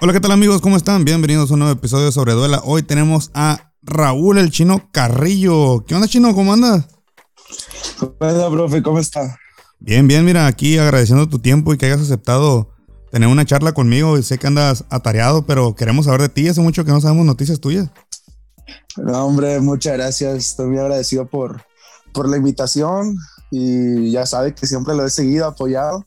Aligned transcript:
Hola, 0.00 0.12
¿qué 0.12 0.20
tal 0.20 0.30
amigos? 0.30 0.60
¿Cómo 0.60 0.76
están? 0.76 1.04
Bienvenidos 1.04 1.50
a 1.50 1.54
un 1.54 1.58
nuevo 1.58 1.74
episodio 1.74 2.12
Sobre 2.12 2.32
Duela. 2.32 2.62
Hoy 2.64 2.84
tenemos 2.84 3.32
a 3.34 3.72
Raúl 3.82 4.38
el 4.38 4.52
Chino 4.52 4.88
Carrillo. 4.92 5.84
¿Qué 5.84 5.96
onda, 5.96 6.06
Chino? 6.06 6.36
¿Cómo 6.36 6.52
andas? 6.52 6.86
Hola, 8.20 8.48
profe, 8.48 8.80
¿cómo 8.80 9.00
está? 9.00 9.36
Bien, 9.80 10.06
bien, 10.06 10.24
mira, 10.24 10.46
aquí 10.46 10.78
agradeciendo 10.78 11.28
tu 11.28 11.40
tiempo 11.40 11.74
y 11.74 11.78
que 11.78 11.86
hayas 11.86 12.00
aceptado 12.00 12.70
tener 13.10 13.28
una 13.28 13.44
charla 13.44 13.72
conmigo. 13.72 14.22
Sé 14.22 14.38
que 14.38 14.46
andas 14.46 14.84
atareado, 14.88 15.44
pero 15.46 15.74
queremos 15.74 16.04
saber 16.04 16.20
de 16.20 16.28
ti. 16.28 16.46
Hace 16.46 16.60
mucho 16.60 16.84
que 16.84 16.92
no 16.92 17.00
sabemos 17.00 17.26
noticias 17.26 17.58
tuyas. 17.58 17.90
No, 18.96 19.26
hombre, 19.26 19.58
muchas 19.58 19.94
gracias. 19.94 20.36
Estoy 20.36 20.68
muy 20.68 20.78
agradecido 20.78 21.26
por, 21.26 21.60
por 22.12 22.28
la 22.28 22.36
invitación 22.36 23.16
y 23.50 24.12
ya 24.12 24.26
sabe 24.26 24.54
que 24.54 24.68
siempre 24.68 24.94
lo 24.94 25.04
he 25.04 25.10
seguido, 25.10 25.44
apoyado 25.44 26.06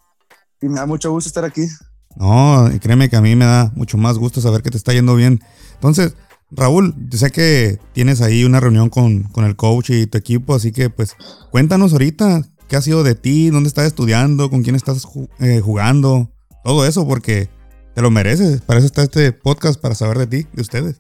y 0.62 0.70
me 0.70 0.76
da 0.76 0.86
mucho 0.86 1.12
gusto 1.12 1.28
estar 1.28 1.44
aquí. 1.44 1.68
No, 2.16 2.70
créeme 2.82 3.10
que 3.10 3.16
a 3.16 3.22
mí 3.22 3.36
me 3.36 3.46
da 3.46 3.72
mucho 3.76 3.98
más 3.98 4.18
gusto 4.18 4.42
saber 4.42 4.62
que 4.62 4.70
te 4.70 4.78
está 4.78 4.94
yendo 4.94 5.16
bien. 5.16 5.42
Entonces, 5.76 6.16
Raúl, 6.52 6.94
yo 7.10 7.18
sé 7.18 7.32
que 7.32 7.80
tienes 7.94 8.22
ahí 8.22 8.44
una 8.44 8.60
reunión 8.60 8.90
con, 8.90 9.30
el 9.36 9.56
coach 9.56 9.92
y 9.92 10.08
tu 10.08 10.18
equipo, 10.18 10.54
así 10.54 10.72
que 10.72 10.90
pues 10.90 11.16
cuéntanos 11.50 11.94
ahorita 11.94 12.44
qué 12.68 12.76
ha 12.76 12.82
sido 12.82 13.04
de 13.04 13.16
ti, 13.16 13.50
dónde 13.50 13.70
estás 13.70 13.86
estudiando, 13.86 14.50
con 14.50 14.62
quién 14.62 14.76
estás 14.76 15.08
eh, 15.40 15.62
jugando, 15.62 16.30
todo 16.64 16.86
eso, 16.86 17.08
porque 17.08 17.50
te 17.96 18.02
lo 18.02 18.12
mereces. 18.12 18.62
Para 18.62 18.80
eso 18.80 18.86
está 18.86 19.04
este 19.04 19.32
podcast, 19.32 19.80
para 19.80 19.96
saber 19.96 20.18
de 20.18 20.28
ti, 20.28 20.48
de 20.54 20.62
ustedes. 20.62 21.00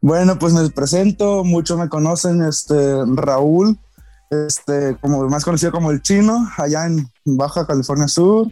Bueno, 0.00 0.38
pues 0.38 0.52
me 0.52 0.68
presento, 0.70 1.42
muchos 1.42 1.78
me 1.78 1.88
conocen, 1.88 2.42
este 2.42 3.04
Raúl, 3.06 3.78
este, 4.30 4.96
como 5.00 5.28
más 5.28 5.44
conocido 5.44 5.72
como 5.72 5.90
el 5.90 6.02
chino, 6.02 6.48
allá 6.56 6.86
en 6.86 7.10
Baja 7.24 7.66
California 7.66 8.06
Sur. 8.06 8.48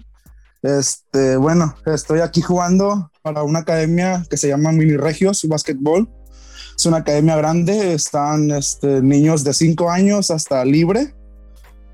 Este, 0.66 1.36
bueno, 1.36 1.76
estoy 1.86 2.20
aquí 2.20 2.40
jugando 2.42 3.12
para 3.22 3.44
una 3.44 3.60
academia 3.60 4.26
que 4.28 4.36
se 4.36 4.48
llama 4.48 4.72
Mini 4.72 4.96
Regios 4.96 5.46
Basketball. 5.46 6.08
Es 6.76 6.84
una 6.86 6.96
academia 6.98 7.36
grande, 7.36 7.94
están 7.94 8.50
este, 8.50 9.00
niños 9.00 9.44
de 9.44 9.54
5 9.54 9.88
años 9.88 10.32
hasta 10.32 10.64
libre. 10.64 11.14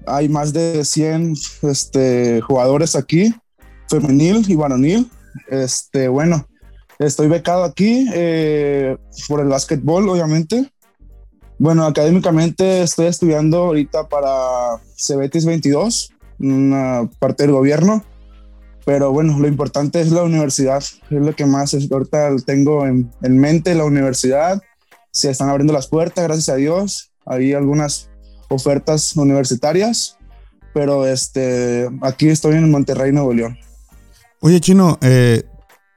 Hay 0.06 0.30
más 0.30 0.54
de 0.54 0.86
100 0.86 1.34
este, 1.64 2.40
jugadores 2.40 2.96
aquí, 2.96 3.34
femenil 3.90 4.50
y 4.50 4.54
varonil. 4.54 5.10
Este, 5.50 6.08
bueno, 6.08 6.48
estoy 6.98 7.28
becado 7.28 7.64
aquí 7.64 8.08
eh, 8.14 8.96
por 9.28 9.40
el 9.40 9.48
básquetbol, 9.48 10.08
obviamente. 10.08 10.72
Bueno, 11.58 11.84
académicamente 11.84 12.82
estoy 12.82 13.04
estudiando 13.06 13.64
ahorita 13.64 14.08
para 14.08 14.80
Cebetis 14.96 15.44
22, 15.44 16.14
una 16.38 17.10
parte 17.20 17.42
del 17.42 17.52
gobierno. 17.52 18.02
Pero 18.84 19.12
bueno, 19.12 19.38
lo 19.38 19.46
importante 19.46 20.00
es 20.00 20.10
la 20.10 20.22
universidad, 20.22 20.78
es 20.78 21.00
lo 21.10 21.34
que 21.36 21.46
más 21.46 21.72
es, 21.74 21.90
ahorita 21.90 22.34
tengo 22.44 22.86
en, 22.86 23.10
en 23.22 23.38
mente, 23.38 23.74
la 23.74 23.84
universidad. 23.84 24.60
Se 25.12 25.30
están 25.30 25.48
abriendo 25.48 25.72
las 25.72 25.86
puertas, 25.86 26.24
gracias 26.24 26.48
a 26.48 26.56
Dios. 26.56 27.12
Hay 27.26 27.52
algunas 27.52 28.10
ofertas 28.48 29.16
universitarias, 29.16 30.18
pero 30.74 31.06
este, 31.06 31.88
aquí 32.02 32.28
estoy 32.28 32.56
en 32.56 32.70
Monterrey, 32.70 33.12
Nuevo 33.12 33.32
León. 33.32 33.58
Oye, 34.40 34.60
Chino, 34.60 34.98
eh, 35.00 35.44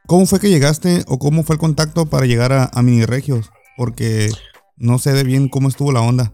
¿cómo 0.05 0.25
fue 0.27 0.39
que 0.39 0.49
llegaste 0.49 1.03
o 1.07 1.17
cómo 1.17 1.43
fue 1.43 1.55
el 1.55 1.59
contacto 1.59 2.05
para 2.05 2.27
llegar 2.27 2.53
a, 2.53 2.69
a 2.71 2.81
Mini 2.83 3.05
Regios? 3.05 3.51
Porque 3.77 4.29
no 4.77 4.99
sé 4.99 5.13
de 5.13 5.23
bien 5.23 5.49
cómo 5.49 5.69
estuvo 5.69 5.91
la 5.91 6.01
onda. 6.01 6.31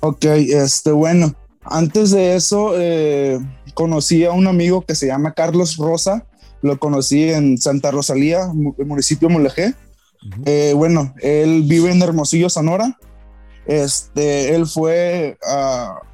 Ok, 0.00 0.24
este, 0.24 0.92
bueno, 0.92 1.34
antes 1.64 2.10
de 2.10 2.36
eso, 2.36 2.72
eh, 2.76 3.38
conocí 3.74 4.24
a 4.24 4.32
un 4.32 4.46
amigo 4.46 4.82
que 4.82 4.94
se 4.94 5.06
llama 5.06 5.34
Carlos 5.34 5.76
Rosa, 5.76 6.26
lo 6.60 6.78
conocí 6.78 7.30
en 7.30 7.58
Santa 7.58 7.90
Rosalía, 7.90 8.50
el 8.78 8.86
municipio 8.86 9.28
de 9.28 9.34
Mulegé. 9.34 9.74
Eh, 10.44 10.72
bueno, 10.76 11.14
él 11.20 11.64
vive 11.64 11.90
en 11.90 12.02
Hermosillo, 12.02 12.48
Sonora. 12.48 12.98
Este, 13.66 14.54
él 14.54 14.66
fue 14.66 15.38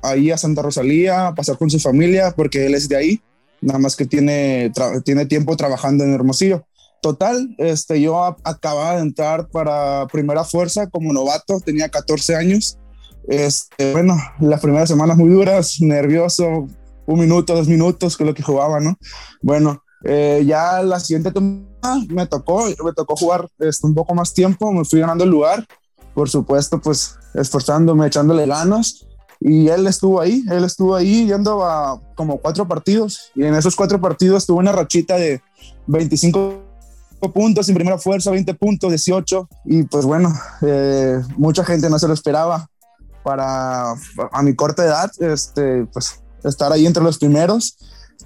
ahí 0.02 0.30
a 0.30 0.38
Santa 0.38 0.62
Rosalía 0.62 1.28
a 1.28 1.34
pasar 1.34 1.56
con 1.56 1.70
su 1.70 1.78
familia 1.78 2.32
porque 2.36 2.66
él 2.66 2.74
es 2.74 2.88
de 2.88 2.96
ahí, 2.96 3.22
nada 3.60 3.78
más 3.78 3.96
que 3.96 4.04
tiene, 4.04 4.70
tiene 5.04 5.26
tiempo 5.26 5.56
trabajando 5.56 6.04
en 6.04 6.12
Hermosillo. 6.12 6.64
Total, 7.00 7.54
este, 7.58 8.00
yo 8.00 8.36
acababa 8.42 8.96
de 8.96 9.02
entrar 9.02 9.48
para 9.48 10.06
Primera 10.08 10.44
Fuerza 10.44 10.88
como 10.88 11.12
novato, 11.12 11.60
tenía 11.60 11.88
14 11.88 12.34
años. 12.34 12.78
Este, 13.26 13.92
bueno, 13.92 14.16
las 14.40 14.60
primeras 14.60 14.88
semanas 14.88 15.16
muy 15.16 15.28
duras, 15.28 15.80
nervioso, 15.80 16.66
un 17.06 17.20
minuto, 17.20 17.54
dos 17.54 17.68
minutos, 17.68 18.16
que 18.16 18.24
lo 18.24 18.34
que 18.34 18.42
jugaba, 18.42 18.80
¿no? 18.80 18.96
Bueno, 19.42 19.82
eh, 20.04 20.44
ya 20.46 20.82
la 20.82 21.00
siguiente 21.00 21.32
temporada 21.32 22.04
me 22.08 22.26
tocó, 22.26 22.66
me 22.84 22.92
tocó 22.92 23.16
jugar 23.16 23.48
este, 23.58 23.86
un 23.86 23.94
poco 23.94 24.14
más 24.14 24.32
tiempo, 24.32 24.72
me 24.72 24.84
fui 24.84 25.00
ganando 25.00 25.24
el 25.24 25.30
lugar, 25.30 25.66
por 26.14 26.28
supuesto, 26.28 26.80
pues 26.80 27.18
esforzándome, 27.34 28.06
echándole 28.06 28.46
ganas. 28.46 29.06
Y 29.40 29.68
él 29.68 29.86
estuvo 29.86 30.20
ahí, 30.20 30.42
él 30.50 30.64
estuvo 30.64 30.96
ahí 30.96 31.26
yendo 31.26 31.64
a 31.64 32.00
como 32.16 32.38
cuatro 32.38 32.66
partidos. 32.66 33.30
Y 33.36 33.44
en 33.44 33.54
esos 33.54 33.76
cuatro 33.76 34.00
partidos 34.00 34.44
tuvo 34.44 34.58
una 34.58 34.72
rachita 34.72 35.16
de 35.16 35.40
25 35.86 36.60
puntos 37.32 37.68
en 37.68 37.74
primera 37.76 37.98
fuerza, 37.98 38.32
20 38.32 38.52
puntos, 38.54 38.90
18. 38.90 39.48
Y 39.66 39.84
pues 39.84 40.04
bueno, 40.04 40.32
eh, 40.62 41.20
mucha 41.36 41.64
gente 41.64 41.88
no 41.88 41.98
se 42.00 42.08
lo 42.08 42.14
esperaba 42.14 42.68
para 43.28 43.92
a 44.32 44.42
mi 44.42 44.54
corta 44.54 44.86
edad, 44.86 45.10
este, 45.18 45.84
pues 45.92 46.22
estar 46.44 46.72
ahí 46.72 46.86
entre 46.86 47.02
los 47.02 47.18
primeros, 47.18 47.76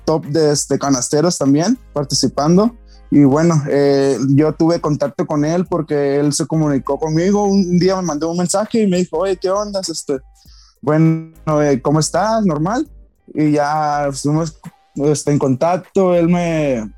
top 0.05 0.27
de 0.27 0.53
este, 0.53 0.79
canasteros 0.79 1.37
también, 1.39 1.77
participando. 1.93 2.77
Y 3.11 3.25
bueno, 3.25 3.61
eh, 3.69 4.17
yo 4.29 4.53
tuve 4.53 4.81
contacto 4.81 5.27
con 5.27 5.45
él 5.45 5.67
porque 5.67 6.21
él 6.21 6.33
se 6.33 6.47
comunicó 6.47 7.01
conmigo. 7.01 7.47
Un, 7.47 7.81
día 7.81 7.97
me 7.97 8.03
mandó 8.03 8.31
un 8.31 8.37
mensaje 8.37 8.83
y 8.83 8.87
me 8.87 8.99
dijo, 8.99 9.19
oye, 9.19 9.37
¿qué 9.37 9.51
onda? 9.51 9.81
Este, 9.81 10.21
bueno, 10.81 11.33
eh, 11.61 11.83
¿cómo 11.83 11.99
estás? 11.99 12.45
Normal. 12.45 12.89
Y 13.35 13.51
ya 13.51 14.07
estuvimos 14.07 14.57
este, 14.95 15.33
en 15.33 15.41
contacto. 15.41 16.15
Él 16.15 16.29
me, 16.29 16.95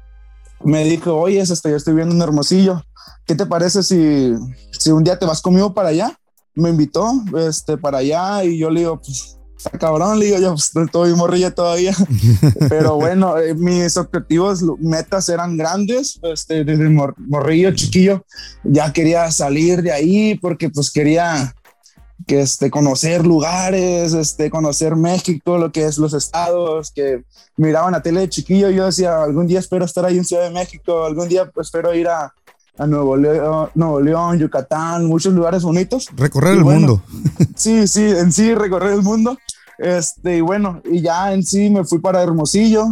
me 0.62 0.84
dijo, 0.84 1.14
oye, 1.14 1.40
este, 1.40 1.70
yo 1.70 1.76
estoy 1.76 1.94
viendo 1.94 2.14
un 2.14 2.20
hermosillo. 2.20 2.82
¿Qué 3.24 3.34
te 3.34 3.46
parece 3.46 3.82
si, 3.82 4.34
si 4.78 4.90
un 4.90 5.04
día 5.04 5.18
te 5.18 5.24
vas 5.24 5.40
conmigo 5.40 5.72
para 5.72 5.88
allá? 5.88 6.18
Me 6.54 6.70
invitó 6.70 7.12
este, 7.38 7.76
para 7.76 7.98
allá 7.98 8.44
y 8.44 8.58
yo 8.58 8.70
le 8.70 8.80
digo, 8.80 9.00
pues 9.00 9.34
cabrón, 9.78 10.18
le 10.18 10.26
digo 10.26 10.38
yo, 10.38 10.50
pues, 10.50 10.74
estoy 10.74 11.14
morrilla 11.14 11.50
todavía. 11.50 11.94
Pero 12.68 12.96
bueno, 12.96 13.38
eh, 13.38 13.54
mis 13.54 13.96
objetivos, 13.96 14.62
metas 14.78 15.28
eran 15.28 15.56
grandes, 15.56 16.18
este, 16.22 16.64
desde 16.64 16.88
morrillo, 16.88 17.74
chiquillo, 17.74 18.24
ya 18.62 18.92
quería 18.92 19.30
salir 19.30 19.82
de 19.82 19.92
ahí 19.92 20.34
porque 20.36 20.70
pues 20.70 20.90
quería 20.90 21.54
que 22.26 22.40
este, 22.40 22.70
conocer 22.70 23.26
lugares, 23.26 24.14
este, 24.14 24.48
conocer 24.48 24.96
México, 24.96 25.58
lo 25.58 25.72
que 25.72 25.84
es 25.84 25.98
los 25.98 26.14
estados, 26.14 26.90
que 26.90 27.24
miraban 27.56 27.92
la 27.92 28.02
tele 28.02 28.20
de 28.20 28.28
chiquillo, 28.28 28.70
yo 28.70 28.86
decía, 28.86 29.22
algún 29.22 29.46
día 29.46 29.58
espero 29.58 29.84
estar 29.84 30.04
ahí 30.04 30.16
en 30.16 30.24
Ciudad 30.24 30.44
de 30.44 30.50
México, 30.50 31.04
algún 31.04 31.28
día 31.28 31.50
pues, 31.50 31.66
espero 31.66 31.94
ir 31.94 32.08
a, 32.08 32.32
a 32.78 32.86
Nuevo 32.86 33.16
León, 33.16 33.70
Nuevo 33.74 34.00
León, 34.00 34.38
Yucatán, 34.38 35.06
muchos 35.06 35.32
lugares 35.32 35.62
bonitos. 35.62 36.08
Recorrer 36.16 36.54
el 36.54 36.64
mundo. 36.64 37.02
Sí, 37.56 37.86
sí, 37.86 38.02
en 38.02 38.32
sí 38.32 38.54
recorrer 38.54 38.92
el 38.92 39.02
mundo. 39.02 39.38
Este, 39.78 40.38
y 40.38 40.40
bueno, 40.40 40.82
y 40.84 41.00
ya 41.00 41.32
en 41.32 41.42
sí 41.42 41.70
me 41.70 41.84
fui 41.84 41.98
para 41.98 42.22
Hermosillo, 42.22 42.86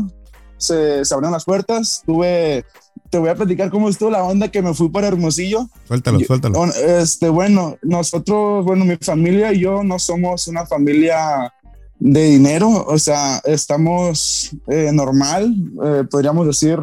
se, 0.56 1.04
se 1.04 1.14
abrieron 1.14 1.32
las 1.32 1.44
puertas, 1.44 2.02
tuve, 2.06 2.64
te 3.10 3.18
voy 3.18 3.28
a 3.28 3.34
platicar 3.34 3.70
cómo 3.70 3.88
estuvo 3.88 4.10
la 4.10 4.22
onda 4.22 4.48
que 4.48 4.62
me 4.62 4.74
fui 4.74 4.88
para 4.88 5.08
Hermosillo. 5.08 5.68
Suéltalo, 5.86 6.20
suéltalo. 6.20 6.64
Este, 6.66 7.28
bueno, 7.28 7.76
nosotros, 7.82 8.64
bueno, 8.64 8.84
mi 8.84 8.96
familia 8.96 9.52
y 9.52 9.60
yo 9.60 9.82
no 9.84 9.98
somos 9.98 10.48
una 10.48 10.66
familia 10.66 11.52
de 11.98 12.24
dinero, 12.24 12.84
o 12.86 12.98
sea, 12.98 13.40
estamos 13.44 14.50
eh, 14.66 14.90
normal, 14.92 15.54
eh, 15.84 16.04
podríamos 16.10 16.46
decir, 16.46 16.80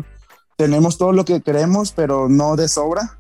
tenemos 0.60 0.98
todo 0.98 1.14
lo 1.14 1.24
que 1.24 1.40
queremos, 1.40 1.94
pero 1.94 2.28
no 2.28 2.58
de 2.58 2.68
sobra. 2.68 3.18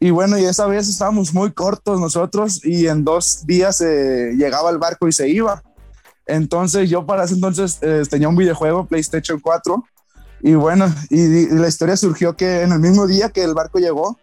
Y 0.00 0.10
bueno, 0.10 0.36
y 0.38 0.44
esa 0.44 0.66
vez 0.66 0.88
estábamos 0.88 1.32
muy 1.32 1.52
cortos 1.52 2.00
nosotros 2.00 2.64
y 2.64 2.88
en 2.88 3.04
dos 3.04 3.46
días 3.46 3.80
eh, 3.80 4.32
llegaba 4.36 4.70
el 4.70 4.78
barco 4.78 5.06
y 5.06 5.12
se 5.12 5.28
iba. 5.28 5.62
Entonces 6.26 6.90
yo 6.90 7.06
para 7.06 7.22
ese 7.22 7.34
entonces 7.34 7.78
eh, 7.80 8.02
tenía 8.10 8.28
un 8.28 8.34
videojuego, 8.34 8.86
PlayStation 8.86 9.38
4, 9.38 9.84
y 10.42 10.54
bueno, 10.54 10.92
y, 11.10 11.46
la 11.50 11.68
historia 11.68 11.96
surgió 11.96 12.36
que 12.36 12.62
en 12.62 12.72
el 12.72 12.80
mismo 12.80 13.06
día 13.06 13.28
que 13.28 13.44
el 13.44 13.54
barco 13.54 13.78
llegó, 13.78 14.18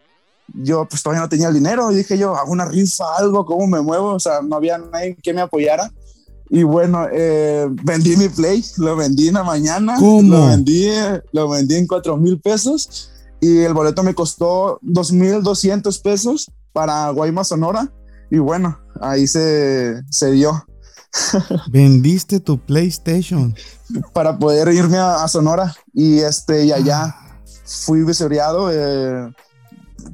yo 0.54 0.86
pues 0.89 1.01
todavía 1.01 1.21
no 1.21 1.30
tenía 1.30 1.47
el 1.47 1.54
dinero, 1.54 1.89
y 1.89 1.95
dije 1.95 2.18
yo, 2.18 2.36
hago 2.36 2.51
una 2.51 2.65
rifa, 2.65 3.15
algo, 3.18 3.45
¿cómo 3.45 3.65
me 3.65 3.80
muevo? 3.80 4.15
O 4.15 4.19
sea, 4.19 4.42
no 4.42 4.57
había 4.57 4.77
nadie 4.77 5.15
que 5.15 5.33
me 5.33 5.39
apoyara. 5.39 5.89
Y 6.53 6.63
bueno, 6.63 7.07
eh, 7.09 7.65
vendí 7.83 8.18
mi 8.18 8.27
Play, 8.27 8.62
lo 8.77 8.98
vendí 8.98 9.30
en 9.30 9.36
la 9.36 9.44
mañana, 9.44 9.98
lo 9.98 10.48
vendí, 10.48 10.89
lo 11.31 11.50
vendí 11.50 11.75
en 11.75 11.88
4 11.88 12.18
mil 12.18 12.42
pesos 12.42 13.09
y 13.39 13.59
el 13.59 13.74
boleto 13.74 14.03
me 14.03 14.13
costó 14.13 14.77
2.200 14.81 16.01
pesos 16.01 16.51
para 16.74 17.09
Guaymas, 17.09 17.48
Sonora. 17.48 17.89
Y 18.30 18.39
bueno, 18.39 18.77
ahí 19.00 19.27
se, 19.27 20.03
se 20.09 20.31
dio. 20.31 20.65
Vendiste 21.71 22.42
tu 22.42 22.59
PlayStation. 22.59 23.56
Para 24.12 24.38
poder 24.38 24.68
irme 24.74 24.97
a, 24.97 25.25
Sonora 25.30 25.74
y 25.94 26.19
este 26.19 26.65
y 26.65 26.74
allá. 26.74 27.15
fui 27.65 28.04
visoriado. 28.04 28.69
Eh, 28.71 29.33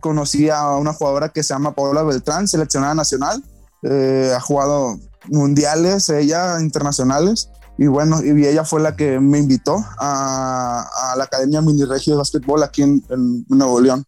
conocí 0.02 0.52
a 0.52 0.70
una 0.78 0.94
jugadora 0.94 1.30
que 1.30 1.42
se 1.42 1.54
llama 1.56 1.74
Paola 1.74 2.04
Beltrán, 2.04 2.48
seleccionada 2.48 2.94
nacional. 2.94 3.44
Eh, 3.82 4.32
ha 4.36 4.40
jugado 4.40 5.00
mundiales, 5.28 6.10
ella, 6.10 6.60
internacionales. 6.62 7.50
Y 7.78 7.86
bueno, 7.88 8.24
y 8.24 8.46
ella 8.46 8.66
fue 8.66 8.82
la 8.82 8.96
que 8.96 9.20
me 9.20 9.38
invitó 9.38 9.78
a, 10.00 11.14
la 11.16 11.24
Academia 11.24 11.62
Mini 11.62 11.86
Regio 11.86 12.14
de 12.14 12.18
Básquetbol 12.18 12.64
aquí 12.64 12.82
en, 12.82 13.04
Nuevo 13.48 13.80
León. 13.80 14.04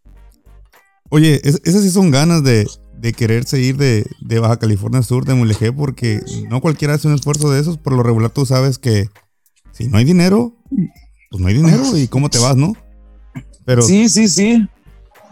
Oye, 1.10 1.40
esas 1.44 1.82
sí 1.82 1.92
son 1.92 2.12
ganas 2.12 2.44
de, 2.44 2.68
de 2.98 3.14
quererse 3.14 3.60
ir 3.60 3.78
de, 3.78 4.06
de, 4.22 4.40
Baja 4.40 4.58
California 4.58 5.04
Sur, 5.04 5.26
de 5.26 5.36
Mulegé, 5.36 5.72
porque 5.72 6.22
no 6.50 6.62
cualquiera 6.62 6.96
hace 6.96 7.08
un 7.08 7.14
esfuerzo 7.14 7.52
de 7.52 7.60
esos. 7.60 7.78
Por 7.78 7.94
lo 7.94 8.02
regular 8.02 8.32
tú 8.32 8.46
sabes 8.46 8.80
que 8.80 9.08
si 9.72 9.88
no 9.88 9.98
hay 9.98 10.06
dinero, 10.06 10.56
pues 11.30 11.42
no 11.42 11.48
hay 11.48 11.56
dinero 11.56 11.96
y 11.96 12.08
cómo 12.08 12.30
te 12.30 12.40
vas, 12.40 12.56
¿no? 12.56 12.76
Pero, 13.66 13.84
sí, 13.84 14.10
sí, 14.10 14.28
sí. 14.28 14.68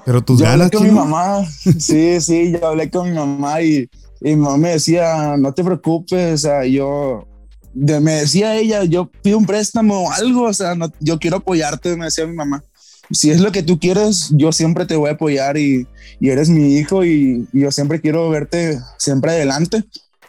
Pero 0.06 0.24
tus 0.24 0.40
yo 0.40 0.48
Hablé 0.48 0.70
con 0.70 0.84
mi 0.84 0.92
mamá, 0.92 1.44
sí, 1.80 2.22
sí, 2.22 2.52
yo 2.52 2.66
hablé 2.68 2.90
con 2.90 3.10
mi 3.10 3.16
mamá 3.16 3.62
y, 3.62 3.90
y 4.22 4.36
mamá 4.36 4.58
me 4.58 4.70
decía, 4.70 5.36
no 5.38 5.54
te 5.54 5.64
preocupes, 5.64 6.34
o 6.34 6.38
sea, 6.38 6.66
yo, 6.66 7.28
me 7.74 8.14
decía 8.14 8.56
ella, 8.56 8.84
yo 8.84 9.10
pido 9.22 9.38
un 9.38 9.46
préstamo 9.46 10.06
o 10.06 10.12
algo, 10.12 10.44
o 10.44 10.54
sea, 10.54 10.76
no, 10.76 10.92
yo 11.00 11.20
quiero 11.20 11.38
apoyarte, 11.38 11.96
me 11.96 12.06
decía 12.06 12.26
mi 12.26 12.36
mamá. 12.36 12.64
Si 13.12 13.32
es 13.32 13.40
lo 13.40 13.52
que 13.52 13.64
tú 13.64 13.80
quieres, 13.80 14.30
yo 14.32 14.52
siempre 14.52 14.86
te 14.86 14.96
voy 14.96 15.10
a 15.10 15.14
apoyar 15.14 15.58
y, 15.58 15.88
y 16.20 16.30
eres 16.30 16.50
mi 16.50 16.76
hijo 16.76 17.06
y, 17.06 17.48
y, 17.54 17.62
yo 17.62 17.72
siempre 17.72 18.02
quiero 18.02 18.30
verte 18.30 18.80
siempre 18.98 19.32
adelante. 19.32 19.84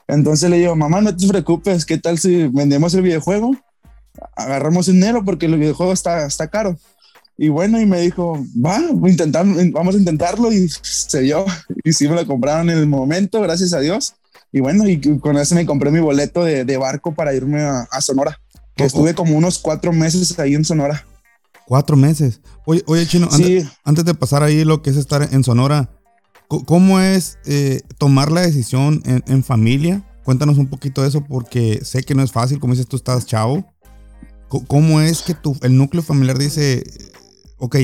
Entonces 0.07 0.49
le 0.49 0.59
digo, 0.59 0.77
mamá, 0.77 1.01
no 1.01 1.15
te 1.17 1.27
preocupes, 1.27 1.85
¿qué 1.85 1.99
tal 1.99 2.19
si 2.19 2.47
vendemos 2.49 2.95
el 2.95 3.03
videojuego? 3.03 3.57
Agarramos 4.37 4.87
dinero 4.87 5.25
porque 5.25 5.47
el 5.47 5.57
videojuego 5.59 5.93
está, 5.93 6.25
está 6.27 6.49
caro. 6.49 6.77
Y 7.41 7.51
bueno, 7.51 7.81
y 7.81 7.87
me 7.87 8.01
dijo, 8.01 8.45
va, 8.57 8.83
vamos 8.93 9.95
a 9.95 9.99
intentarlo 9.99 10.53
y 10.53 10.69
se 10.69 11.21
dio. 11.21 11.47
Y 11.85 11.93
sí 11.93 12.09
me 12.09 12.17
lo 12.17 12.27
compraron 12.27 12.69
en 12.69 12.79
el 12.79 12.89
momento, 12.89 13.41
gracias 13.41 13.73
a 13.73 13.79
Dios. 13.79 14.17
Y 14.51 14.61
bueno, 14.61 14.89
y 14.89 15.01
con 15.21 15.39
eso 15.39 15.55
me 15.55 15.65
compré 15.65 15.93
mi 15.93 16.01
boleto 16.01 16.43
de, 16.43 16.65
de 16.65 16.77
barco 16.77 17.15
para 17.15 17.33
irme 17.33 17.63
a, 17.63 18.01
Sonora. 18.01 18.41
Que 18.75 18.85
estuve 18.85 19.15
como 19.15 19.37
unos 19.37 19.61
cuatro 19.61 19.93
meses 19.93 20.37
ahí 20.41 20.55
en 20.55 20.65
Sonora. 20.65 21.07
Cuatro 21.65 21.97
meses. 21.97 22.41
Oye, 22.67 22.83
oye 22.87 23.07
Chino, 23.07 23.29
antes, 23.85 24.05
de 24.05 24.15
pasar 24.15 24.43
ahí 24.43 24.65
lo 24.65 24.83
que 24.83 24.91
es 24.91 24.97
estar 24.97 25.29
en 25.33 25.45
Sonora, 25.45 25.91
¿cómo 26.49 26.99
es 26.99 27.39
eh, 27.45 27.83
tomar 27.99 28.33
la 28.33 28.41
decisión 28.41 29.01
en, 29.05 29.23
en, 29.29 29.45
familia? 29.45 30.05
Cuéntanos 30.25 30.59
un 30.59 30.67
poquito 30.67 31.03
de 31.03 31.09
eso 31.09 31.23
porque 31.25 31.85
sé 31.85 32.03
que 32.03 32.17
no 32.17 32.25
es 32.25 32.33
fácil, 32.33 32.59
como 32.59 32.73
dices, 32.73 32.89
tú 32.89 32.97
estás 32.97 33.27
chavo. 33.27 33.65
¿Cómo 34.49 35.03
es 35.03 35.23
que 35.23 35.35
tu, 35.35 35.57
el 35.61 35.77
núcleo 35.77 36.03
familiar 36.03 36.39
dice, 36.39 36.83
ok, 37.59 37.77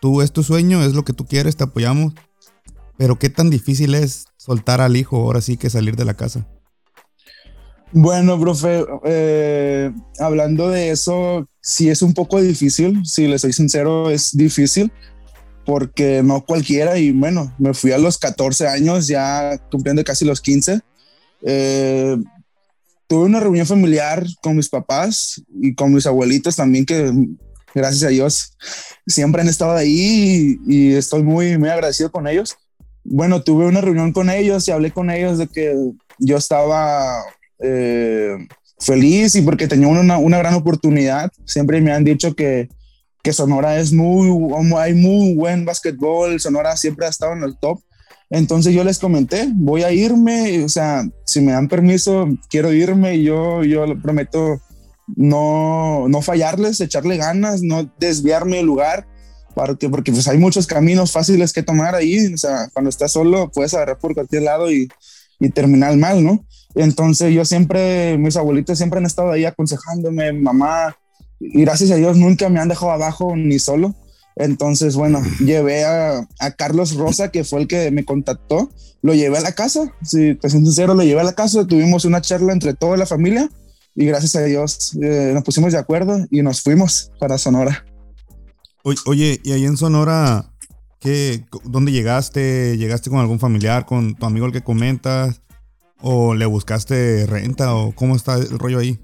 tú 0.00 0.22
es 0.22 0.32
tu 0.32 0.42
sueño, 0.42 0.82
es 0.82 0.94
lo 0.94 1.04
que 1.04 1.12
tú 1.12 1.26
quieres, 1.26 1.56
te 1.56 1.64
apoyamos, 1.64 2.14
pero 2.96 3.18
qué 3.18 3.30
tan 3.30 3.50
difícil 3.50 3.94
es 3.94 4.26
soltar 4.36 4.80
al 4.80 4.96
hijo 4.96 5.16
ahora 5.16 5.40
sí 5.40 5.56
que 5.56 5.70
salir 5.70 5.96
de 5.96 6.04
la 6.04 6.14
casa. 6.14 6.46
Bueno, 7.92 8.38
profe, 8.38 8.84
eh, 9.04 9.90
hablando 10.20 10.68
de 10.68 10.90
eso, 10.90 11.48
sí 11.60 11.88
es 11.90 12.02
un 12.02 12.14
poco 12.14 12.40
difícil, 12.40 13.04
si 13.04 13.26
le 13.26 13.38
soy 13.38 13.52
sincero, 13.52 14.10
es 14.10 14.36
difícil, 14.36 14.92
porque 15.66 16.22
no 16.22 16.44
cualquiera, 16.44 16.98
y 16.98 17.10
bueno, 17.10 17.52
me 17.58 17.74
fui 17.74 17.90
a 17.92 17.98
los 17.98 18.16
14 18.18 18.68
años, 18.68 19.08
ya 19.08 19.58
cumpliendo 19.70 20.04
casi 20.04 20.24
los 20.24 20.40
15. 20.40 20.80
Eh, 21.42 22.16
tuve 23.08 23.24
una 23.24 23.40
reunión 23.40 23.66
familiar 23.66 24.24
con 24.40 24.56
mis 24.56 24.68
papás 24.68 25.42
y 25.60 25.74
con 25.74 25.92
mis 25.92 26.06
abuelitos 26.06 26.54
también, 26.54 26.86
que 26.86 27.12
gracias 27.74 28.04
a 28.04 28.08
Dios, 28.08 28.56
siempre 29.06 29.42
han 29.42 29.48
estado 29.48 29.72
ahí 29.72 30.58
y, 30.66 30.94
estoy 30.94 31.22
muy, 31.22 31.58
muy 31.58 31.68
agradecido 31.68 32.10
con 32.10 32.26
ellos. 32.26 32.56
Bueno, 33.04 33.42
tuve 33.42 33.66
una 33.66 33.80
reunión 33.80 34.12
con 34.12 34.30
ellos 34.30 34.66
y 34.68 34.72
hablé 34.72 34.90
con 34.90 35.10
ellos 35.10 35.38
de 35.38 35.46
que 35.46 35.74
yo 36.18 36.36
estaba 36.36 37.22
eh, 37.58 38.36
feliz 38.78 39.34
y 39.34 39.42
porque 39.42 39.68
tenía 39.68 39.88
una, 39.88 40.18
una, 40.18 40.38
gran 40.38 40.54
oportunidad. 40.54 41.30
Siempre 41.46 41.80
me 41.80 41.92
han 41.92 42.04
dicho 42.04 42.34
que, 42.34 42.68
que 43.22 43.32
Sonora 43.32 43.78
es 43.78 43.92
muy, 43.92 44.28
hay 44.76 44.94
muy 44.94 45.34
buen 45.34 45.64
básquetbol, 45.64 46.38
Sonora 46.40 46.76
siempre 46.76 47.06
ha 47.06 47.10
estado 47.10 47.32
en 47.32 47.42
el 47.42 47.56
top. 47.58 47.80
Entonces 48.30 48.72
yo 48.72 48.84
les 48.84 48.98
comenté, 48.98 49.48
voy 49.52 49.82
a 49.82 49.92
irme, 49.92 50.62
o 50.62 50.68
sea, 50.68 51.04
si 51.24 51.40
me 51.40 51.50
dan 51.50 51.66
permiso, 51.66 52.28
quiero 52.48 52.72
irme, 52.72 53.20
yo, 53.22 53.64
yo 53.64 53.84
prometo 54.00 54.60
no, 55.16 56.08
no 56.08 56.22
fallarles, 56.22 56.80
echarle 56.80 57.16
ganas, 57.16 57.62
no 57.62 57.90
desviarme 57.98 58.58
del 58.58 58.66
lugar, 58.66 59.06
porque, 59.54 59.88
porque 59.88 60.12
pues 60.12 60.28
hay 60.28 60.38
muchos 60.38 60.66
caminos 60.66 61.12
fáciles 61.12 61.52
que 61.52 61.62
tomar 61.62 61.94
ahí, 61.94 62.32
o 62.32 62.38
sea, 62.38 62.68
cuando 62.72 62.88
estás 62.88 63.12
solo 63.12 63.50
puedes 63.50 63.74
agarrar 63.74 63.98
por 63.98 64.14
cualquier 64.14 64.42
lado 64.42 64.70
y, 64.70 64.88
y 65.38 65.50
terminar 65.50 65.96
mal, 65.96 66.22
¿no? 66.22 66.44
Entonces 66.74 67.34
yo 67.34 67.44
siempre, 67.44 68.16
mis 68.18 68.36
abuelitos 68.36 68.78
siempre 68.78 68.98
han 68.98 69.06
estado 69.06 69.32
ahí 69.32 69.44
aconsejándome, 69.44 70.32
mamá, 70.32 70.96
y 71.40 71.62
gracias 71.62 71.90
a 71.90 71.96
Dios 71.96 72.16
nunca 72.16 72.48
me 72.48 72.60
han 72.60 72.68
dejado 72.68 72.92
abajo 72.92 73.34
ni 73.34 73.58
solo. 73.58 73.94
Entonces, 74.36 74.94
bueno, 74.94 75.20
llevé 75.40 75.84
a, 75.84 76.26
a, 76.38 76.50
Carlos 76.52 76.94
Rosa, 76.94 77.30
que 77.30 77.44
fue 77.44 77.60
el 77.60 77.68
que 77.68 77.90
me 77.90 78.04
contactó, 78.04 78.70
lo 79.02 79.14
llevé 79.14 79.38
a 79.38 79.42
la 79.42 79.52
casa, 79.52 79.92
si 80.02 80.34
te 80.34 80.48
soy 80.48 80.60
sincero, 80.60 80.94
lo 80.94 81.02
llevé 81.02 81.20
a 81.20 81.24
la 81.24 81.34
casa, 81.34 81.66
tuvimos 81.66 82.04
una 82.04 82.20
charla 82.20 82.52
entre 82.52 82.72
toda 82.74 82.96
la 82.96 83.06
familia 83.06 83.50
y 83.94 84.06
gracias 84.06 84.36
a 84.36 84.44
Dios 84.44 84.96
eh, 85.02 85.32
nos 85.34 85.42
pusimos 85.42 85.72
de 85.72 85.78
acuerdo 85.78 86.26
y 86.30 86.42
nos 86.42 86.62
fuimos 86.62 87.10
para 87.18 87.38
Sonora. 87.38 87.84
Oye, 88.82 89.40
y 89.44 89.52
ahí 89.52 89.64
en 89.64 89.76
Sonora, 89.76 90.52
¿qué, 91.00 91.44
¿dónde 91.64 91.92
llegaste? 91.92 92.78
¿Llegaste 92.78 93.10
con 93.10 93.18
algún 93.18 93.38
familiar, 93.38 93.84
con 93.84 94.14
tu 94.14 94.24
amigo 94.24 94.46
el 94.46 94.52
que 94.52 94.62
comentas? 94.62 95.42
¿O 96.00 96.34
le 96.34 96.46
buscaste 96.46 97.26
renta? 97.26 97.74
¿O 97.74 97.92
cómo 97.94 98.16
está 98.16 98.36
el 98.36 98.58
rollo 98.58 98.78
ahí? 98.78 98.98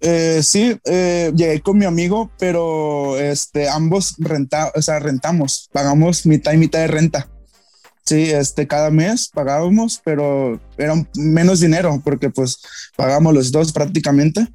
Eh, 0.00 0.42
sí, 0.42 0.78
eh, 0.84 1.32
llegué 1.34 1.60
con 1.62 1.78
mi 1.78 1.86
amigo, 1.86 2.30
pero 2.38 3.18
este, 3.18 3.68
ambos 3.68 4.16
renta, 4.18 4.70
o 4.74 4.82
sea, 4.82 4.98
rentamos, 4.98 5.70
pagamos 5.72 6.26
mitad 6.26 6.52
y 6.52 6.58
mitad 6.58 6.80
de 6.80 6.88
renta. 6.88 7.33
Sí, 8.04 8.30
este, 8.30 8.66
cada 8.66 8.90
mes 8.90 9.30
pagábamos, 9.32 10.00
pero 10.04 10.60
era 10.76 10.94
menos 11.16 11.60
dinero 11.60 12.02
porque 12.04 12.28
pues 12.28 12.58
pagamos 12.96 13.32
los 13.32 13.50
dos 13.50 13.72
prácticamente. 13.72 14.46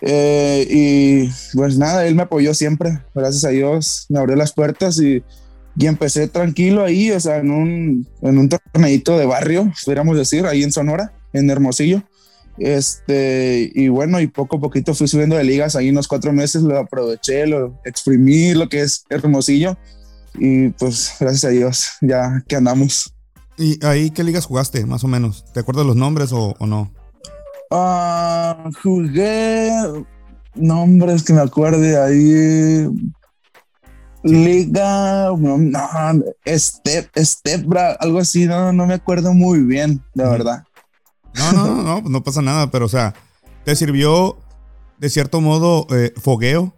Eh, 0.00 0.66
y 0.70 1.56
pues 1.56 1.76
nada, 1.78 2.06
él 2.06 2.14
me 2.14 2.22
apoyó 2.22 2.54
siempre, 2.54 3.02
gracias 3.14 3.44
a 3.44 3.50
Dios, 3.50 4.06
me 4.08 4.18
abrió 4.18 4.36
las 4.36 4.52
puertas 4.52 4.98
y, 4.98 5.22
y 5.76 5.86
empecé 5.86 6.28
tranquilo 6.28 6.84
ahí, 6.84 7.10
o 7.10 7.20
sea, 7.20 7.38
en 7.38 7.50
un, 7.50 8.06
en 8.22 8.38
un 8.38 8.48
torneito 8.48 9.18
de 9.18 9.26
barrio, 9.26 9.72
podríamos 9.84 10.16
decir, 10.16 10.46
ahí 10.46 10.62
en 10.62 10.72
Sonora, 10.72 11.12
en 11.32 11.48
Hermosillo. 11.50 12.02
Este, 12.58 13.70
y 13.74 13.88
bueno, 13.88 14.20
y 14.20 14.26
poco 14.28 14.56
a 14.56 14.60
poquito 14.60 14.94
fui 14.94 15.08
subiendo 15.08 15.36
de 15.36 15.44
ligas, 15.44 15.76
ahí 15.76 15.90
unos 15.90 16.08
cuatro 16.08 16.32
meses 16.32 16.62
lo 16.62 16.78
aproveché, 16.78 17.46
lo 17.46 17.78
exprimí, 17.84 18.54
lo 18.54 18.70
que 18.70 18.80
es 18.80 19.04
Hermosillo 19.10 19.76
y 20.38 20.68
pues 20.70 21.16
gracias 21.18 21.44
a 21.44 21.48
Dios, 21.48 21.88
ya 22.00 22.42
que 22.46 22.56
andamos. 22.56 23.12
¿Y 23.58 23.84
ahí 23.84 24.10
qué 24.10 24.22
ligas 24.22 24.46
jugaste, 24.46 24.84
más 24.86 25.04
o 25.04 25.08
menos? 25.08 25.44
¿Te 25.52 25.60
acuerdas 25.60 25.86
los 25.86 25.96
nombres 25.96 26.30
o, 26.32 26.54
no? 26.60 26.92
Ah, 27.70 28.70
jugué 28.82 29.70
nombres 30.54 31.22
que 31.22 31.32
me 31.32 31.40
acuerde 31.40 32.00
ahí. 32.00 32.88
Liga, 34.22 35.30
no, 35.38 36.24
Step, 36.46 37.10
Stepbra, 37.16 37.92
algo 38.00 38.18
así, 38.18 38.46
no, 38.46 38.72
no 38.72 38.86
me 38.86 38.94
acuerdo 38.94 39.32
muy 39.32 39.60
bien, 39.60 40.02
de 40.14 40.24
verdad. 40.24 40.64
No, 41.34 41.52
no, 41.52 41.66
no, 41.66 41.82
no, 41.82 42.08
no 42.08 42.24
pasa 42.24 42.42
nada, 42.42 42.70
pero 42.70 42.86
o 42.86 42.88
sea, 42.88 43.14
¿te 43.64 43.76
sirvió 43.76 44.38
de 44.98 45.10
cierto 45.10 45.40
modo 45.40 45.86
eh, 45.90 46.12
fogueo 46.16 46.75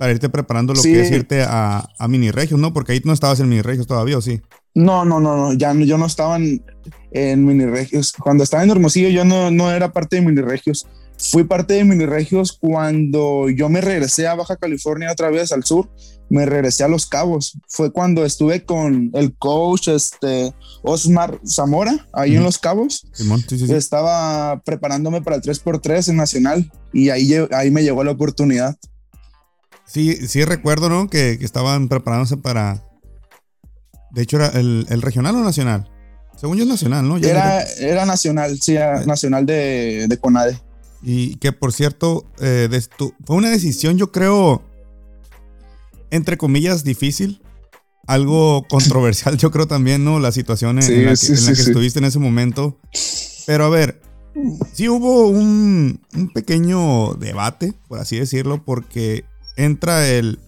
para 0.00 0.12
irte 0.12 0.30
preparando 0.30 0.72
lo 0.72 0.80
que 0.80 0.98
es 0.98 1.10
irte 1.10 1.42
a, 1.42 1.86
a 1.98 2.08
mini 2.08 2.30
regios, 2.30 2.58
¿no? 2.58 2.72
Porque 2.72 2.92
ahí 2.92 3.02
no 3.04 3.12
estabas 3.12 3.38
en 3.40 3.50
mini 3.50 3.60
regios 3.60 3.86
todavía, 3.86 4.16
¿o 4.16 4.22
sí? 4.22 4.40
No, 4.74 5.04
no, 5.04 5.20
no, 5.20 5.36
no, 5.36 5.52
ya 5.52 5.74
yo 5.74 5.98
no 5.98 6.06
estaba 6.06 6.36
en, 6.36 6.64
en 7.10 7.44
mini 7.44 7.66
regios. 7.66 8.14
Cuando 8.14 8.42
estaba 8.42 8.64
en 8.64 8.70
Hermosillo 8.70 9.10
yo 9.10 9.26
no, 9.26 9.50
no 9.50 9.70
era 9.70 9.92
parte 9.92 10.16
de 10.16 10.22
mini 10.22 10.40
regios. 10.40 10.86
Fui 11.18 11.44
parte 11.44 11.74
de 11.74 11.84
mini 11.84 12.06
regios 12.06 12.56
cuando 12.58 13.50
yo 13.50 13.68
me 13.68 13.82
regresé 13.82 14.26
a 14.26 14.34
Baja 14.34 14.56
California 14.56 15.12
otra 15.12 15.28
vez 15.28 15.52
al 15.52 15.64
sur, 15.64 15.90
me 16.30 16.46
regresé 16.46 16.82
a 16.82 16.88
Los 16.88 17.04
Cabos. 17.04 17.58
Fue 17.68 17.92
cuando 17.92 18.24
estuve 18.24 18.64
con 18.64 19.10
el 19.12 19.36
coach 19.36 19.88
este 19.88 20.54
Osmar 20.82 21.38
Zamora 21.46 22.08
ahí 22.14 22.36
en 22.36 22.42
Los 22.42 22.56
Cabos. 22.56 23.06
Estaba 23.68 24.62
preparándome 24.64 25.20
para 25.20 25.36
el 25.36 25.42
3x3 25.42 26.08
en 26.08 26.16
Nacional 26.16 26.72
y 26.90 27.10
ahí, 27.10 27.34
ahí 27.52 27.70
me 27.70 27.82
llegó 27.82 28.02
la 28.02 28.12
oportunidad. 28.12 28.78
Sí, 29.92 30.28
sí 30.28 30.44
recuerdo, 30.44 30.88
¿no? 30.88 31.08
Que, 31.08 31.32
estaban 31.40 31.88
preparándose 31.88 32.36
para. 32.36 32.84
De 34.12 34.22
hecho, 34.22 34.36
era 34.36 34.48
el, 34.48 34.86
regional 35.02 35.34
o 35.34 35.40
nacional. 35.40 35.90
Según 36.36 36.56
yo 36.56 36.62
es 36.62 36.68
nacional, 36.68 37.06
¿no? 37.06 37.18
era, 37.18 37.62
era 37.62 38.06
nacional, 38.06 38.58
sí, 38.60 38.76
era 38.76 39.04
nacional 39.04 39.44
de, 39.44 40.06
de 40.08 40.18
CONADE. 40.18 40.58
Y 41.02 41.36
que 41.36 41.52
por 41.52 41.72
cierto, 41.72 42.24
eh, 42.40 42.68
fue 43.24 43.36
una 43.36 43.50
decisión, 43.50 43.98
yo 43.98 44.10
creo, 44.12 44.62
entre 46.10 46.38
comillas, 46.38 46.84
difícil. 46.84 47.42
Algo 48.06 48.66
controversial, 48.70 49.36
yo 49.36 49.50
creo 49.50 49.66
también, 49.66 50.04
¿no? 50.04 50.18
La 50.18 50.32
situación 50.32 50.78
en, 50.78 51.04
la 51.04 51.10
que, 51.10 51.32
estuviste 51.34 51.98
en 51.98 52.06
ese 52.06 52.18
momento. 52.18 52.78
Pero 53.46 53.64
a 53.64 53.68
ver, 53.68 54.00
sí 54.72 54.88
hubo 54.88 55.28
un, 55.28 56.00
pequeño 56.32 57.14
debate, 57.14 57.74
por 57.88 57.98
así 57.98 58.18
decirlo, 58.18 58.64
porque 58.64 59.24
entra 59.56 60.08
el, 60.08 60.40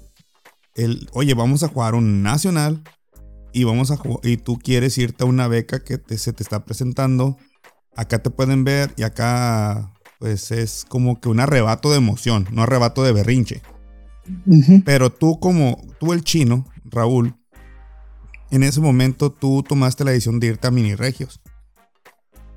el, 0.74 1.08
oye, 1.12 1.34
vamos 1.34 1.62
a 1.62 1.68
jugar 1.68 1.94
un 1.94 2.22
nacional 2.22 2.82
y 3.52 3.64
vamos 3.64 3.90
a 3.90 3.98
y 4.22 4.36
tú 4.36 4.58
quieres 4.58 4.96
irte 4.98 5.24
a 5.24 5.26
una 5.26 5.48
beca 5.48 5.82
que 5.84 6.00
se 6.18 6.32
te 6.32 6.42
está 6.42 6.64
presentando. 6.64 7.36
Acá 7.94 8.22
te 8.22 8.30
pueden 8.30 8.64
ver 8.64 8.92
y 8.96 9.02
acá 9.02 9.92
pues 10.22 10.52
es 10.52 10.86
como 10.88 11.20
que 11.20 11.28
un 11.28 11.40
arrebato 11.40 11.90
de 11.90 11.96
emoción, 11.96 12.46
no 12.52 12.62
arrebato 12.62 13.02
de 13.02 13.12
berrinche. 13.12 13.60
Pero 14.84 15.10
tú 15.10 15.40
como, 15.40 15.82
tú 15.98 16.12
el 16.12 16.22
chino, 16.22 16.64
Raúl, 16.84 17.34
en 18.52 18.62
ese 18.62 18.80
momento 18.80 19.32
tú 19.32 19.64
tomaste 19.64 20.04
la 20.04 20.12
decisión 20.12 20.38
de 20.38 20.46
irte 20.46 20.68
a 20.68 20.70
Mini 20.70 20.94
Regios. 20.94 21.40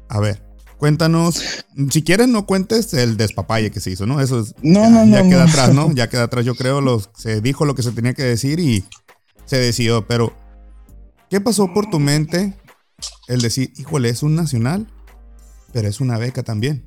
A 0.09 0.19
ver, 0.19 0.44
cuéntanos, 0.77 1.41
si 1.89 2.03
quieres 2.03 2.27
no 2.27 2.45
cuentes 2.45 2.93
el 2.93 3.17
despapalle 3.17 3.71
que 3.71 3.79
se 3.79 3.91
hizo, 3.91 4.05
¿no? 4.05 4.21
Eso 4.21 4.39
es, 4.39 4.55
no, 4.61 4.81
ya, 4.81 4.89
no, 4.89 5.05
ya 5.05 5.23
queda 5.29 5.43
atrás, 5.43 5.73
¿no? 5.73 5.91
Ya 5.95 6.09
queda 6.09 6.23
atrás, 6.23 6.45
yo 6.45 6.55
creo, 6.55 6.81
los, 6.81 7.09
se 7.15 7.41
dijo 7.41 7.65
lo 7.65 7.75
que 7.75 7.83
se 7.83 7.91
tenía 7.91 8.13
que 8.13 8.23
decir 8.23 8.59
y 8.59 8.85
se 9.45 9.57
decidió, 9.57 10.05
pero 10.07 10.33
¿qué 11.29 11.41
pasó 11.41 11.73
por 11.73 11.89
tu 11.89 11.99
mente 11.99 12.53
el 13.27 13.41
decir, 13.41 13.71
híjole, 13.77 14.09
es 14.09 14.23
un 14.23 14.35
nacional, 14.35 14.87
pero 15.71 15.87
es 15.87 15.99
una 15.99 16.17
beca 16.17 16.43
también? 16.43 16.85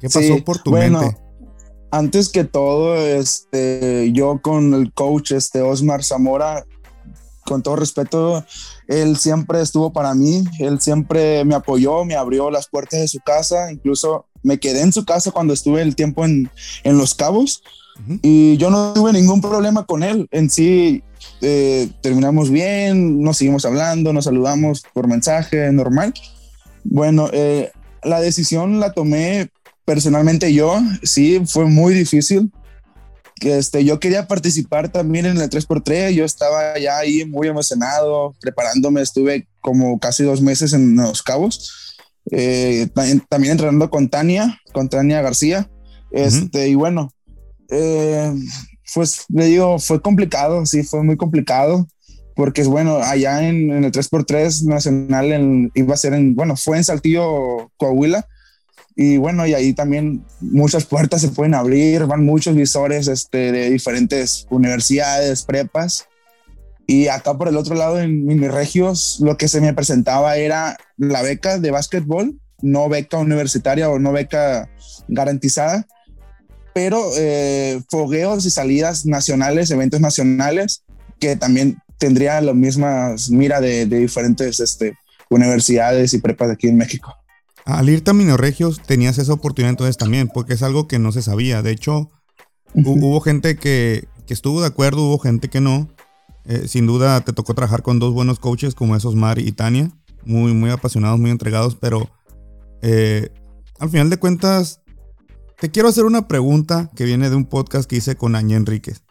¿Qué 0.00 0.08
pasó 0.08 0.44
por 0.44 0.62
tu 0.62 0.72
mente? 0.72 1.16
Antes 1.90 2.30
que 2.30 2.44
todo, 2.44 2.96
este, 2.96 4.10
yo 4.12 4.40
con 4.40 4.72
el 4.72 4.92
coach 4.94 5.32
este, 5.32 5.60
Osmar 5.60 6.02
Zamora, 6.02 6.64
con 7.44 7.62
todo 7.62 7.76
respeto, 7.76 8.44
él 8.88 9.16
siempre 9.16 9.60
estuvo 9.60 9.92
para 9.92 10.14
mí, 10.14 10.44
él 10.58 10.80
siempre 10.80 11.44
me 11.44 11.54
apoyó, 11.54 12.04
me 12.04 12.14
abrió 12.14 12.50
las 12.50 12.68
puertas 12.68 13.00
de 13.00 13.08
su 13.08 13.20
casa, 13.20 13.70
incluso 13.72 14.26
me 14.42 14.58
quedé 14.58 14.82
en 14.82 14.92
su 14.92 15.04
casa 15.04 15.30
cuando 15.30 15.54
estuve 15.54 15.82
el 15.82 15.96
tiempo 15.96 16.24
en, 16.24 16.50
en 16.84 16.98
Los 16.98 17.14
Cabos 17.14 17.62
y 18.22 18.56
yo 18.56 18.70
no 18.70 18.92
tuve 18.94 19.12
ningún 19.12 19.40
problema 19.40 19.84
con 19.84 20.02
él. 20.02 20.28
En 20.30 20.50
sí, 20.50 21.02
eh, 21.40 21.88
terminamos 22.00 22.50
bien, 22.50 23.20
nos 23.22 23.38
seguimos 23.38 23.64
hablando, 23.64 24.12
nos 24.12 24.24
saludamos 24.24 24.84
por 24.92 25.08
mensaje 25.08 25.70
normal. 25.72 26.12
Bueno, 26.84 27.28
eh, 27.32 27.70
la 28.02 28.20
decisión 28.20 28.80
la 28.80 28.92
tomé 28.92 29.50
personalmente 29.84 30.52
yo, 30.52 30.80
sí, 31.02 31.42
fue 31.46 31.66
muy 31.66 31.94
difícil. 31.94 32.50
Este, 33.42 33.84
yo 33.84 33.98
quería 33.98 34.28
participar 34.28 34.90
también 34.90 35.26
en 35.26 35.38
el 35.38 35.50
3x3, 35.50 36.10
yo 36.10 36.24
estaba 36.24 36.78
ya 36.78 36.98
ahí 36.98 37.24
muy 37.24 37.48
emocionado, 37.48 38.34
preparándome, 38.40 39.02
estuve 39.02 39.48
como 39.60 39.98
casi 39.98 40.24
dos 40.24 40.40
meses 40.40 40.72
en 40.72 40.96
Los 40.96 41.22
Cabos, 41.22 41.96
eh, 42.30 42.88
también, 42.94 43.52
entrenando 43.52 43.90
con 43.90 44.08
Tania, 44.08 44.60
con 44.72 44.88
Tania 44.88 45.22
García, 45.22 45.68
este, 46.12 46.68
y 46.68 46.74
bueno, 46.74 47.10
eh, 47.70 48.32
pues 48.94 49.24
le 49.28 49.46
digo, 49.46 49.78
fue 49.78 50.00
complicado, 50.00 50.64
sí, 50.66 50.82
fue 50.82 51.02
muy 51.02 51.16
complicado, 51.16 51.88
porque 52.34 52.60
es 52.60 52.68
bueno, 52.68 52.96
allá 52.96 53.46
en, 53.48 53.70
el 53.70 53.92
3x3 53.92 54.64
nacional 54.64 55.70
iba 55.74 55.94
a 55.94 55.98
ser 55.98 56.14
en, 56.14 56.34
bueno, 56.34 56.56
fue 56.56 56.76
en 56.76 56.84
Saltillo, 56.84 57.70
Coahuila, 57.76 58.26
y 58.94 59.16
bueno, 59.16 59.46
y 59.46 59.54
ahí 59.54 59.72
también 59.72 60.24
muchas 60.40 60.84
puertas 60.84 61.22
se 61.22 61.28
pueden 61.28 61.54
abrir, 61.54 62.06
van 62.06 62.24
muchos 62.24 62.54
visores 62.54 63.08
este, 63.08 63.52
de 63.52 63.70
diferentes 63.70 64.46
universidades, 64.50 65.44
prepas. 65.44 66.08
Y 66.86 67.08
acá 67.08 67.38
por 67.38 67.48
el 67.48 67.56
otro 67.56 67.74
lado, 67.74 68.00
en 68.00 68.26
mis 68.26 68.40
regios, 68.50 69.18
lo 69.20 69.36
que 69.38 69.48
se 69.48 69.60
me 69.60 69.72
presentaba 69.72 70.36
era 70.36 70.76
la 70.98 71.22
beca 71.22 71.58
de 71.58 71.70
básquetbol, 71.70 72.38
no 72.60 72.88
beca 72.88 73.16
universitaria 73.16 73.88
o 73.88 73.98
no 73.98 74.12
beca 74.12 74.68
garantizada, 75.08 75.86
pero 76.74 77.02
eh, 77.16 77.80
fogueos 77.88 78.44
y 78.44 78.50
salidas 78.50 79.06
nacionales, 79.06 79.70
eventos 79.70 80.00
nacionales, 80.00 80.84
que 81.18 81.36
también 81.36 81.78
tendría 81.98 82.40
la 82.40 82.52
misma 82.52 83.14
mira 83.30 83.60
de, 83.60 83.86
de 83.86 83.98
diferentes 83.98 84.60
este, 84.60 84.94
universidades 85.30 86.12
y 86.14 86.18
prepas 86.18 86.50
aquí 86.50 86.68
en 86.68 86.76
México. 86.76 87.21
Al 87.64 87.88
irte 87.88 88.10
a 88.10 88.36
Regios 88.36 88.80
tenías 88.80 89.18
esa 89.18 89.32
oportunidad 89.32 89.70
entonces 89.70 89.96
también, 89.96 90.28
porque 90.28 90.54
es 90.54 90.62
algo 90.62 90.88
que 90.88 90.98
no 90.98 91.12
se 91.12 91.22
sabía. 91.22 91.62
De 91.62 91.70
hecho, 91.70 92.10
hubo 92.74 93.20
gente 93.20 93.56
que, 93.56 94.08
estuvo 94.28 94.60
de 94.62 94.66
acuerdo, 94.66 95.02
hubo 95.02 95.18
gente 95.18 95.48
que 95.48 95.60
no. 95.60 95.88
Eh, 96.44 96.66
sin 96.66 96.86
duda 96.86 97.20
te 97.20 97.32
tocó 97.32 97.54
trabajar 97.54 97.82
con 97.82 98.00
dos 98.00 98.12
buenos 98.12 98.40
coaches 98.40 98.74
como 98.74 98.96
esos 98.96 99.14
Mari 99.14 99.46
y 99.46 99.52
Tania, 99.52 99.92
muy, 100.24 100.52
muy 100.52 100.70
apasionados, 100.70 101.20
muy 101.20 101.30
entregados, 101.30 101.76
pero 101.76 102.10
eh, 102.80 103.30
al 103.78 103.90
final 103.90 104.10
de 104.10 104.16
cuentas, 104.16 104.80
te 105.60 105.70
quiero 105.70 105.88
hacer 105.88 106.04
una 106.04 106.26
pregunta 106.26 106.90
que 106.96 107.04
viene 107.04 107.30
de 107.30 107.36
un 107.36 107.44
podcast 107.44 107.88
que 107.88 107.96
hice 107.96 108.16
con 108.16 108.34
Aña 108.34 108.56
Enríquez. 108.56 109.04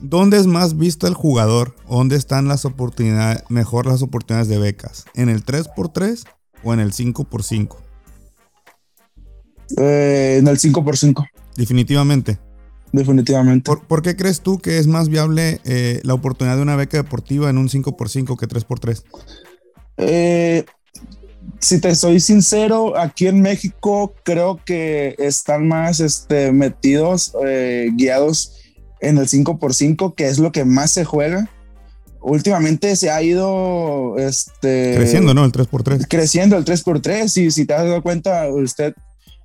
¿Dónde 0.00 0.38
es 0.38 0.46
más 0.46 0.76
visto 0.76 1.06
el 1.08 1.14
jugador? 1.14 1.74
¿Dónde 1.88 2.16
están 2.16 2.46
las 2.46 2.64
oportunidades, 2.64 3.42
mejor 3.48 3.86
las 3.86 4.02
oportunidades 4.02 4.48
de 4.48 4.58
becas? 4.58 5.04
¿En 5.14 5.28
el 5.28 5.44
3x3 5.44 6.24
o 6.62 6.74
en 6.74 6.80
el 6.80 6.92
5x5? 6.92 7.76
Eh, 9.78 10.36
en 10.40 10.48
el 10.48 10.58
5x5. 10.58 11.26
Definitivamente. 11.56 12.38
Definitivamente. 12.92 13.70
¿Por, 13.86 14.02
qué 14.02 14.16
crees 14.16 14.40
tú 14.40 14.58
que 14.58 14.78
es 14.78 14.86
más 14.86 15.08
viable 15.08 15.60
eh, 15.64 16.00
la 16.02 16.14
oportunidad 16.14 16.56
de 16.56 16.62
una 16.62 16.76
beca 16.76 16.96
deportiva 16.96 17.48
en 17.48 17.58
un 17.58 17.68
5x5 17.68 18.36
que 18.36 18.48
3x3? 18.48 19.04
Eh, 19.98 20.64
si 21.60 21.80
te 21.80 21.94
soy 21.94 22.18
sincero, 22.18 22.98
aquí 22.98 23.28
en 23.28 23.42
México 23.42 24.14
creo 24.24 24.60
que 24.64 25.14
están 25.18 25.68
más 25.68 26.00
este, 26.00 26.50
metidos, 26.52 27.32
guiados 27.96 28.56
en 29.00 29.18
el 29.18 29.28
5x5, 29.28 30.14
que 30.14 30.26
es 30.26 30.38
lo 30.38 30.50
que 30.52 30.64
más 30.64 30.90
se 30.90 31.04
juega 31.04 31.48
últimamente 32.22 32.96
se 32.96 33.10
ha 33.10 33.22
ido 33.22 34.16
este, 34.18 34.94
creciendo, 34.96 35.34
¿no? 35.34 35.44
El 35.44 35.52
3x3. 35.52 36.06
Creciendo 36.08 36.56
el 36.56 36.64
3x3. 36.64 37.42
Y 37.42 37.50
si 37.50 37.64
te 37.64 37.74
has 37.74 37.84
dado 37.84 38.02
cuenta, 38.02 38.48
usted, 38.48 38.94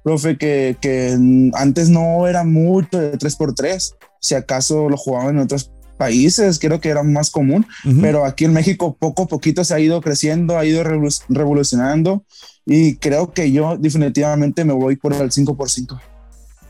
profe, 0.04 0.38
que, 0.38 0.78
que 0.82 1.18
antes 1.54 1.90
no 1.90 2.28
era 2.28 2.44
mucho 2.44 3.00
de 3.00 3.18
3x3. 3.18 3.96
Si 4.20 4.36
acaso 4.36 4.90
lo 4.90 4.98
jugaban 4.98 5.36
en 5.36 5.42
otros 5.42 5.72
países, 5.98 6.60
creo 6.60 6.80
que 6.80 6.90
era 6.90 7.04
más 7.04 7.30
común, 7.30 7.66
pero 8.02 8.26
aquí 8.26 8.46
en 8.46 8.54
México 8.54 8.96
poco 9.00 9.24
a 9.24 9.28
poquito 9.28 9.64
se 9.64 9.74
ha 9.74 9.80
ido 9.80 10.02
creciendo, 10.02 10.58
ha 10.58 10.66
ido 10.66 10.84
revolucionando 11.30 12.26
y 12.66 12.96
creo 12.98 13.32
que 13.32 13.52
yo 13.52 13.78
definitivamente 13.78 14.66
me 14.66 14.74
voy 14.74 14.96
por 14.96 15.14
el 15.14 15.32
5x5. 15.32 16.00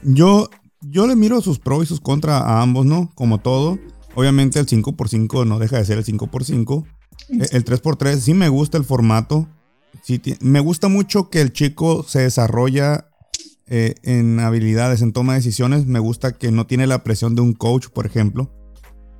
Yo, 0.03 0.49
yo 0.81 1.07
le 1.07 1.15
miro 1.15 1.41
sus 1.41 1.59
pros 1.59 1.83
y 1.83 1.87
sus 1.87 2.01
contras 2.01 2.41
a 2.41 2.61
ambos, 2.61 2.85
¿no? 2.85 3.11
Como 3.15 3.39
todo. 3.39 3.79
Obviamente 4.15 4.59
el 4.59 4.65
5x5 4.65 5.45
no 5.45 5.59
deja 5.59 5.77
de 5.77 5.85
ser 5.85 5.97
el 5.97 6.05
5x5. 6.05 6.85
E, 7.29 7.47
el 7.51 7.65
3x3 7.65 8.17
sí 8.17 8.33
me 8.33 8.49
gusta 8.49 8.77
el 8.77 8.85
formato. 8.85 9.47
Sí, 10.03 10.21
me 10.41 10.59
gusta 10.59 10.87
mucho 10.87 11.29
que 11.29 11.41
el 11.41 11.53
chico 11.53 12.03
se 12.07 12.19
desarrolla 12.21 13.09
eh, 13.67 13.95
en 14.03 14.39
habilidades, 14.39 15.01
en 15.01 15.13
toma 15.13 15.33
de 15.33 15.39
decisiones. 15.39 15.85
Me 15.85 15.99
gusta 15.99 16.33
que 16.33 16.51
no 16.51 16.65
tiene 16.65 16.87
la 16.87 17.03
presión 17.03 17.35
de 17.35 17.41
un 17.41 17.53
coach, 17.53 17.87
por 17.87 18.05
ejemplo. 18.05 18.51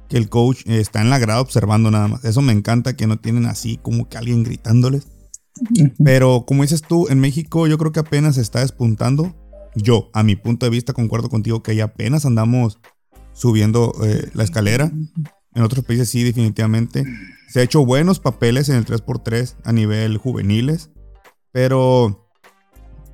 Que 0.10 0.18
el 0.18 0.30
coach 0.30 0.62
está 0.66 1.02
en 1.02 1.10
la 1.10 1.20
grada 1.20 1.42
observando 1.42 1.92
nada 1.92 2.08
más. 2.08 2.26
Eso 2.26 2.42
me 2.42 2.54
encanta 2.54 2.96
que 2.96 3.08
no 3.08 3.18
tienen 3.18 3.46
así 3.46 3.78
como 3.82 4.08
que 4.08 4.18
alguien 4.18 4.44
gritándoles. 4.44 5.08
Pero 6.04 6.46
como 6.46 6.64
dices 6.64 6.82
tú, 6.82 7.08
en 7.10 7.20
México 7.20 7.68
yo 7.68 7.78
creo 7.78 7.92
que 7.92 8.02
apenas 8.02 8.36
se 8.36 8.42
está 8.42 8.60
despuntando. 8.60 9.36
Yo, 9.76 10.10
a 10.14 10.24
mi 10.24 10.36
punto 10.36 10.66
de 10.66 10.70
vista, 10.70 10.94
concuerdo 10.94 11.30
contigo 11.30 11.64
que 11.64 11.76
ya 11.76 11.86
apenas 11.86 12.26
andamos 12.26 12.80
subiendo 13.36 13.94
eh, 14.04 14.32
la 14.34 14.44
escalera. 14.44 14.92
En 15.54 15.62
otros 15.62 15.86
países 15.86 16.10
sí, 16.10 16.24
definitivamente. 16.24 17.04
Se 17.48 17.60
ha 17.60 17.64
hecho 17.64 17.86
buenos 17.86 18.20
papeles 18.20 18.70
en 18.70 18.78
el 18.78 18.86
3x3 18.86 19.56
a 19.64 19.72
nivel 19.72 20.18
juveniles, 20.18 20.90
pero, 21.52 22.28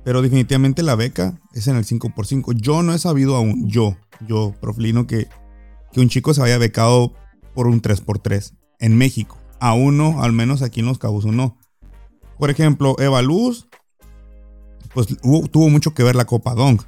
pero 0.04 0.22
definitivamente 0.22 0.82
la 0.82 0.94
beca 0.94 1.38
es 1.52 1.68
en 1.68 1.76
el 1.76 1.84
5x5. 1.84 2.54
Yo 2.54 2.82
no 2.82 2.94
he 2.94 2.98
sabido 2.98 3.36
aún, 3.36 3.68
yo, 3.68 3.96
yo, 4.26 4.54
Proflino, 4.60 5.06
que, 5.06 5.28
que 5.92 6.00
un 6.00 6.08
chico 6.08 6.32
se 6.32 6.42
haya 6.42 6.58
becado 6.58 7.14
por 7.54 7.66
un 7.66 7.82
3x3 7.82 8.54
en 8.80 8.96
México. 8.96 9.38
A 9.60 9.74
uno, 9.74 10.22
al 10.22 10.32
menos 10.32 10.62
aquí 10.62 10.80
en 10.80 10.86
Los 10.86 10.98
Cabos, 10.98 11.24
uno. 11.24 11.58
Por 12.38 12.50
ejemplo, 12.50 12.96
Eva 12.98 13.22
Luz, 13.22 13.68
pues 14.94 15.06
tuvo 15.06 15.68
mucho 15.68 15.94
que 15.94 16.02
ver 16.02 16.16
la 16.16 16.24
Copa 16.24 16.54
Dong. 16.54 16.80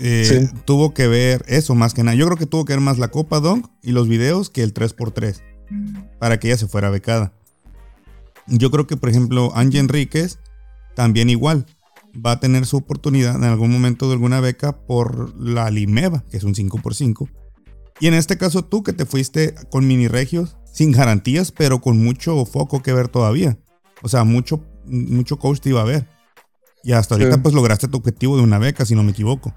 Eh, 0.00 0.48
tuvo 0.64 0.92
que 0.92 1.08
ver 1.08 1.44
eso 1.48 1.74
más 1.74 1.94
que 1.94 2.02
nada. 2.02 2.16
Yo 2.16 2.26
creo 2.26 2.36
que 2.36 2.46
tuvo 2.46 2.64
que 2.64 2.74
ver 2.74 2.80
más 2.80 2.98
la 2.98 3.08
Copa 3.08 3.40
Dong 3.40 3.66
y 3.82 3.92
los 3.92 4.08
videos 4.08 4.50
que 4.50 4.62
el 4.62 4.74
3x3 4.74 5.42
para 6.18 6.38
que 6.38 6.48
ella 6.48 6.58
se 6.58 6.68
fuera 6.68 6.90
becada. 6.90 7.32
Yo 8.46 8.70
creo 8.70 8.86
que, 8.86 8.96
por 8.96 9.08
ejemplo, 9.08 9.52
Angie 9.54 9.80
Enríquez 9.80 10.38
también 10.94 11.30
igual 11.30 11.66
va 12.24 12.32
a 12.32 12.40
tener 12.40 12.66
su 12.66 12.76
oportunidad 12.76 13.36
en 13.36 13.44
algún 13.44 13.70
momento 13.70 14.06
de 14.06 14.14
alguna 14.14 14.40
beca 14.40 14.86
por 14.86 15.38
la 15.38 15.70
Limeva, 15.70 16.24
que 16.30 16.36
es 16.36 16.44
un 16.44 16.54
5x5. 16.54 17.28
Y 18.00 18.06
en 18.06 18.14
este 18.14 18.36
caso 18.36 18.64
tú 18.64 18.82
que 18.82 18.92
te 18.92 19.06
fuiste 19.06 19.54
con 19.70 19.86
mini 19.86 20.08
regios, 20.08 20.56
sin 20.72 20.92
garantías, 20.92 21.52
pero 21.52 21.80
con 21.80 22.02
mucho 22.02 22.44
foco 22.44 22.82
que 22.82 22.92
ver 22.92 23.08
todavía. 23.08 23.58
O 24.02 24.08
sea, 24.08 24.24
mucho, 24.24 24.62
mucho 24.84 25.38
coach 25.38 25.60
te 25.60 25.70
iba 25.70 25.80
a 25.80 25.84
ver. 25.84 26.08
Y 26.84 26.92
hasta 26.92 27.14
ahorita 27.14 27.42
pues 27.42 27.54
lograste 27.54 27.88
tu 27.88 27.96
objetivo 27.96 28.36
de 28.36 28.42
una 28.42 28.58
beca, 28.58 28.84
si 28.84 28.94
no 28.94 29.02
me 29.02 29.10
equivoco. 29.10 29.54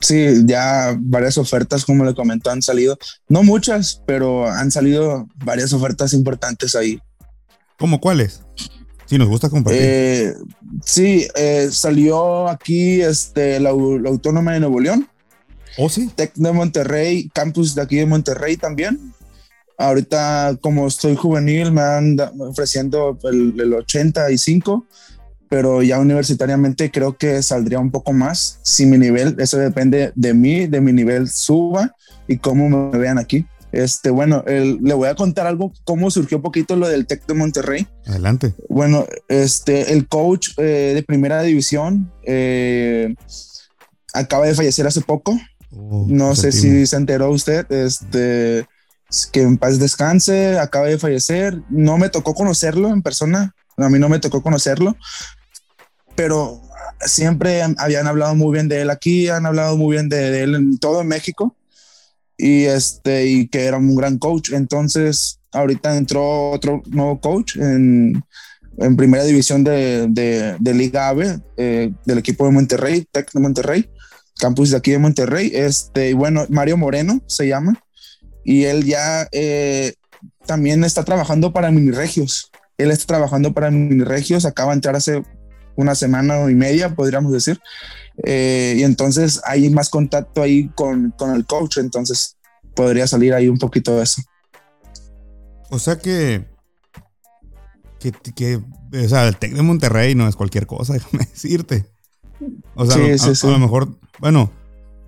Sí, 0.00 0.42
ya 0.44 0.96
varias 0.98 1.38
ofertas, 1.38 1.84
como 1.84 2.04
le 2.04 2.14
comentó, 2.14 2.50
han 2.50 2.62
salido. 2.62 2.98
No 3.28 3.42
muchas, 3.42 4.02
pero 4.06 4.48
han 4.48 4.70
salido 4.70 5.26
varias 5.44 5.72
ofertas 5.72 6.12
importantes 6.12 6.74
ahí. 6.76 7.00
¿Cómo 7.78 8.00
cuáles? 8.00 8.42
Si 9.06 9.18
nos 9.18 9.28
gusta 9.28 9.50
compartir. 9.50 9.82
Eh, 9.82 10.34
sí, 10.84 11.26
eh, 11.34 11.68
salió 11.72 12.48
aquí 12.48 13.00
este, 13.00 13.58
la, 13.58 13.70
Autónoma 13.70 14.52
de 14.52 14.60
Nuevo 14.60 14.80
León. 14.80 15.08
¿Oh, 15.78 15.88
sí? 15.88 16.10
Tec 16.14 16.34
de 16.34 16.52
Monterrey, 16.52 17.28
campus 17.32 17.74
de 17.74 17.82
aquí 17.82 17.96
de 17.96 18.06
Monterrey 18.06 18.56
también. 18.56 19.12
Ahorita, 19.78 20.58
como 20.60 20.86
estoy 20.86 21.16
juvenil, 21.16 21.72
me 21.72 21.80
han 21.80 22.16
ofreciendo 22.38 23.18
el, 23.24 23.58
el 23.58 23.72
85 23.74 24.86
pero 25.50 25.82
ya 25.82 25.98
universitariamente 25.98 26.92
creo 26.92 27.18
que 27.18 27.42
saldría 27.42 27.80
un 27.80 27.90
poco 27.90 28.12
más 28.12 28.60
si 28.62 28.86
mi 28.86 28.96
nivel, 28.96 29.34
eso 29.40 29.58
depende 29.58 30.12
de 30.14 30.32
mí, 30.32 30.68
de 30.68 30.80
mi 30.80 30.92
nivel 30.92 31.28
suba 31.28 31.94
y 32.28 32.38
cómo 32.38 32.70
me 32.70 32.96
vean 32.96 33.18
aquí. 33.18 33.46
Este, 33.72 34.10
bueno, 34.10 34.44
le 34.46 34.94
voy 34.94 35.08
a 35.08 35.16
contar 35.16 35.48
algo, 35.48 35.72
cómo 35.84 36.08
surgió 36.12 36.38
un 36.38 36.44
poquito 36.44 36.76
lo 36.76 36.88
del 36.88 37.06
Tec 37.06 37.26
de 37.26 37.34
Monterrey. 37.34 37.88
Adelante. 38.06 38.54
Bueno, 38.68 39.06
este, 39.28 39.92
el 39.92 40.06
coach 40.06 40.50
eh, 40.56 40.92
de 40.94 41.02
primera 41.02 41.42
división 41.42 42.12
eh, 42.24 43.14
acaba 44.14 44.46
de 44.46 44.54
fallecer 44.54 44.86
hace 44.86 45.00
poco. 45.00 45.36
Oh, 45.72 46.06
no 46.08 46.36
sé 46.36 46.52
si 46.52 46.86
se 46.86 46.96
enteró 46.96 47.28
usted, 47.30 47.70
este, 47.72 48.66
que 49.32 49.42
en 49.42 49.58
paz 49.58 49.80
descanse, 49.80 50.60
acaba 50.60 50.86
de 50.86 50.98
fallecer. 50.98 51.60
No 51.70 51.98
me 51.98 52.08
tocó 52.08 52.34
conocerlo 52.34 52.90
en 52.90 53.02
persona, 53.02 53.54
a 53.76 53.88
mí 53.88 53.98
no 53.98 54.08
me 54.08 54.18
tocó 54.20 54.42
conocerlo, 54.42 54.96
pero 56.14 56.60
siempre 57.00 57.62
habían 57.78 58.06
hablado 58.06 58.34
muy 58.34 58.52
bien 58.52 58.68
de 58.68 58.82
él 58.82 58.90
aquí, 58.90 59.28
han 59.28 59.46
hablado 59.46 59.76
muy 59.76 59.92
bien 59.96 60.08
de, 60.08 60.42
él 60.42 60.54
en 60.54 60.78
todo 60.78 61.00
en 61.00 61.08
México 61.08 61.56
y 62.36 62.64
este 62.64 63.26
y 63.26 63.48
que 63.48 63.64
era 63.64 63.76
un 63.76 63.94
gran 63.94 64.18
coach. 64.18 64.52
Entonces, 64.52 65.40
ahorita 65.52 65.96
entró 65.96 66.50
otro 66.50 66.82
nuevo 66.86 67.20
coach 67.20 67.56
en, 67.56 68.22
en 68.78 68.96
primera 68.96 69.24
división 69.24 69.64
de, 69.64 70.06
de, 70.08 70.74
Liga 70.74 71.08
AVE 71.08 71.40
eh, 71.56 71.92
del 72.04 72.18
equipo 72.18 72.46
de 72.46 72.52
Monterrey, 72.52 73.06
Tec 73.10 73.32
de 73.32 73.40
Monterrey, 73.40 73.90
campus 74.38 74.70
de 74.70 74.76
aquí 74.76 74.90
de 74.90 74.98
Monterrey. 74.98 75.50
Este, 75.54 76.10
y 76.10 76.12
bueno, 76.12 76.46
Mario 76.48 76.76
Moreno 76.76 77.20
se 77.26 77.46
llama 77.46 77.82
y 78.44 78.64
él 78.64 78.84
ya 78.84 79.28
eh, 79.32 79.94
también 80.46 80.84
está 80.84 81.04
trabajando 81.04 81.52
para 81.52 81.70
Mini 81.70 81.90
Regios. 81.90 82.50
Él 82.78 82.90
está 82.90 83.06
trabajando 83.06 83.52
para 83.52 83.70
Mini 83.70 84.04
Regios, 84.04 84.46
acaba 84.46 84.72
de 84.72 84.76
entrar 84.76 84.96
hace 84.96 85.22
una 85.76 85.94
semana 85.94 86.50
y 86.50 86.54
media, 86.54 86.94
podríamos 86.94 87.32
decir. 87.32 87.60
Eh, 88.24 88.76
y 88.78 88.82
entonces 88.82 89.40
hay 89.44 89.70
más 89.70 89.88
contacto 89.88 90.42
ahí 90.42 90.68
con, 90.74 91.12
con, 91.16 91.34
el 91.34 91.46
coach, 91.46 91.78
entonces 91.78 92.36
podría 92.74 93.06
salir 93.06 93.32
ahí 93.32 93.48
un 93.48 93.58
poquito 93.58 93.96
de 93.96 94.02
eso. 94.02 94.22
O 95.70 95.78
sea 95.78 95.96
que, 95.98 96.44
que, 97.98 98.12
que 98.34 98.56
o 98.56 99.08
sea, 99.08 99.28
el 99.28 99.36
TEC 99.36 99.54
de 99.54 99.62
Monterrey 99.62 100.14
no 100.14 100.28
es 100.28 100.36
cualquier 100.36 100.66
cosa, 100.66 100.92
déjame 100.94 101.24
decirte. 101.24 101.86
O 102.74 102.86
sea, 102.86 102.96
a, 102.96 103.50
lo 103.50 103.58
mejor, 103.58 103.98
bueno, 104.18 104.50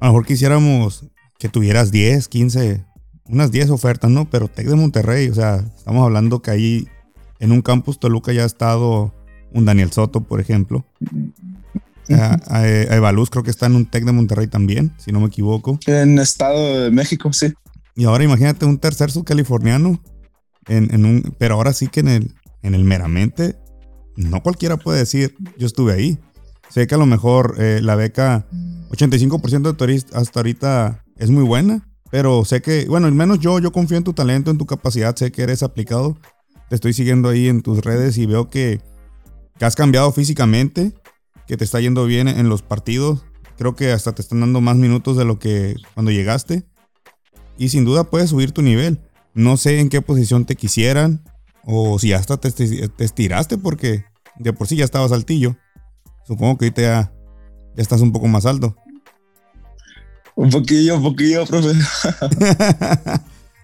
a 0.00 0.06
lo 0.06 0.12
mejor 0.12 0.26
quisiéramos 0.26 1.06
que 1.38 1.48
tuvieras 1.48 1.90
10, 1.90 2.28
15, 2.28 2.84
unas 3.26 3.50
10 3.50 3.70
ofertas, 3.70 4.10
¿no? 4.10 4.28
Pero 4.30 4.48
TEC 4.48 4.68
de 4.68 4.76
Monterrey, 4.76 5.28
o 5.28 5.34
sea, 5.34 5.64
estamos 5.76 6.04
hablando 6.04 6.42
que 6.42 6.50
ahí 6.50 6.88
en 7.40 7.52
un 7.52 7.62
campus 7.62 7.98
Toluca 7.98 8.32
ya 8.32 8.42
ha 8.42 8.46
estado 8.46 9.12
un 9.54 9.64
Daniel 9.64 9.92
Soto, 9.92 10.22
por 10.22 10.40
ejemplo. 10.40 10.84
A, 12.10 12.34
a, 12.48 13.26
creo 13.30 13.42
que 13.42 13.50
está 13.50 13.66
en 13.66 13.76
un 13.76 13.86
TEC 13.86 14.04
de 14.04 14.12
Monterrey 14.12 14.46
también, 14.46 14.92
si 14.98 15.12
no 15.12 15.20
me 15.20 15.26
equivoco. 15.26 15.78
En 15.86 16.18
Estado 16.18 16.82
de 16.82 16.90
México, 16.90 17.32
sí. 17.32 17.52
Y 17.94 18.04
ahora 18.04 18.24
imagínate 18.24 18.64
un 18.64 18.78
tercer 18.78 19.10
subcaliforniano, 19.10 20.00
en, 20.66 20.92
en 20.94 21.04
un, 21.04 21.34
pero 21.38 21.54
ahora 21.54 21.72
sí 21.72 21.88
que 21.88 22.00
en 22.00 22.08
el, 22.08 22.34
en 22.62 22.74
el 22.74 22.84
meramente, 22.84 23.56
no 24.16 24.42
cualquiera 24.42 24.76
puede 24.76 25.00
decir, 25.00 25.34
yo 25.58 25.66
estuve 25.66 25.92
ahí. 25.92 26.18
Sé 26.70 26.86
que 26.86 26.94
a 26.94 26.98
lo 26.98 27.06
mejor 27.06 27.56
eh, 27.58 27.80
la 27.82 27.96
beca, 27.96 28.46
85% 28.90 29.62
de 29.62 29.74
turistas 29.74 30.22
hasta 30.22 30.40
ahorita 30.40 31.04
es 31.16 31.30
muy 31.30 31.44
buena, 31.44 31.86
pero 32.10 32.44
sé 32.44 32.62
que, 32.62 32.86
bueno, 32.86 33.06
al 33.06 33.14
menos 33.14 33.40
yo, 33.40 33.58
yo 33.58 33.72
confío 33.72 33.98
en 33.98 34.04
tu 34.04 34.12
talento, 34.12 34.50
en 34.50 34.58
tu 34.58 34.66
capacidad, 34.66 35.14
sé 35.16 35.32
que 35.32 35.42
eres 35.42 35.62
aplicado. 35.62 36.18
Te 36.68 36.76
estoy 36.76 36.94
siguiendo 36.94 37.28
ahí 37.28 37.48
en 37.48 37.62
tus 37.62 37.84
redes 37.84 38.16
y 38.16 38.26
veo 38.26 38.48
que 38.48 38.80
que 39.62 39.66
has 39.66 39.76
cambiado 39.76 40.10
físicamente, 40.10 40.92
que 41.46 41.56
te 41.56 41.62
está 41.62 41.78
yendo 41.78 42.04
bien 42.04 42.26
en 42.26 42.48
los 42.48 42.62
partidos. 42.62 43.24
Creo 43.56 43.76
que 43.76 43.92
hasta 43.92 44.12
te 44.12 44.20
están 44.20 44.40
dando 44.40 44.60
más 44.60 44.74
minutos 44.74 45.16
de 45.16 45.24
lo 45.24 45.38
que 45.38 45.76
cuando 45.94 46.10
llegaste. 46.10 46.64
Y 47.58 47.68
sin 47.68 47.84
duda 47.84 48.10
puedes 48.10 48.30
subir 48.30 48.50
tu 48.50 48.60
nivel. 48.60 48.98
No 49.34 49.56
sé 49.56 49.78
en 49.78 49.88
qué 49.88 50.02
posición 50.02 50.46
te 50.46 50.56
quisieran. 50.56 51.22
O 51.64 52.00
si 52.00 52.12
hasta 52.12 52.38
te, 52.38 52.48
estiraste 52.98 53.56
porque 53.56 54.04
de 54.36 54.52
por 54.52 54.66
sí 54.66 54.74
ya 54.74 54.84
estabas 54.84 55.12
altillo. 55.12 55.56
Supongo 56.26 56.58
que 56.58 56.64
ahorita 56.64 56.82
ya, 56.82 57.12
ya 57.76 57.82
estás 57.82 58.00
un 58.00 58.10
poco 58.10 58.26
más 58.26 58.46
alto. 58.46 58.76
Un 60.34 60.50
poquillo, 60.50 60.96
un 60.96 61.04
poquillo, 61.04 61.46
profe. 61.46 61.70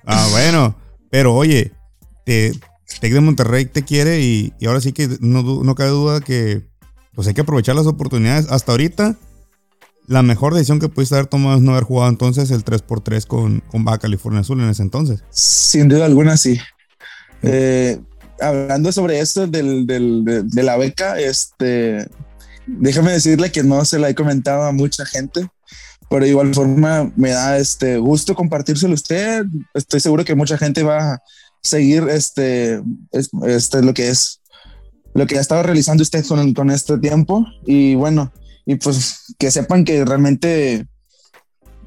ah, 0.07 0.29
bueno. 0.31 0.77
Pero 1.11 1.35
oye, 1.35 1.73
te, 2.25 2.53
Tec 3.01 3.13
de 3.13 3.21
Monterrey 3.21 3.65
te 3.67 3.85
quiere 3.85 4.21
y, 4.21 4.53
ahora 4.67 4.81
sí 4.81 4.93
que 4.93 5.09
no, 5.21 5.75
cabe 5.75 5.91
duda 5.91 6.21
que 6.21 6.67
pues 7.15 7.29
hay 7.29 7.35
que 7.35 7.43
aprovechar 7.43 7.77
las 7.77 7.87
oportunidades. 7.87 8.47
Hasta 8.51 8.73
ahorita, 8.73 9.17
la 10.07 10.23
mejor 10.23 10.55
decisión 10.55 10.81
que 10.81 10.89
pudiste 10.89 11.15
haber 11.15 11.27
tomado 11.27 11.57
es 11.57 11.63
no 11.63 11.73
haber 11.73 11.85
jugado 11.85 12.11
entonces 12.11 12.51
el 12.51 12.65
3x3 12.65 13.27
con, 13.27 13.61
con 13.69 13.85
Baja 13.85 13.99
California 13.99 14.41
Azul 14.41 14.61
en 14.61 14.71
ese 14.71 14.83
entonces. 14.83 15.23
Sin 15.31 15.89
duda 15.89 16.07
alguna, 16.07 16.37
sí. 16.37 16.59
Eh, 17.43 18.01
hablando 18.41 18.91
sobre 18.93 19.21
esto 19.21 19.47
del, 19.47 19.87
de, 19.87 20.63
la 20.63 20.77
beca, 20.77 21.19
este, 21.19 22.09
déjame 22.67 23.13
decirle 23.13 23.53
que 23.53 23.63
no 23.63 23.85
se 23.85 23.99
la 23.99 24.11
he 24.11 24.15
comentado 24.15 24.65
a 24.65 24.73
mucha 24.73 25.05
gente, 25.05 25.49
pero 26.09 26.25
de 26.25 26.31
igual 26.31 26.55
forma 26.55 27.13
me 27.17 27.31
da 27.31 27.59
este 27.59 27.99
gusto 27.99 28.35
compartírselo 28.35 28.93
a 28.93 28.95
usted. 28.95 29.45
Estoy 29.75 30.01
seguro 30.01 30.25
que 30.25 30.35
mucha 30.35 30.57
gente 30.57 30.83
va 30.83 31.21
seguir 31.63 32.09
este, 32.09 32.83
este, 33.13 33.83
lo 33.83 33.95
que 33.95 34.09
es, 34.09 34.41
lo 35.15 35.27
que 35.27 35.39
ha 35.39 35.41
estado 35.41 35.63
realizando 35.63 36.03
usted 36.03 36.25
con, 36.27 36.71
este 36.71 36.99
tiempo. 36.99 37.47
Y 37.67 37.95
bueno, 37.95 38.33
y 38.67 38.77
pues 38.77 39.35
que 39.39 39.51
sepan 39.51 39.85
que 39.85 40.05
realmente 40.05 40.87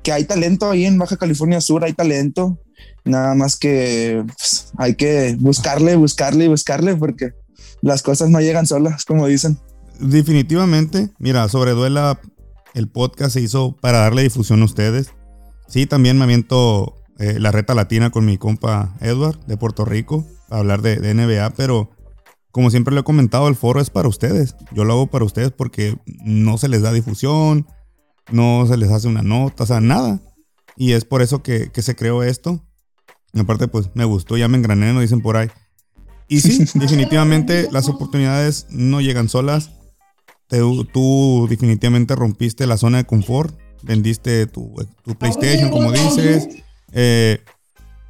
que 0.03 0.12
hay 0.12 0.25
talento 0.25 0.71
ahí 0.71 0.86
en 0.86 0.97
Baja 0.97 1.17
California 1.17 1.62
Sur, 1.62 1.84
hay 1.84 1.93
talento. 1.93 2.60
Nada 3.03 3.36
más 3.36 3.55
que 3.55 4.23
pues, 4.25 4.71
hay 4.77 4.95
que 4.95 5.36
buscarle, 5.39 5.95
buscarle 5.95 6.45
y 6.45 6.49
buscarle 6.49 6.95
porque 6.95 7.31
las 7.81 8.01
cosas 8.01 8.29
no 8.29 8.39
llegan 8.41 8.67
solas, 8.67 9.05
como 9.05 9.27
dicen. 9.27 9.60
Definitivamente, 9.99 11.10
mira, 11.19 11.47
sobre 11.49 11.71
Duela, 11.71 12.19
el 12.73 12.88
podcast 12.88 13.34
se 13.34 13.41
hizo 13.41 13.75
para 13.77 13.99
darle 13.99 14.23
difusión 14.23 14.62
a 14.62 14.65
ustedes. 14.65 15.12
Sí, 15.67 15.86
también 15.86 16.17
me 16.17 16.23
aviento 16.23 17.00
eh, 17.21 17.39
la 17.39 17.51
reta 17.51 17.75
latina 17.75 18.10
con 18.10 18.25
mi 18.25 18.39
compa 18.39 18.95
Edward 18.99 19.45
de 19.45 19.55
Puerto 19.55 19.86
Rico 19.86 20.25
para 20.49 20.62
hablar 20.62 20.81
de, 20.81 21.13
NBA, 21.13 21.51
pero 21.51 21.91
como 22.49 22.71
siempre 22.71 22.95
le 22.95 23.01
he 23.01 23.03
comentado, 23.03 23.47
el 23.47 23.55
foro 23.55 23.79
es 23.79 23.91
para 23.91 24.07
ustedes. 24.07 24.55
Yo 24.71 24.86
lo 24.86 24.93
hago 24.93 25.05
para 25.05 25.23
ustedes 25.23 25.51
porque 25.51 25.99
no 26.25 26.57
se 26.57 26.67
les 26.67 26.81
da 26.81 26.91
difusión, 26.91 27.67
no 28.31 28.65
se 28.65 28.75
les 28.75 28.89
hace 28.89 29.07
una 29.07 29.21
nota, 29.21 29.65
o 29.65 29.67
sea, 29.67 29.81
nada. 29.81 30.19
Y 30.75 30.93
es 30.93 31.05
por 31.05 31.21
eso 31.21 31.43
que, 31.43 31.69
se 31.71 31.95
creó 31.95 32.23
esto. 32.23 32.65
Y 33.34 33.39
aparte, 33.39 33.67
pues 33.67 33.91
me 33.93 34.05
gustó, 34.05 34.36
ya 34.36 34.47
me 34.47 34.57
engrané, 34.57 34.91
no 34.91 35.01
dicen 35.01 35.21
por 35.21 35.38
ahí. 35.38 35.51
Y 36.27 36.41
sí, 36.41 36.65
definitivamente 36.73 37.69
las 37.71 37.88
oportunidades 37.88 38.65
no 38.71 38.99
llegan 38.99 39.29
solas. 39.29 39.69
tú 40.91 41.45
definitivamente 41.47 42.15
rompiste 42.15 42.65
la 42.65 42.77
zona 42.77 42.97
de 42.97 43.05
confort, 43.05 43.55
vendiste 43.84 44.47
tu, 44.47 44.73
tu 45.03 45.13
PlayStation, 45.13 45.69
como 45.69 45.91
dices, 45.91 46.63
eh, 46.91 47.43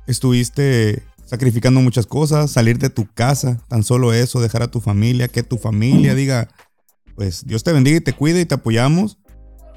estuviste 0.08 1.04
sacrificando 1.26 1.80
muchas 1.80 2.08
cosas, 2.08 2.52
salir 2.52 2.78
de 2.78 2.90
tu 2.90 3.08
casa, 3.14 3.62
tan 3.70 3.84
solo 3.84 4.14
eso, 4.14 4.42
dejar 4.42 4.64
a 4.64 4.72
tu 4.72 4.82
familia, 4.82 5.30
que 5.30 5.44
tu 5.44 5.58
familia 5.58 6.14
diga, 6.14 6.50
pues 7.16 7.46
Dios 7.46 7.64
te 7.64 7.72
bendiga 7.72 7.98
y 7.98 8.02
te 8.02 8.14
cuide 8.14 8.42
y 8.42 8.46
te 8.46 8.56
apoyamos. 8.56 9.18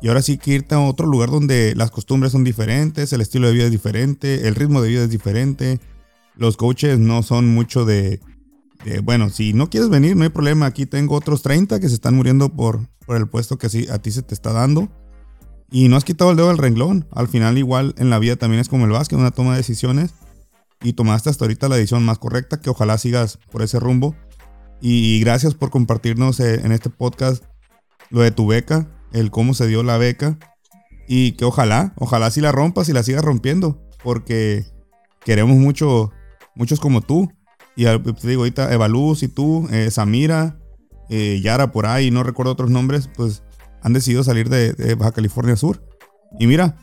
Y 0.03 0.09
ahora 0.09 0.21
sí 0.21 0.37
que 0.37 0.55
irte 0.55 0.75
a 0.75 0.81
otro 0.81 1.07
lugar 1.07 1.31
donde 1.31 1.75
las 1.77 1.91
costumbres 1.91 2.33
son 2.33 2.43
diferentes, 2.43 3.13
el 3.13 3.21
estilo 3.21 3.47
de 3.47 3.53
vida 3.55 3.65
es 3.67 3.71
diferente, 3.71 4.49
el 4.49 4.57
ritmo 4.57 4.83
de 4.83 4.89
vida 4.89 5.05
es 5.05 5.11
diferente. 5.11 5.79
Los 6.37 6.57
coaches 6.57 6.99
no 6.99 7.23
son 7.23 7.55
mucho 7.55 7.85
de, 7.85 8.21
bueno, 9.05 9.31
si 9.31 9.53
no 9.53 9.71
quieres 9.71 9.89
venir, 9.89 10.17
no 10.17 10.25
hay 10.25 10.31
problema. 10.31 10.67
Aquí 10.67 10.87
tengo 10.87 11.15
otros 11.15 11.43
30 11.43 11.79
que 11.79 11.89
se 11.89 11.95
están 11.95 12.17
muriendo 12.17 12.49
por, 12.49 12.89
por 13.07 13.17
el 13.17 13.29
puesto 13.29 13.57
que 13.57 13.69
a 13.91 13.99
ti 13.99 14.11
se 14.11 14.23
te 14.23 14.35
está 14.35 14.53
dando. 14.53 14.91
Y 15.71 15.89
no 15.89 15.97
has 15.97 16.05
quitado 16.05 16.31
el 16.31 16.37
dedo 16.37 16.49
del 16.49 16.59
renglón. 16.59 17.07
Al 17.11 17.29
final, 17.29 17.59
igual 17.59 17.95
en 17.99 18.11
la 18.11 18.19
vida 18.19 18.37
también 18.37 18.61
es 18.61 18.69
como 18.69 18.85
el 18.85 18.93
básquet, 18.93 19.19
una 19.19 19.31
toma 19.31 19.53
de 19.53 19.59
decisiones. 19.59 20.15
Y 20.83 20.93
tomaste 20.93 21.31
hasta 21.31 21.45
ahorita 21.45 21.69
la 21.69 21.77
decisión 21.77 22.05
más 22.05 22.19
correcta, 22.19 22.61
que 22.61 22.71
ojalá 22.71 22.99
sigas 22.99 23.39
por 23.51 23.63
ese 23.63 23.81
rumbo. 23.81 24.15
Y 24.81 25.21
gracias 25.21 25.55
por 25.55 25.71
compartirnos 25.71 26.41
eh, 26.41 26.61
en 26.65 26.73
este 26.73 26.91
podcast 26.91 27.45
lo 28.11 28.21
de 28.21 28.31
tu 28.31 28.47
beca, 28.47 28.89
el 29.13 29.31
cómo 29.31 29.55
se 29.55 29.67
dio 29.67 29.83
la 29.83 29.97
beca. 29.97 30.39
Y 31.09 31.33
que 31.33 31.45
ojalá, 31.45 31.95
ojalá 31.97 32.31
si 32.31 32.41
la 32.41 32.53
rompas 32.53 32.89
y 32.89 32.93
la 32.93 33.03
sigas 33.03 33.25
rompiendo. 33.25 33.83
Porque 34.03 34.65
queremos 35.25 35.57
mucho, 35.57 36.13
muchos 36.55 36.81
como 36.81 37.01
tú. 37.01 37.33
Y 37.77 37.85
te 37.85 38.29
digo 38.29 38.43
ahorita, 38.43 38.73
Evaluz 38.73 39.23
y 39.23 39.29
tú, 39.29 39.67
eh, 39.73 39.91
Samira, 39.91 40.59
eh, 41.11 41.41
Yara 41.43 41.73
por 41.73 41.87
ahí, 41.87 42.11
no 42.11 42.23
recuerdo 42.23 42.53
otros 42.53 42.71
nombres, 42.71 43.09
pues 43.15 43.43
han 43.85 43.93
decidido 43.93 44.25
salir 44.25 44.49
de, 44.49 44.95
Baja 44.95 45.13
California 45.13 45.57
Sur. 45.57 45.81
Y 46.41 46.47
mira, 46.47 46.77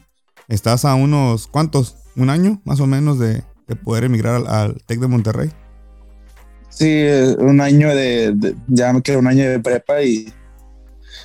estás 0.48 0.86
a 0.86 0.96
unos, 0.96 1.48
¿cuántos? 1.48 1.98
Un 2.16 2.30
año 2.30 2.62
más 2.64 2.80
o 2.80 2.88
menos 2.88 3.20
de, 3.20 3.44
poder 3.84 4.06
emigrar 4.06 4.36
al, 4.36 4.48
al, 4.48 4.84
TEC 4.86 5.00
de 5.00 5.08
Monterrey. 5.08 5.52
Sí, 6.70 7.04
un 7.40 7.60
año 7.60 7.94
de, 7.94 8.56
ya 8.68 8.94
me 8.94 9.02
queda 9.02 9.18
un 9.18 9.28
año 9.28 9.50
de 9.50 9.60
prepa 9.60 10.02
y 10.04 10.32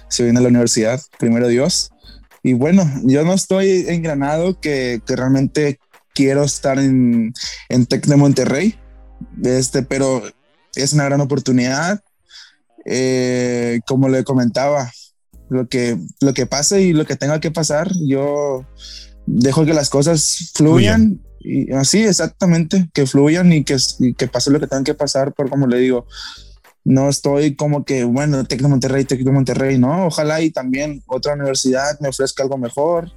se 0.08 0.24
viene 0.24 0.38
a 0.38 0.42
la 0.42 0.48
universidad, 0.48 1.00
primero 1.18 1.46
Dios. 1.46 1.90
Y 2.42 2.54
bueno, 2.54 2.88
yo 3.04 3.24
no 3.24 3.34
estoy 3.34 3.84
engranado 3.88 4.58
que, 4.60 5.00
que 5.06 5.14
realmente 5.16 5.78
quiero 6.14 6.44
estar 6.44 6.78
en, 6.78 7.34
en 7.68 7.86
TEC 7.86 8.06
de 8.06 8.16
Monterrey, 8.16 8.78
este, 9.44 9.82
pero 9.82 10.22
es 10.74 10.92
una 10.94 11.04
gran 11.04 11.20
oportunidad. 11.20 12.02
Eh, 12.84 13.80
como 13.86 14.08
le 14.08 14.22
comentaba, 14.22 14.90
lo 15.48 15.68
que, 15.68 15.98
lo 16.20 16.35
que 16.35 16.46
pase 16.46 16.82
y 16.82 16.92
lo 16.92 17.04
que 17.04 17.16
tenga 17.16 17.40
que 17.40 17.50
pasar, 17.50 17.90
yo 18.06 18.64
dejo 19.26 19.64
que 19.64 19.74
las 19.74 19.90
cosas 19.90 20.52
fluyan. 20.54 21.20
Y 21.40 21.72
así, 21.72 22.02
exactamente, 22.02 22.88
que 22.92 23.06
fluyan 23.06 23.52
y 23.52 23.64
que, 23.64 23.76
que 24.16 24.26
pase 24.26 24.50
lo 24.50 24.59
que 24.59 24.66
tenga 24.66 24.82
que 24.82 24.94
pasar, 24.94 25.32
por 25.32 25.48
como 25.48 25.66
le 25.66 25.78
digo, 25.78 26.06
no 26.85 27.09
estoy 27.09 27.54
como 27.54 27.85
que, 27.85 28.04
bueno, 28.04 28.44
Tec 28.44 28.62
de 28.62 28.68
Monterrey, 28.68 29.04
Tec 29.04 29.20
de 29.20 29.32
Monterrey, 29.32 29.78
no, 29.78 30.06
ojalá 30.06 30.40
y 30.40 30.50
también 30.50 31.02
otra 31.06 31.35
universidad 31.35 31.98
me 32.00 32.09
ofrezca 32.09 32.42
algo 32.42 32.59
mejor. 32.59 33.12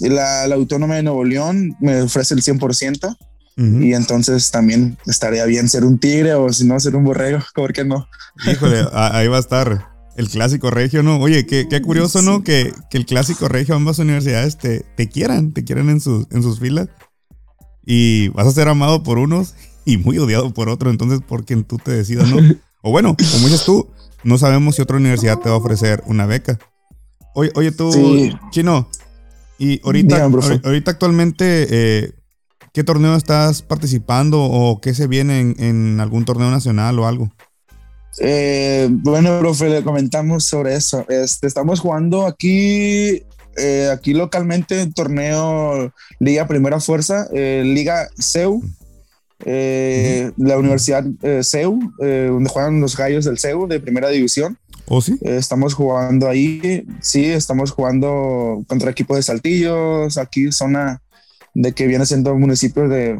La, 0.00 0.46
la 0.46 0.54
Autónoma 0.54 0.96
de 0.96 1.02
Nuevo 1.02 1.24
León 1.24 1.76
me 1.80 2.02
ofrece 2.02 2.34
el 2.34 2.42
100%. 2.42 3.16
Y 3.56 3.92
entonces 3.92 4.50
también 4.50 4.96
estaría 5.04 5.44
bien 5.44 5.68
ser 5.68 5.84
un 5.84 5.98
tigre 5.98 6.32
o 6.32 6.50
si 6.50 6.64
no 6.64 6.80
ser 6.80 6.96
un 6.96 7.04
borrego, 7.04 7.40
¿por 7.54 7.74
qué 7.74 7.84
no? 7.84 8.08
Híjole, 8.50 8.86
ahí 8.90 9.28
va 9.28 9.36
a 9.36 9.40
estar 9.40 9.89
el 10.20 10.28
clásico 10.28 10.70
regio, 10.70 11.02
¿no? 11.02 11.18
Oye, 11.18 11.46
qué, 11.46 11.66
qué 11.68 11.82
curioso, 11.82 12.22
¿no? 12.22 12.44
Que, 12.44 12.72
que, 12.90 12.98
el 12.98 13.06
clásico 13.06 13.48
regio, 13.48 13.74
ambas 13.74 13.98
universidades 13.98 14.56
te, 14.56 14.80
te 14.96 15.08
quieran, 15.08 15.52
te 15.52 15.64
quieran 15.64 15.90
en 15.90 16.00
sus, 16.00 16.26
en 16.30 16.42
sus 16.42 16.60
filas. 16.60 16.88
Y 17.84 18.28
vas 18.28 18.46
a 18.46 18.52
ser 18.52 18.68
amado 18.68 19.02
por 19.02 19.18
unos 19.18 19.54
y 19.84 19.96
muy 19.96 20.18
odiado 20.18 20.52
por 20.54 20.68
otros, 20.68 20.92
entonces 20.92 21.20
por 21.26 21.44
quien 21.44 21.64
tú 21.64 21.78
te 21.78 21.92
decidas, 21.92 22.28
¿no? 22.28 22.36
O 22.82 22.90
bueno, 22.90 23.14
como 23.14 23.46
dices 23.46 23.66
tú, 23.66 23.90
no 24.24 24.38
sabemos 24.38 24.76
si 24.76 24.80
otra 24.80 24.96
universidad 24.96 25.38
te 25.38 25.50
va 25.50 25.56
a 25.56 25.58
ofrecer 25.58 26.02
una 26.06 26.24
beca. 26.24 26.58
Oye, 27.34 27.50
oye 27.54 27.72
tú, 27.72 27.90
Chino, 28.50 28.88
y 29.58 29.78
ahorita, 29.84 30.24
ahorita 30.64 30.90
actualmente, 30.90 31.66
eh, 31.68 32.14
¿qué 32.72 32.82
torneo 32.82 33.14
estás 33.14 33.60
participando 33.60 34.42
o 34.42 34.80
qué 34.80 34.94
se 34.94 35.06
viene 35.06 35.54
en, 35.58 36.00
algún 36.00 36.24
torneo 36.24 36.50
nacional 36.50 36.98
o 36.98 37.06
algo? 37.06 37.30
Eh, 38.20 38.88
bueno, 38.90 39.38
profe, 39.40 39.70
le 39.70 39.82
comentamos 39.82 40.44
sobre 40.44 40.74
eso. 40.74 41.06
Este, 41.08 41.46
estamos 41.46 41.80
jugando 41.80 42.26
aquí, 42.26 43.22
eh, 43.56 43.90
aquí 43.90 44.12
localmente, 44.12 44.82
en 44.82 44.92
torneo 44.92 45.92
Liga 46.18 46.46
Primera 46.46 46.80
Fuerza, 46.80 47.28
Liga 47.32 48.08
CEU. 48.18 48.62
La 49.42 50.58
Universidad 50.58 51.04
CEU, 51.42 51.78
donde 51.98 52.50
juegan 52.50 52.80
los 52.82 52.94
gallos 52.94 53.24
del 53.24 53.38
CEU 53.38 53.66
de 53.66 53.80
primera 53.80 54.10
división. 54.10 54.58
¿Oh, 54.86 55.00
sí? 55.00 55.16
estamos 55.22 55.72
jugando 55.72 56.28
ahí, 56.28 56.84
sí, 57.00 57.24
estamos 57.24 57.70
jugando 57.70 58.64
contra 58.66 58.90
equipos 58.90 59.16
de 59.16 59.22
Saltillos, 59.22 60.18
aquí 60.18 60.50
zona 60.50 61.00
de 61.54 61.72
que 61.72 61.86
viene 61.86 62.06
siendo 62.06 62.36
municipios 62.36 62.90
de 62.90 63.18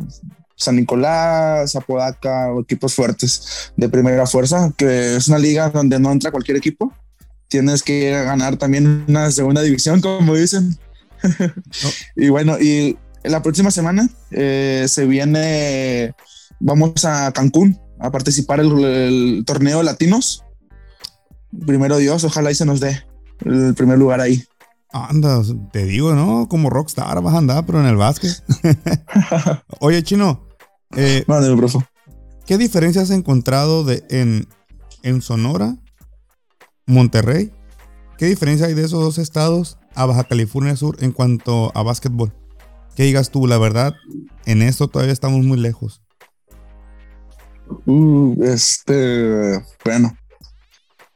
San 0.61 0.77
Nicolás, 0.77 1.75
Apodaca, 1.75 2.49
equipos 2.61 2.95
fuertes 2.95 3.73
de 3.77 3.89
primera 3.89 4.27
fuerza, 4.27 4.73
que 4.77 5.17
es 5.17 5.27
una 5.29 5.39
liga 5.39 5.71
donde 5.71 5.99
no 5.99 6.13
entra 6.13 6.31
cualquier 6.31 6.57
equipo. 6.57 6.93
Tienes 7.49 7.83
que 7.83 8.11
ganar 8.11 8.57
también 8.57 9.05
una 9.09 9.31
segunda 9.31 9.63
división, 9.63 10.01
como 10.01 10.35
dicen. 10.35 10.79
y 12.17 12.29
bueno, 12.29 12.59
y 12.61 12.97
la 13.25 13.43
próxima 13.43 13.71
semana 13.71 14.09
eh, 14.31 14.87
se 14.89 15.07
viene, 15.07 16.15
vamos 16.61 17.05
a 17.05 17.33
Cancún 17.33 17.81
a 17.99 18.11
participar 18.11 18.61
en 18.61 18.67
el, 18.67 18.85
el 18.85 19.45
torneo 19.45 19.83
latinos 19.83 20.45
primero 21.67 21.97
Dios, 21.99 22.25
ojalá 22.25 22.51
y 22.51 22.55
se 22.55 22.65
nos 22.65 22.81
dé 22.81 23.03
el 23.45 23.75
primer 23.75 23.99
lugar 23.99 24.21
ahí. 24.21 24.45
Anda, 24.93 25.43
te 25.73 25.85
digo, 25.85 26.15
¿no? 26.15 26.49
Como 26.49 26.69
rockstar 26.69 27.21
vas 27.23 27.35
a 27.35 27.39
andar, 27.39 27.65
pero 27.65 27.81
en 27.81 27.87
el 27.87 27.97
básquet. 27.97 28.33
Oye, 29.81 30.03
Chino. 30.03 30.49
Eh, 30.97 31.25
¿Qué 32.47 32.59
diferencias 32.59 33.11
has 33.11 33.17
encontrado 33.17 33.85
de, 33.85 34.05
en, 34.11 34.47
en 35.03 35.23
Sonora, 35.23 35.77
Monterrey? 36.87 37.53
¿Qué 38.19 38.27
diferencia 38.27 38.67
hay 38.67 38.75
de 38.75 38.85
esos 38.85 39.01
dos 39.01 39.19
estados 39.19 39.79
a 39.95 40.07
Baja 40.07 40.25
California 40.25 40.77
Sur 40.77 40.97
en 41.01 41.13
cuanto 41.13 41.71
a 41.77 41.83
básquetbol? 41.83 42.33
¿Qué 42.97 43.05
digas 43.05 43.31
tú? 43.31 43.47
La 43.47 43.59
verdad, 43.59 43.95
en 44.47 44.63
esto 44.63 44.89
todavía 44.89 45.13
estamos 45.13 45.45
muy 45.45 45.59
lejos. 45.59 46.03
Uh, 47.87 48.37
este, 48.43 49.63
bueno, 49.85 50.17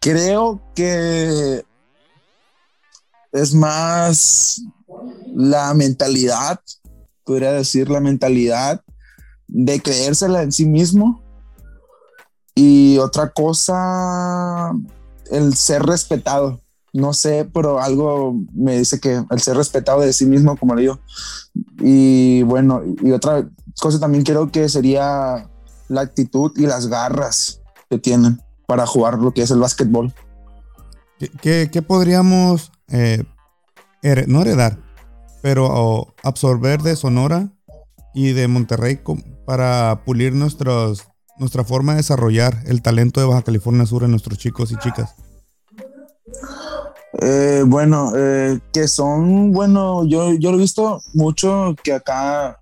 Creo 0.04 0.60
que 0.74 1.64
es 3.32 3.54
más 3.54 4.60
la 5.34 5.72
mentalidad, 5.72 6.60
podría 7.24 7.52
decir 7.52 7.88
la 7.88 8.00
mentalidad 8.00 8.83
de 9.48 9.80
creérsela 9.80 10.42
en 10.42 10.52
sí 10.52 10.66
mismo. 10.66 11.22
Y 12.54 12.98
otra 12.98 13.30
cosa, 13.30 14.72
el 15.30 15.54
ser 15.54 15.82
respetado. 15.82 16.60
No 16.92 17.12
sé, 17.12 17.48
pero 17.52 17.80
algo 17.80 18.36
me 18.52 18.78
dice 18.78 19.00
que 19.00 19.20
el 19.28 19.40
ser 19.40 19.56
respetado 19.56 20.00
de 20.00 20.12
sí 20.12 20.26
mismo, 20.26 20.56
como 20.56 20.76
digo. 20.76 21.00
Y 21.80 22.44
bueno, 22.44 22.82
y 23.02 23.10
otra 23.10 23.48
cosa 23.80 23.98
también 23.98 24.22
creo 24.22 24.52
que 24.52 24.68
sería 24.68 25.50
la 25.88 26.00
actitud 26.00 26.52
y 26.56 26.66
las 26.66 26.86
garras 26.86 27.60
que 27.90 27.98
tienen 27.98 28.40
para 28.66 28.86
jugar 28.86 29.18
lo 29.18 29.32
que 29.32 29.42
es 29.42 29.50
el 29.50 29.58
básquetbol. 29.58 30.14
¿Qué, 31.40 31.68
podríamos, 31.86 32.72
eh, 32.88 33.24
no 34.26 34.42
heredar, 34.42 34.78
pero 35.42 36.14
absorber 36.22 36.82
de 36.82 36.96
Sonora 36.96 37.50
y 38.14 38.32
de 38.32 38.48
Monterrey 38.48 39.00
para 39.44 40.02
pulir 40.04 40.34
nuestros, 40.34 41.04
nuestra 41.38 41.64
forma 41.64 41.92
de 41.92 41.98
desarrollar 41.98 42.62
el 42.66 42.82
talento 42.82 43.20
de 43.20 43.26
Baja 43.26 43.42
California 43.42 43.86
Sur 43.86 44.04
en 44.04 44.10
nuestros 44.10 44.38
chicos 44.38 44.72
y 44.72 44.76
chicas? 44.76 45.14
Eh, 47.20 47.62
bueno, 47.66 48.12
eh, 48.16 48.58
que 48.72 48.88
son, 48.88 49.52
bueno, 49.52 50.04
yo, 50.06 50.32
yo 50.34 50.50
lo 50.50 50.58
he 50.58 50.60
visto 50.60 51.00
mucho 51.12 51.74
que 51.82 51.92
acá 51.92 52.60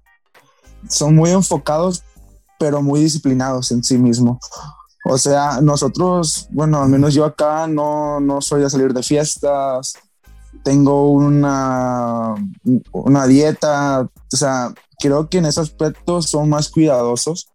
son 0.89 1.15
muy 1.15 1.31
enfocados, 1.31 2.05
pero 2.59 2.83
muy 2.83 3.01
disciplinados 3.01 3.73
en 3.73 3.83
sí 3.83 3.97
mismos. 3.99 4.39
O 5.05 5.19
sea, 5.19 5.61
nosotros, 5.61 6.47
bueno, 6.51 6.83
al 6.83 6.89
menos 6.89 7.15
yo 7.15 7.25
acá 7.25 7.67
no, 7.67 8.21
no 8.21 8.41
soy 8.41 8.63
de 8.63 8.71
salir 8.71 8.93
de 8.93 9.03
fiestas, 9.03 9.95
tengo 10.63 11.11
una, 11.11 12.35
una 12.93 13.27
dieta, 13.27 14.03
o 14.03 14.37
sea, 14.37 14.73
creo 14.99 15.29
que 15.29 15.39
en 15.39 15.47
ese 15.47 15.61
aspecto 15.61 16.23
son 16.23 16.49
más 16.49 16.69
cuidadosos 16.69 17.53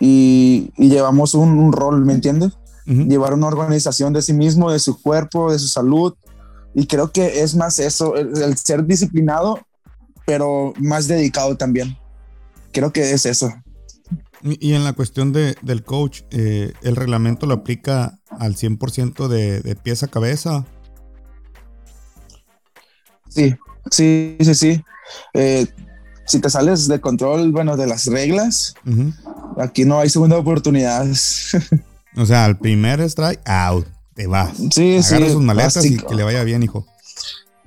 y, 0.00 0.72
llevamos 0.76 1.34
un, 1.34 1.72
rol, 1.72 2.04
¿me 2.04 2.14
entiendes? 2.14 2.52
Llevar 2.86 3.34
una 3.34 3.46
organización 3.46 4.12
de 4.12 4.22
sí 4.22 4.32
mismo, 4.32 4.72
de 4.72 4.80
su 4.80 5.00
cuerpo, 5.00 5.52
de 5.52 5.58
su 5.60 5.68
salud. 5.68 6.14
Y 6.74 6.86
creo 6.86 7.12
que 7.12 7.42
es 7.42 7.54
más 7.54 7.78
eso, 7.78 8.16
el 8.16 8.56
ser 8.56 8.84
disciplinado, 8.84 9.60
pero 10.26 10.72
más 10.80 11.06
dedicado 11.06 11.56
también. 11.56 11.96
Creo 12.72 12.92
que 12.92 13.12
es 13.12 13.26
eso. 13.26 13.52
Y 14.42 14.72
en 14.72 14.82
la 14.82 14.92
cuestión 14.92 15.32
de, 15.32 15.54
del 15.62 15.84
coach, 15.84 16.22
eh, 16.30 16.72
¿el 16.82 16.96
reglamento 16.96 17.46
lo 17.46 17.54
aplica 17.54 18.18
al 18.30 18.56
100% 18.56 19.28
de, 19.28 19.60
de 19.60 19.76
pies 19.76 20.02
a 20.02 20.08
cabeza? 20.08 20.66
Sí, 23.34 23.54
sí, 23.90 24.36
sí, 24.40 24.54
sí. 24.54 24.84
Eh, 25.34 25.66
si 26.26 26.40
te 26.40 26.50
sales 26.50 26.88
de 26.88 27.00
control, 27.00 27.52
bueno, 27.52 27.76
de 27.76 27.86
las 27.86 28.06
reglas, 28.06 28.74
aquí 29.58 29.84
no 29.84 29.98
hay 29.98 30.08
segunda 30.08 30.38
oportunidad. 30.38 31.06
o 32.16 32.26
sea, 32.26 32.44
al 32.44 32.58
primer 32.58 33.00
strike, 33.00 33.40
out, 33.44 33.86
te 34.14 34.26
vas. 34.26 34.52
Sí, 34.70 34.98
Agarra 34.98 35.28
sus 35.30 35.42
maletas 35.42 35.84
y 35.84 35.96
que 35.96 36.14
le 36.14 36.22
vaya 36.22 36.44
bien, 36.44 36.62
hijo. 36.62 36.86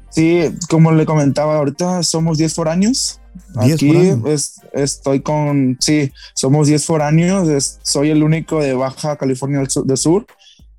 Sí, 0.10 0.56
como 0.70 0.94
le 0.94 1.06
comentaba, 1.06 1.58
ahorita 1.58 2.02
somos 2.04 2.38
10 2.38 2.54
foráneos. 2.54 3.20
Aquí 3.56 3.92
estoy 4.74 5.22
con, 5.22 5.78
sí, 5.82 6.12
somos 6.34 6.68
10 6.68 6.86
foráneos, 6.86 7.80
soy 7.82 8.10
el 8.10 8.24
único 8.24 8.62
de 8.62 8.74
Baja 8.74 9.18
California 9.18 9.60
del 9.60 9.98
sur, 9.98 10.26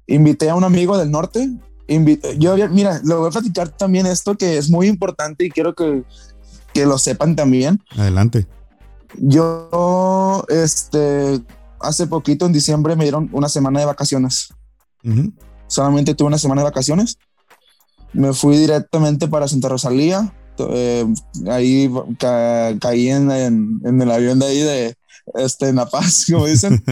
Invité 0.09 0.49
a 0.49 0.55
un 0.55 0.65
amigo 0.65 0.97
del 0.97 1.11
norte. 1.11 1.51
Yo, 2.39 2.57
mira, 2.71 3.01
le 3.05 3.15
voy 3.15 3.29
a 3.29 3.31
platicar 3.31 3.69
también 3.69 4.07
esto 4.07 4.37
que 4.37 4.59
es 4.59 4.71
muy 4.71 4.89
importante 4.89 5.45
y 5.45 5.51
quiero 5.51 5.75
que, 5.75 6.03
que 6.75 6.87
lo 6.87 6.99
sepan 6.99 7.37
también. 7.37 7.81
Adelante. 7.97 8.47
Yo, 9.19 10.45
este, 10.49 11.41
hace 11.81 12.07
poquito 12.07 12.47
en 12.47 12.53
diciembre 12.53 12.97
me 12.97 13.05
dieron 13.05 13.29
una 13.33 13.49
semana 13.49 13.81
de 13.81 13.87
vacaciones. 13.87 14.53
Solamente 15.69 16.15
tuve 16.15 16.29
una 16.29 16.39
semana 16.39 16.63
de 16.63 16.67
vacaciones. 16.67 17.19
Me 18.13 18.33
fui 18.33 18.57
directamente 18.57 19.29
para 19.29 19.47
Santa 19.47 19.69
Rosalía. 19.69 20.33
Eh, 20.59 21.07
ahí 21.49 21.91
caí 22.19 23.11
en, 23.11 23.31
en, 23.31 24.03
el 24.03 24.11
avión 24.11 24.39
de 24.39 24.47
ahí 24.47 24.61
de, 24.61 24.97
este, 25.35 25.69
en 25.69 25.77
La 25.77 25.87
Paz, 25.87 26.27
como 26.31 26.47
dicen. 26.47 26.83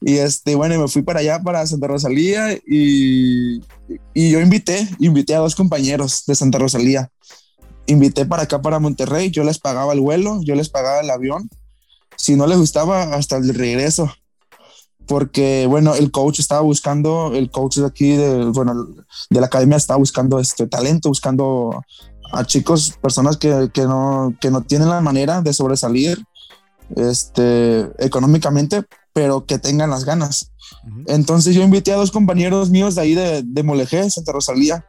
y 0.00 0.14
este, 0.14 0.54
bueno, 0.54 0.80
me 0.80 0.88
fui 0.88 1.02
para 1.02 1.20
allá, 1.20 1.42
para 1.42 1.66
Santa 1.66 1.86
Rosalía, 1.86 2.52
y, 2.66 3.60
y 4.12 4.30
yo 4.30 4.40
invité, 4.40 4.88
invité 4.98 5.34
a 5.34 5.40
dos 5.40 5.54
compañeros 5.54 6.24
de 6.26 6.34
Santa 6.34 6.58
Rosalía. 6.58 7.10
Invité 7.86 8.24
para 8.24 8.44
acá, 8.44 8.62
para 8.62 8.78
Monterrey, 8.78 9.30
yo 9.30 9.44
les 9.44 9.58
pagaba 9.58 9.92
el 9.92 10.00
vuelo, 10.00 10.40
yo 10.42 10.54
les 10.54 10.70
pagaba 10.70 11.00
el 11.00 11.10
avión. 11.10 11.50
Si 12.16 12.36
no 12.36 12.46
les 12.46 12.58
gustaba, 12.58 13.14
hasta 13.14 13.36
el 13.36 13.54
regreso. 13.54 14.10
Porque, 15.06 15.66
bueno, 15.68 15.94
el 15.94 16.10
coach 16.10 16.38
estaba 16.38 16.62
buscando, 16.62 17.32
el 17.34 17.50
coach 17.50 17.76
de 17.76 17.86
aquí, 17.86 18.12
de, 18.16 18.46
bueno, 18.46 18.86
de 19.28 19.40
la 19.40 19.46
academia 19.46 19.76
estaba 19.76 19.98
buscando 19.98 20.38
este 20.40 20.66
talento, 20.66 21.10
buscando 21.10 21.84
a 22.32 22.44
chicos, 22.44 22.94
personas 23.02 23.36
que, 23.36 23.70
que, 23.74 23.82
no, 23.82 24.34
que 24.40 24.50
no 24.50 24.62
tienen 24.62 24.88
la 24.88 25.02
manera 25.02 25.42
de 25.42 25.52
sobresalir 25.52 26.24
este, 26.96 27.90
económicamente, 27.98 28.84
pero 29.12 29.46
que 29.46 29.58
tengan 29.58 29.90
las 29.90 30.04
ganas. 30.04 30.52
Entonces 31.06 31.54
yo 31.54 31.62
invité 31.62 31.92
a 31.92 31.96
dos 31.96 32.10
compañeros 32.10 32.70
míos 32.70 32.94
de 32.94 33.00
ahí 33.00 33.14
de, 33.14 33.42
de 33.44 33.62
Molejé, 33.62 34.10
Santa 34.10 34.32
Rosalía, 34.32 34.86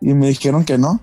y 0.00 0.12
me 0.14 0.28
dijeron 0.28 0.64
que 0.64 0.78
no. 0.78 1.00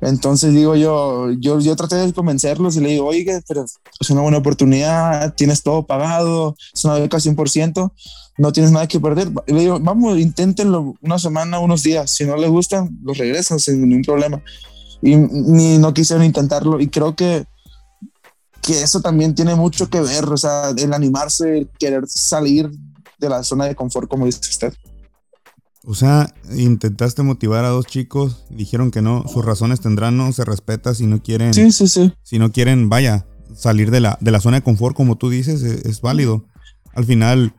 Entonces 0.00 0.54
digo 0.54 0.76
yo, 0.76 1.30
yo, 1.32 1.58
yo 1.58 1.74
traté 1.74 1.96
de 1.96 2.12
convencerlos 2.12 2.76
y 2.76 2.80
le 2.80 2.90
digo, 2.90 3.06
oye, 3.06 3.42
pero 3.48 3.64
es 4.00 4.10
una 4.10 4.22
buena 4.22 4.38
oportunidad, 4.38 5.34
tienes 5.34 5.62
todo 5.62 5.86
pagado, 5.86 6.56
es 6.72 6.84
una 6.84 6.94
beca 6.94 7.18
100%, 7.18 7.92
no 8.38 8.52
tienes 8.52 8.70
nada 8.70 8.86
que 8.86 9.00
perder. 9.00 9.30
Y 9.46 9.52
le 9.52 9.60
digo, 9.60 9.80
vamos, 9.80 10.18
inténtenlo 10.18 10.94
una 11.02 11.18
semana, 11.18 11.58
unos 11.58 11.82
días, 11.82 12.10
si 12.10 12.24
no 12.24 12.36
les 12.36 12.48
gustan, 12.48 12.96
los 13.02 13.18
regresan 13.18 13.58
sin 13.58 13.82
ningún 13.88 14.02
problema. 14.02 14.40
Y 15.02 15.16
ni 15.16 15.78
no 15.78 15.92
quisieron 15.94 16.24
intentarlo 16.24 16.80
y 16.80 16.88
creo 16.88 17.14
que 17.14 17.44
que 18.62 18.82
eso 18.82 19.00
también 19.00 19.34
tiene 19.34 19.54
mucho 19.54 19.88
que 19.88 20.00
ver, 20.00 20.24
o 20.24 20.36
sea, 20.36 20.70
el 20.76 20.92
animarse, 20.92 21.58
el 21.58 21.68
querer 21.78 22.06
salir 22.06 22.70
de 23.18 23.28
la 23.28 23.42
zona 23.42 23.66
de 23.66 23.74
confort, 23.74 24.08
como 24.08 24.26
dice 24.26 24.40
usted. 24.40 24.74
O 25.84 25.94
sea, 25.94 26.34
intentaste 26.54 27.22
motivar 27.22 27.64
a 27.64 27.68
dos 27.70 27.86
chicos, 27.86 28.44
dijeron 28.50 28.90
que 28.90 29.00
no, 29.00 29.24
sus 29.26 29.44
razones 29.44 29.80
tendrán, 29.80 30.16
no 30.16 30.32
se 30.32 30.44
respeta 30.44 30.94
si 30.94 31.06
no 31.06 31.22
quieren. 31.22 31.54
Sí, 31.54 31.72
sí, 31.72 31.88
sí. 31.88 32.12
Si 32.22 32.38
no 32.38 32.52
quieren, 32.52 32.88
vaya, 32.88 33.26
salir 33.54 33.90
de 33.90 34.00
la, 34.00 34.18
de 34.20 34.30
la 34.30 34.40
zona 34.40 34.58
de 34.58 34.62
confort, 34.62 34.94
como 34.94 35.16
tú 35.16 35.30
dices, 35.30 35.62
es, 35.62 35.84
es, 35.84 36.00
válido. 36.00 36.44
Al 36.94 37.04
final, 37.04 37.54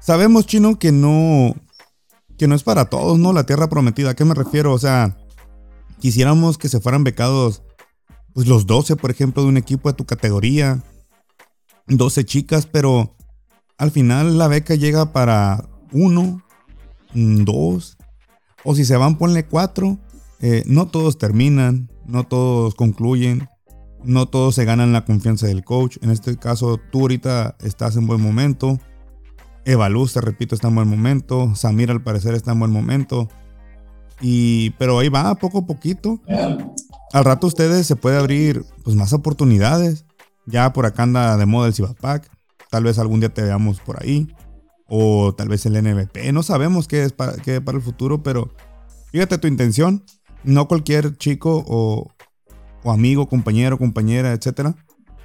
sabemos, 0.00 0.46
chino, 0.46 0.78
que 0.78 0.92
no, 0.92 1.56
que 2.38 2.46
no 2.46 2.54
es 2.54 2.62
para 2.62 2.86
todos, 2.86 3.18
¿no? 3.18 3.32
La 3.32 3.46
tierra 3.46 3.68
prometida. 3.68 4.10
¿A 4.10 4.14
qué 4.14 4.24
me 4.24 4.34
refiero? 4.34 4.72
O 4.72 4.78
sea, 4.78 5.16
quisiéramos 5.98 6.58
que 6.58 6.68
se 6.68 6.80
fueran 6.80 7.04
becados 7.04 7.62
pues 8.34 8.46
los 8.46 8.66
12, 8.66 8.96
por 8.96 9.10
ejemplo, 9.10 9.42
de 9.42 9.48
un 9.48 9.56
equipo 9.56 9.88
de 9.88 9.94
tu 9.94 10.04
categoría, 10.04 10.82
12 11.86 12.24
chicas, 12.24 12.66
pero 12.66 13.16
al 13.78 13.90
final 13.90 14.38
la 14.38 14.48
beca 14.48 14.74
llega 14.74 15.12
para 15.12 15.68
uno, 15.92 16.42
mm, 17.14 17.44
dos, 17.44 17.96
o 18.64 18.74
si 18.74 18.84
se 18.84 18.96
van, 18.96 19.18
ponle 19.18 19.44
cuatro. 19.44 19.98
Eh, 20.40 20.62
no 20.66 20.86
todos 20.86 21.18
terminan, 21.18 21.88
no 22.06 22.24
todos 22.24 22.74
concluyen, 22.74 23.48
no 24.04 24.26
todos 24.26 24.54
se 24.54 24.64
ganan 24.64 24.92
la 24.92 25.04
confianza 25.04 25.46
del 25.46 25.64
coach. 25.64 25.98
En 26.02 26.10
este 26.10 26.36
caso, 26.36 26.80
tú 26.90 27.02
ahorita 27.02 27.56
estás 27.60 27.96
en 27.96 28.06
buen 28.06 28.20
momento. 28.20 28.78
Evaluz, 29.64 30.12
te 30.12 30.20
repito, 30.20 30.54
está 30.54 30.68
en 30.68 30.74
buen 30.74 30.88
momento. 30.88 31.54
Samir, 31.54 31.90
al 31.90 32.02
parecer, 32.02 32.34
está 32.34 32.52
en 32.52 32.58
buen 32.58 32.72
momento. 32.72 33.28
Y, 34.20 34.70
pero 34.70 34.98
ahí 34.98 35.08
va, 35.08 35.34
poco 35.36 35.58
a 35.58 35.66
poquito 35.66 36.20
al 37.12 37.24
rato 37.24 37.46
ustedes 37.46 37.86
se 37.86 37.96
puede 37.96 38.18
abrir 38.18 38.64
pues 38.84 38.96
más 38.96 39.12
oportunidades. 39.12 40.06
Ya 40.46 40.72
por 40.72 40.86
acá 40.86 41.02
anda 41.02 41.36
de 41.36 41.46
moda 41.46 41.68
el 41.68 41.74
Cibapac. 41.74 42.30
Tal 42.70 42.84
vez 42.84 42.98
algún 42.98 43.20
día 43.20 43.32
te 43.32 43.42
veamos 43.42 43.80
por 43.80 44.02
ahí. 44.02 44.34
O 44.88 45.34
tal 45.34 45.48
vez 45.48 45.66
el 45.66 45.74
NBP. 45.74 46.32
No 46.32 46.42
sabemos 46.42 46.88
qué 46.88 47.04
es 47.04 47.12
para, 47.12 47.34
qué 47.34 47.60
para 47.60 47.78
el 47.78 47.84
futuro, 47.84 48.22
pero 48.22 48.50
fíjate 49.10 49.38
tu 49.38 49.46
intención. 49.46 50.04
No 50.42 50.68
cualquier 50.68 51.16
chico 51.18 51.64
o, 51.66 52.10
amigo, 52.84 53.28
compañero, 53.28 53.78
compañera, 53.78 54.32
etcétera, 54.32 54.74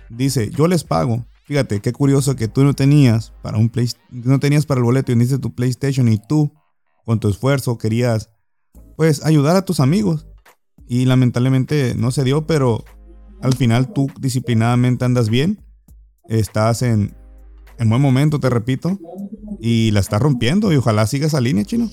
dice, 0.10 0.52
yo 0.52 0.68
les 0.68 0.84
pago. 0.84 1.26
Fíjate, 1.46 1.80
qué 1.80 1.92
curioso 1.92 2.36
que 2.36 2.48
tú 2.48 2.64
no 2.64 2.74
tenías 2.74 3.34
para 3.42 3.58
un 3.58 3.70
play, 3.70 3.90
no 4.12 4.40
tenías 4.40 4.66
para 4.66 4.80
el 4.80 4.84
boleto 4.84 5.12
y 5.12 5.16
dice 5.16 5.40
tu 5.40 5.56
PlayStation 5.56 6.08
y 6.10 6.20
tú, 6.20 6.54
con 7.06 7.20
tu 7.20 7.30
esfuerzo, 7.30 7.78
querías, 7.78 8.30
pues, 8.96 9.26
ayudar 9.26 9.56
a 9.56 9.64
tus 9.64 9.80
amigos 9.80 10.28
y 10.88 11.06
lamentablemente 11.06 11.94
no 11.96 12.12
se 12.12 12.24
dio, 12.24 12.48
pero 12.48 12.84
al 13.42 13.54
final 13.54 13.94
tú 13.94 14.08
disciplinadamente 14.20 15.06
andas 15.06 15.30
bien, 15.30 15.64
estás 16.28 16.82
en, 16.82 17.16
en 17.78 17.90
buen 17.90 18.02
momento, 18.02 18.40
te 18.40 18.50
repito, 18.50 19.00
y 19.60 19.92
la 19.92 20.00
estás 20.00 20.22
rompiendo 20.22 20.72
y 20.72 20.78
ojalá 20.78 21.06
sigas 21.08 21.30
esa 21.30 21.42
línea, 21.42 21.66
chino. 21.66 21.90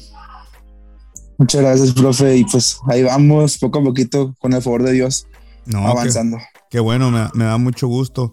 Muchas 1.38 1.62
gracias, 1.62 1.92
profe, 1.92 2.36
y 2.36 2.44
pues 2.44 2.78
ahí 2.86 3.02
vamos 3.02 3.58
poco 3.58 3.80
a 3.80 3.84
poquito 3.84 4.34
con 4.38 4.52
el 4.52 4.62
favor 4.62 4.84
de 4.84 4.92
Dios, 4.92 5.26
avanzando. 5.74 6.38
Qué, 6.70 6.78
bueno, 6.78 7.10
me, 7.10 7.44
da 7.44 7.58
mucho 7.58 7.88
gusto. 7.88 8.32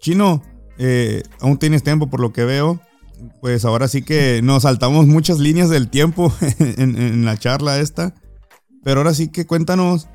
Chino, 0.00 0.42
eh, 0.78 1.22
aún 1.40 1.58
tienes 1.58 1.82
tiempo 1.82 2.10
por 2.10 2.20
lo 2.20 2.32
que 2.32 2.44
veo. 2.44 2.80
Pues 3.40 3.64
ahora 3.64 3.86
sí 3.86 4.02
que 4.02 4.40
nos 4.42 4.64
saltamos 4.64 5.06
muchas 5.06 5.38
líneas 5.38 5.70
del 5.70 5.88
tiempo 5.88 6.32
en, 6.58 7.00
en 7.00 7.24
la 7.24 7.38
charla 7.38 7.78
esta. 7.78 8.14
Pero 8.82 9.00
ahora 9.00 9.14
sí 9.14 9.28
que 9.28 9.46
cuéntanos, 9.46 10.08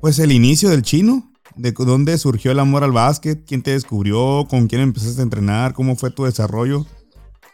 pues 0.00 0.18
el 0.18 0.32
inicio 0.32 0.70
del 0.70 0.82
chino, 0.82 1.32
de 1.56 1.72
dónde 1.72 2.18
surgió 2.18 2.52
el 2.52 2.58
amor 2.58 2.84
al 2.84 2.92
básquet, 2.92 3.44
quién 3.46 3.62
te 3.62 3.72
descubrió, 3.72 4.46
con 4.48 4.66
quién 4.66 4.80
empezaste 4.80 5.20
a 5.20 5.24
entrenar, 5.24 5.74
cómo 5.74 5.96
fue 5.96 6.10
tu 6.10 6.24
desarrollo. 6.24 6.86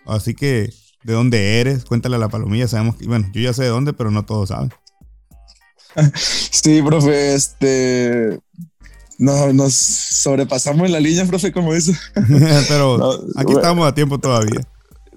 Así 0.07 0.35
que, 0.35 0.73
¿de 1.05 1.13
dónde 1.13 1.61
eres? 1.61 1.85
Cuéntale 1.85 2.17
a 2.17 2.19
la 2.19 2.29
palomilla, 2.29 2.69
sabemos 2.69 2.97
que, 2.97 3.07
bueno, 3.07 3.29
yo 3.33 3.41
ya 3.41 3.53
sé 3.53 3.65
de 3.65 3.69
dónde, 3.69 3.93
pero 3.93 4.11
no 4.11 4.25
todos 4.25 4.49
saben. 4.51 4.73
Sí, 6.53 6.83
profe, 6.83 7.35
este, 7.35 8.39
no, 9.19 9.53
nos 9.53 9.75
sobrepasamos 9.75 10.87
en 10.87 10.93
la 10.93 11.01
línea, 11.01 11.25
profe, 11.25 11.53
como 11.53 11.75
dice. 11.75 11.95
pero 12.69 13.21
aquí 13.37 13.53
estamos 13.53 13.87
a 13.87 13.95
tiempo 13.95 14.19
todavía. 14.19 14.61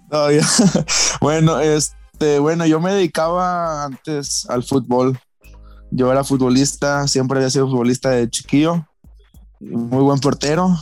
Todavía. 0.10 0.46
bueno, 1.22 1.60
este, 1.60 2.40
bueno, 2.40 2.66
yo 2.66 2.80
me 2.80 2.94
dedicaba 2.94 3.86
antes 3.86 4.46
al 4.50 4.64
fútbol. 4.64 5.20
Yo 5.96 6.12
era 6.12 6.24
futbolista, 6.24 7.08
siempre 7.08 7.38
había 7.38 7.52
sido 7.52 7.68
futbolista 7.70 8.10
de 8.10 8.28
chiquillo. 8.28 8.84
Muy 9.60 10.04
buen 10.04 10.20
portero. 10.20 10.76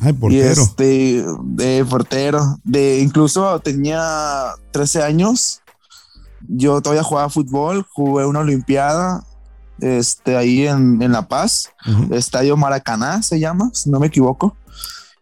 Ay, 0.00 0.12
portero. 0.12 0.30
Y 0.30 0.40
este, 0.40 1.24
de 1.42 1.84
portero. 1.84 2.56
De, 2.62 3.00
incluso 3.00 3.58
tenía 3.58 4.52
13 4.70 5.02
años. 5.02 5.62
Yo 6.48 6.80
todavía 6.80 7.02
jugaba 7.02 7.28
fútbol, 7.28 7.84
jugué 7.92 8.24
una 8.24 8.38
olimpiada 8.38 9.24
este, 9.80 10.36
ahí 10.36 10.64
en, 10.68 11.02
en 11.02 11.10
La 11.10 11.26
Paz, 11.26 11.70
Estadio 12.10 12.56
Maracaná 12.56 13.22
se 13.22 13.40
llama, 13.40 13.70
si 13.74 13.90
no 13.90 13.98
me 13.98 14.06
equivoco. 14.06 14.56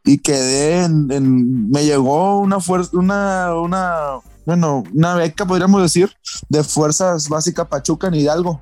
Y 0.04 0.18
quedé 0.18 0.84
en, 0.84 1.70
me 1.70 1.84
llegó 1.86 2.40
una 2.40 2.60
fuerza, 2.60 2.90
una, 2.92 3.54
una, 3.54 4.20
bueno, 4.44 4.84
una 4.92 5.14
beca, 5.14 5.46
podríamos 5.46 5.80
decir, 5.80 6.12
de 6.50 6.62
Fuerzas 6.62 7.30
Básicas 7.30 7.68
Pachuca 7.68 8.08
en 8.08 8.16
Hidalgo 8.16 8.60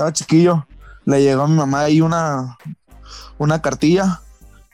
estaba 0.00 0.12
chiquillo, 0.14 0.66
le 1.04 1.22
llegó 1.22 1.42
a 1.42 1.46
mi 1.46 1.56
mamá 1.56 1.82
ahí 1.82 2.00
una, 2.00 2.56
una 3.36 3.60
cartilla, 3.60 4.22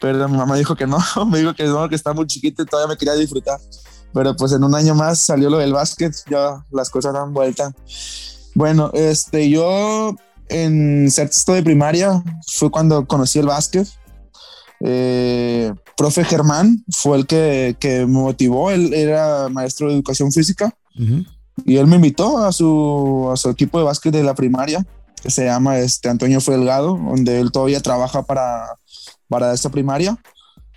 pero 0.00 0.28
mi 0.28 0.36
mamá 0.36 0.54
dijo 0.54 0.76
que 0.76 0.86
no, 0.86 0.98
me 1.28 1.40
dijo 1.40 1.52
que 1.52 1.64
no, 1.64 1.88
que 1.88 1.96
estaba 1.96 2.14
muy 2.14 2.28
chiquito 2.28 2.62
y 2.62 2.66
todavía 2.66 2.94
me 2.94 2.96
quería 2.96 3.14
disfrutar. 3.14 3.58
Pero 4.14 4.36
pues 4.36 4.52
en 4.52 4.62
un 4.62 4.72
año 4.76 4.94
más 4.94 5.18
salió 5.18 5.50
lo 5.50 5.58
del 5.58 5.72
básquet, 5.72 6.14
ya 6.30 6.64
las 6.70 6.90
cosas 6.90 7.12
dan 7.12 7.34
vuelta. 7.34 7.74
Bueno, 8.54 8.92
este, 8.94 9.50
yo 9.50 10.14
en 10.48 11.10
sexto 11.10 11.54
de 11.54 11.64
primaria 11.64 12.22
fue 12.54 12.70
cuando 12.70 13.04
conocí 13.04 13.40
el 13.40 13.46
básquet. 13.46 13.88
Eh, 14.78 15.74
profe 15.96 16.22
Germán 16.22 16.84
fue 16.92 17.18
el 17.18 17.26
que, 17.26 17.76
que, 17.80 18.06
me 18.06 18.20
motivó, 18.20 18.70
él 18.70 18.94
era 18.94 19.48
maestro 19.48 19.88
de 19.88 19.94
educación 19.94 20.30
física 20.30 20.72
y 21.64 21.78
él 21.78 21.86
me 21.86 21.96
invitó 21.96 22.38
a 22.38 22.52
su, 22.52 23.28
a 23.32 23.36
su 23.36 23.50
equipo 23.50 23.78
de 23.78 23.84
básquet 23.84 24.12
de 24.12 24.22
la 24.22 24.34
primaria 24.34 24.86
se 25.28 25.44
llama 25.44 25.78
este, 25.78 26.08
Antonio 26.08 26.40
Delgado, 26.40 26.96
donde 26.96 27.40
él 27.40 27.52
todavía 27.52 27.80
trabaja 27.80 28.22
para, 28.22 28.66
para 29.28 29.52
esta 29.52 29.70
primaria. 29.70 30.16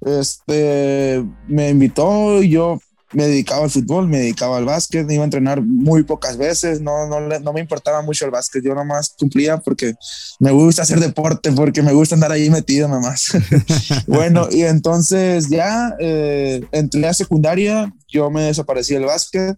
Este, 0.01 1.23
me 1.47 1.69
invitó 1.69 2.41
y 2.41 2.49
yo 2.49 2.79
me 3.12 3.27
dedicaba 3.27 3.63
al 3.63 3.71
fútbol, 3.71 4.07
me 4.07 4.19
dedicaba 4.19 4.57
al 4.57 4.65
básquet, 4.65 5.09
iba 5.09 5.23
a 5.23 5.25
entrenar 5.25 5.62
muy 5.63 6.03
pocas 6.03 6.38
veces, 6.38 6.79
no, 6.79 7.07
no, 7.07 7.19
no 7.19 7.53
me 7.53 7.59
importaba 7.59 8.01
mucho 8.01 8.25
el 8.25 8.31
básquet, 8.31 8.63
yo 8.63 8.75
nomás 8.75 9.15
cumplía 9.17 9.57
porque 9.57 9.95
me 10.39 10.51
gusta 10.51 10.83
hacer 10.83 10.99
deporte, 10.99 11.51
porque 11.51 11.81
me 11.81 11.93
gusta 11.93 12.15
andar 12.15 12.31
ahí 12.31 12.49
metido 12.49 12.88
nomás. 12.88 13.31
bueno, 14.07 14.47
y 14.51 14.62
entonces 14.62 15.49
ya 15.49 15.95
eh, 15.99 16.63
entré 16.71 17.07
a 17.07 17.13
secundaria, 17.13 17.91
yo 18.07 18.29
me 18.29 18.43
desaparecí 18.43 18.93
del 18.93 19.05
básquet, 19.05 19.57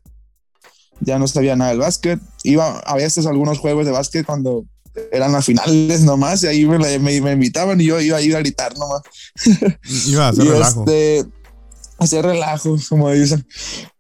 ya 1.02 1.20
no 1.20 1.28
sabía 1.28 1.56
nada 1.56 1.72
del 1.72 1.80
básquet, 1.80 2.20
iba 2.44 2.80
a 2.80 2.96
veces 2.96 3.26
a 3.26 3.32
algunos 3.32 3.60
juegos 3.60 3.86
de 3.86 3.92
básquet 3.92 4.26
cuando 4.26 4.66
eran 5.12 5.32
las 5.32 5.46
finales 5.46 6.02
nomás, 6.02 6.44
y 6.44 6.48
ahí 6.48 6.66
me, 6.66 7.00
me, 7.00 7.32
invitaban 7.32 7.80
y 7.80 7.86
yo 7.86 8.00
iba 8.00 8.18
a 8.18 8.22
ir 8.22 8.36
a 8.36 8.40
gritar 8.40 8.78
nomás. 8.78 9.02
Iba 10.08 10.28
a 10.28 10.30
hacer 10.30 10.46
relajo. 10.46 10.80
Este, 10.82 11.26
hacer 11.98 12.26
relajo, 12.26 12.76
como 12.90 13.12
dicen. 13.12 13.46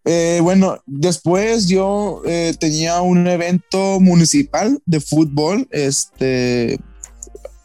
Eh, 0.05 0.39
bueno, 0.41 0.79
después 0.85 1.67
yo 1.67 2.21
eh, 2.25 2.55
tenía 2.59 3.01
un 3.01 3.27
evento 3.27 3.99
municipal 3.99 4.81
de 4.85 4.99
fútbol, 4.99 5.67
este, 5.71 6.79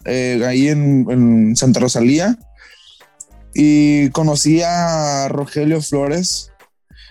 eh, 0.05 0.43
ahí 0.47 0.69
en, 0.69 1.07
en, 1.11 1.57
Santa 1.57 1.81
Rosalía, 1.81 2.39
y 3.55 4.11
conocí 4.11 4.61
a 4.63 5.29
Rogelio 5.29 5.81
Flores, 5.81 6.53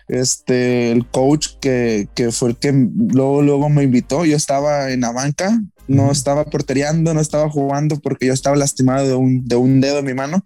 este, 0.08 0.92
el 0.92 1.08
coach 1.10 1.48
que, 1.60 2.08
que 2.14 2.32
fue 2.32 2.50
el 2.50 2.58
que 2.58 2.72
luego, 2.72 3.42
luego 3.42 3.70
me 3.70 3.84
invitó. 3.84 4.26
Yo 4.26 4.38
estaba 4.38 4.92
en 4.92 5.02
la 5.02 5.12
banca 5.12 5.60
no 5.88 6.12
estaba 6.12 6.46
portereando, 6.46 7.14
no 7.14 7.22
estaba 7.22 7.50
jugando 7.50 8.00
porque 8.00 8.28
yo 8.28 8.34
estaba 8.34 8.56
lastimado 8.56 9.08
de 9.08 9.14
un, 9.14 9.48
de 9.48 9.56
un 9.56 9.82
dedo 9.82 10.00
en 10.00 10.06
mi 10.06 10.14
mano, 10.14 10.44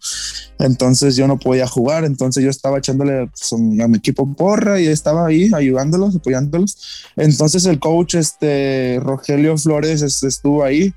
entonces 0.59 1.15
yo 1.15 1.27
no 1.27 1.39
podía 1.39 1.67
jugar, 1.67 2.03
entonces 2.03 2.43
yo 2.43 2.49
estaba 2.49 2.79
echándole 2.79 3.27
pues, 3.27 3.53
a 3.53 3.87
mi 3.87 3.97
equipo 3.97 4.33
porra 4.35 4.79
y 4.79 4.87
estaba 4.87 5.27
ahí 5.27 5.49
ayudándolos, 5.53 6.15
apoyándolos. 6.15 7.05
Entonces 7.15 7.65
el 7.65 7.79
coach, 7.79 8.15
este, 8.15 8.99
Rogelio 9.01 9.57
Flores, 9.57 10.01
estuvo 10.01 10.63
ahí 10.63 10.93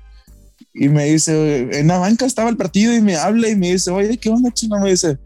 y 0.73 0.89
me 0.89 1.05
dice, 1.05 1.79
en 1.79 1.87
la 1.87 1.99
banca 1.99 2.25
estaba 2.25 2.49
el 2.49 2.57
partido 2.57 2.93
y 2.93 3.01
me 3.01 3.15
habla 3.15 3.47
y 3.47 3.55
me 3.55 3.71
dice, 3.71 3.91
oye, 3.91 4.17
¿qué 4.17 4.29
onda, 4.29 4.51
chino? 4.51 4.79
Me 4.79 4.91
dice, 4.91 5.17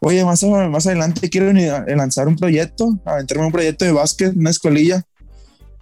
oye, 0.00 0.24
más, 0.24 0.42
más 0.42 0.86
adelante 0.86 1.28
quiero 1.28 1.52
lanzar 1.52 2.28
un 2.28 2.36
proyecto, 2.36 2.98
aventarme 3.04 3.46
un 3.46 3.52
proyecto 3.52 3.84
de 3.84 3.92
básquet, 3.92 4.34
una 4.34 4.50
escuelilla. 4.50 5.04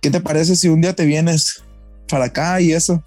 ¿Qué 0.01 0.11
te 0.11 0.20
parece 0.20 0.57
si 0.57 0.68
un 0.68 0.81
día 0.81 0.94
te 0.94 1.07
vienes? 1.07 1.63
Para 2.09 2.27
acá 2.27 2.61
y 2.61 2.73
eso. 2.73 3.03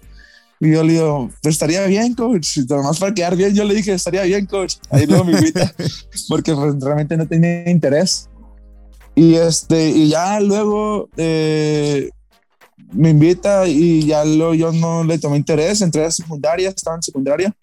Y 0.60 0.72
yo 0.72 0.82
le 0.82 0.94
digo, 0.94 1.30
pues 1.42 1.54
estaría 1.54 1.86
bien, 1.86 2.14
coach. 2.14 2.58
Nomás 2.68 2.98
para 2.98 3.14
quedar 3.14 3.36
bien, 3.36 3.54
yo 3.54 3.64
le 3.64 3.74
dije, 3.74 3.92
estaría 3.92 4.22
bien, 4.22 4.46
coach. 4.46 4.76
Ahí 4.90 5.06
luego 5.06 5.24
me 5.24 5.32
invita, 5.32 5.72
porque 6.28 6.54
pues, 6.54 6.74
realmente 6.80 7.16
no 7.16 7.26
tenía 7.26 7.70
interés. 7.70 8.28
Y, 9.14 9.34
este, 9.34 9.90
y 9.90 10.08
ya 10.08 10.40
luego 10.40 11.08
eh, 11.16 12.10
me 12.92 13.10
invita 13.10 13.66
y 13.66 14.06
ya 14.06 14.24
lo, 14.24 14.54
yo 14.54 14.72
no 14.72 15.04
le 15.04 15.18
tomé 15.18 15.36
interés. 15.36 15.80
Entré 15.80 16.04
a 16.04 16.10
secundaria, 16.10 16.70
estaba 16.70 16.96
en 16.96 17.02
secundaria. 17.02 17.54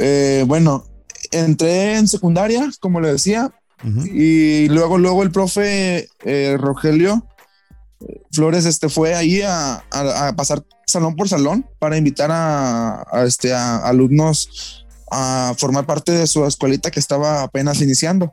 Eh, 0.00 0.44
bueno, 0.46 0.84
entré 1.32 1.96
en 1.96 2.08
secundaria, 2.08 2.70
como 2.80 3.00
le 3.00 3.12
decía, 3.12 3.52
y 4.12 4.68
luego, 4.68 4.98
luego 4.98 5.22
el 5.22 5.30
profe 5.30 6.08
eh, 6.24 6.56
Rogelio 6.58 7.24
Flores 8.30 8.66
este, 8.66 8.88
fue 8.88 9.14
ahí 9.14 9.42
a, 9.42 9.84
pasar 10.36 10.64
salón 10.86 11.16
por 11.16 11.28
salón 11.28 11.66
para 11.78 11.96
invitar 11.96 12.30
a, 12.32 13.04
este, 13.24 13.52
a 13.52 13.78
alumnos 13.78 14.86
a 15.10 15.54
formar 15.56 15.86
parte 15.86 16.12
de 16.12 16.26
su 16.26 16.44
escuelita 16.44 16.90
que 16.90 17.00
estaba 17.00 17.42
apenas 17.42 17.80
iniciando. 17.80 18.32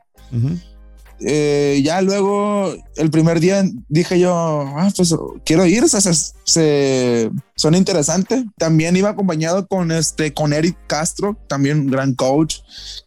Eh, 1.26 1.82
ya 1.84 2.02
luego, 2.02 2.74
el 2.98 3.10
primer 3.10 3.40
día 3.40 3.64
dije 3.88 4.20
yo, 4.20 4.66
ah, 4.76 4.92
pues 4.96 5.16
quiero 5.46 5.66
ir, 5.66 5.86
se, 5.88 7.32
son 7.56 7.76
interesantes. 7.76 8.44
También 8.58 8.98
iba 8.98 9.10
acompañado 9.10 9.68
con, 9.68 9.92
este, 9.92 10.34
con 10.34 10.54
Eric 10.54 10.78
Castro, 10.88 11.38
también 11.48 11.80
un 11.80 11.88
gran 11.88 12.14
coach, 12.14 12.58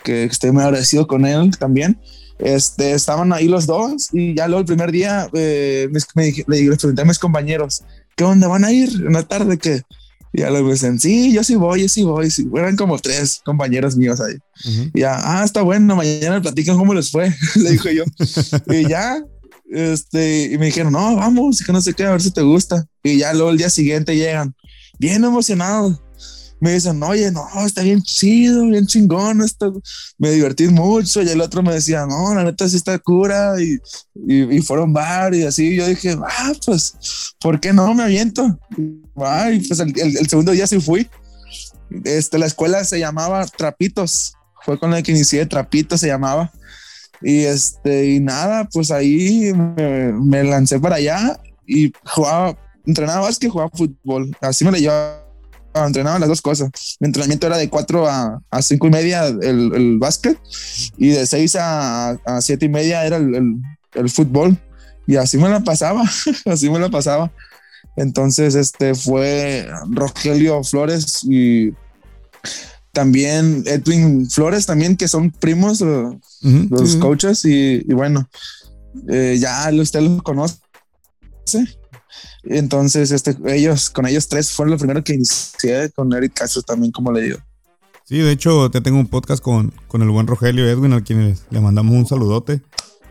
que 0.02 0.24
estoy 0.24 0.52
muy 0.52 0.62
agradecido 0.62 1.06
con 1.06 1.26
él 1.26 1.56
también. 1.58 2.00
Este, 2.38 2.92
estaban 2.92 3.32
ahí 3.32 3.48
los 3.48 3.66
dos 3.66 4.10
y 4.12 4.34
ya 4.34 4.46
luego 4.46 4.60
el 4.60 4.66
primer 4.66 4.92
día 4.92 5.28
eh, 5.32 5.88
me, 6.14 6.24
le 6.46 6.76
pregunté 6.76 7.02
a 7.02 7.04
mis 7.04 7.18
compañeros, 7.18 7.82
¿qué 8.14 8.24
onda? 8.24 8.46
¿Van 8.46 8.64
a 8.64 8.72
ir 8.72 8.90
en 8.90 9.12
la 9.14 9.22
tarde? 9.22 9.56
que 9.56 9.82
Y 10.32 10.40
ya 10.40 10.50
luego 10.50 10.70
dicen, 10.70 11.00
sí, 11.00 11.32
yo 11.32 11.42
sí 11.42 11.54
voy, 11.54 11.82
yo 11.82 11.88
sí 11.88 12.02
voy. 12.02 12.30
Sí. 12.30 12.46
Eran 12.54 12.76
como 12.76 12.98
tres 12.98 13.40
compañeros 13.44 13.96
míos 13.96 14.20
ahí. 14.20 14.36
Y 14.94 15.00
ya, 15.00 15.16
ah, 15.18 15.44
está 15.44 15.62
bueno, 15.62 15.96
mañana 15.96 16.42
platican 16.42 16.76
cómo 16.76 16.92
les 16.92 17.10
fue, 17.10 17.34
le 17.56 17.70
dijo 17.70 17.88
yo. 17.90 18.04
y 18.66 18.88
ya, 18.88 19.24
este, 19.70 20.52
y 20.52 20.58
me 20.58 20.66
dijeron, 20.66 20.92
no, 20.92 21.16
vamos, 21.16 21.62
que 21.64 21.72
no 21.72 21.80
sé 21.80 21.94
qué, 21.94 22.04
a 22.04 22.12
ver 22.12 22.22
si 22.22 22.30
te 22.30 22.42
gusta. 22.42 22.86
Y 23.02 23.18
ya 23.18 23.32
luego 23.32 23.50
el 23.50 23.58
día 23.58 23.70
siguiente 23.70 24.14
llegan, 24.14 24.54
bien 24.98 25.24
emocionados 25.24 26.00
me 26.60 26.72
dicen, 26.72 27.02
oye, 27.02 27.30
no, 27.30 27.46
está 27.64 27.82
bien 27.82 28.02
chido, 28.02 28.64
bien 28.66 28.86
chingón, 28.86 29.42
esto, 29.42 29.80
me 30.18 30.30
divertí 30.30 30.68
mucho. 30.68 31.22
Y 31.22 31.28
el 31.28 31.40
otro 31.40 31.62
me 31.62 31.74
decía, 31.74 32.06
no, 32.06 32.34
la 32.34 32.44
neta 32.44 32.68
sí 32.68 32.76
está 32.76 32.98
cura. 32.98 33.54
Y, 33.60 33.78
y, 34.26 34.60
fueron 34.62 34.92
bar 34.92 35.34
y 35.34 35.44
así. 35.44 35.68
Y 35.68 35.76
yo 35.76 35.86
dije, 35.86 36.16
ah, 36.26 36.52
pues, 36.64 37.34
¿por 37.40 37.60
qué 37.60 37.72
no 37.72 37.92
me 37.94 38.04
aviento? 38.04 38.58
Ay, 39.16 39.60
pues 39.60 39.80
el, 39.80 39.92
el, 39.98 40.28
segundo 40.28 40.52
día 40.52 40.66
sí 40.66 40.80
fui. 40.80 41.08
Este, 42.04 42.38
la 42.38 42.46
escuela 42.46 42.84
se 42.84 42.98
llamaba 42.98 43.44
Trapitos. 43.46 44.34
Fue 44.64 44.78
con 44.78 44.90
la 44.90 45.02
que 45.02 45.12
inicié, 45.12 45.44
Trapitos 45.46 46.00
se 46.00 46.08
llamaba. 46.08 46.50
Y 47.22 47.40
este, 47.40 48.06
y 48.12 48.20
nada, 48.20 48.68
pues 48.72 48.90
ahí 48.90 49.52
me, 49.52 50.12
me 50.12 50.44
lancé 50.44 50.78
para 50.78 50.96
allá 50.96 51.40
y 51.66 51.92
jugaba, 52.04 52.56
entrenaba 52.84 53.22
básquet, 53.22 53.50
jugaba 53.50 53.70
fútbol. 53.72 54.36
Así 54.40 54.64
me 54.64 54.72
la 54.72 54.78
llevaba 54.78 55.25
entrenaba 55.84 56.18
las 56.18 56.28
dos 56.28 56.40
cosas. 56.40 56.70
Mi 57.00 57.06
entrenamiento 57.06 57.46
era 57.46 57.56
de 57.56 57.68
4 57.68 58.08
a, 58.08 58.42
a 58.50 58.62
5 58.62 58.86
y 58.86 58.90
media 58.90 59.26
el, 59.26 59.72
el, 59.74 59.98
básquet 59.98 60.38
y 60.96 61.08
de 61.08 61.26
6 61.26 61.56
a, 61.56 62.10
a 62.24 62.40
7 62.40 62.64
y 62.64 62.68
media 62.68 63.04
era 63.04 63.16
el, 63.16 63.60
el, 63.94 64.10
fútbol. 64.10 64.56
Y 65.06 65.16
así 65.16 65.38
me 65.38 65.48
la 65.48 65.60
pasaba, 65.60 66.02
así 66.46 66.70
me 66.70 66.78
la 66.78 66.88
pasaba. 66.88 67.32
Entonces, 67.96 68.54
este 68.54 68.94
fue 68.94 69.68
Rogelio 69.90 70.62
Flores 70.64 71.20
y 71.24 71.72
también 72.92 73.62
Edwin 73.66 74.28
Flores, 74.30 74.66
también 74.66 74.96
que 74.96 75.08
son 75.08 75.30
primos 75.30 75.80
los 75.80 76.96
coaches. 76.96 77.44
Y, 77.44 77.84
y 77.88 77.94
bueno, 77.94 78.28
eh, 79.08 79.36
ya 79.40 79.70
usted 79.72 80.00
los 80.00 80.22
conoce. 80.22 80.56
Entonces, 82.48 83.10
este, 83.10 83.36
ellos, 83.46 83.90
con 83.90 84.06
ellos 84.06 84.28
tres 84.28 84.52
fueron 84.52 84.72
los 84.72 84.80
primeros 84.80 85.04
que 85.04 85.14
inicié 85.14 85.90
con 85.90 86.12
Eric 86.12 86.34
Castro 86.34 86.62
también, 86.62 86.92
como 86.92 87.12
le 87.12 87.22
digo. 87.22 87.38
Sí, 88.04 88.18
de 88.18 88.30
hecho, 88.30 88.70
te 88.70 88.80
tengo 88.80 88.98
un 88.98 89.08
podcast 89.08 89.42
con, 89.42 89.72
con 89.88 90.00
el 90.02 90.10
buen 90.10 90.28
Rogelio 90.28 90.68
Edwin, 90.68 90.92
al 90.92 91.02
quien 91.02 91.36
le 91.50 91.60
mandamos 91.60 91.92
un 91.94 92.06
saludote, 92.06 92.62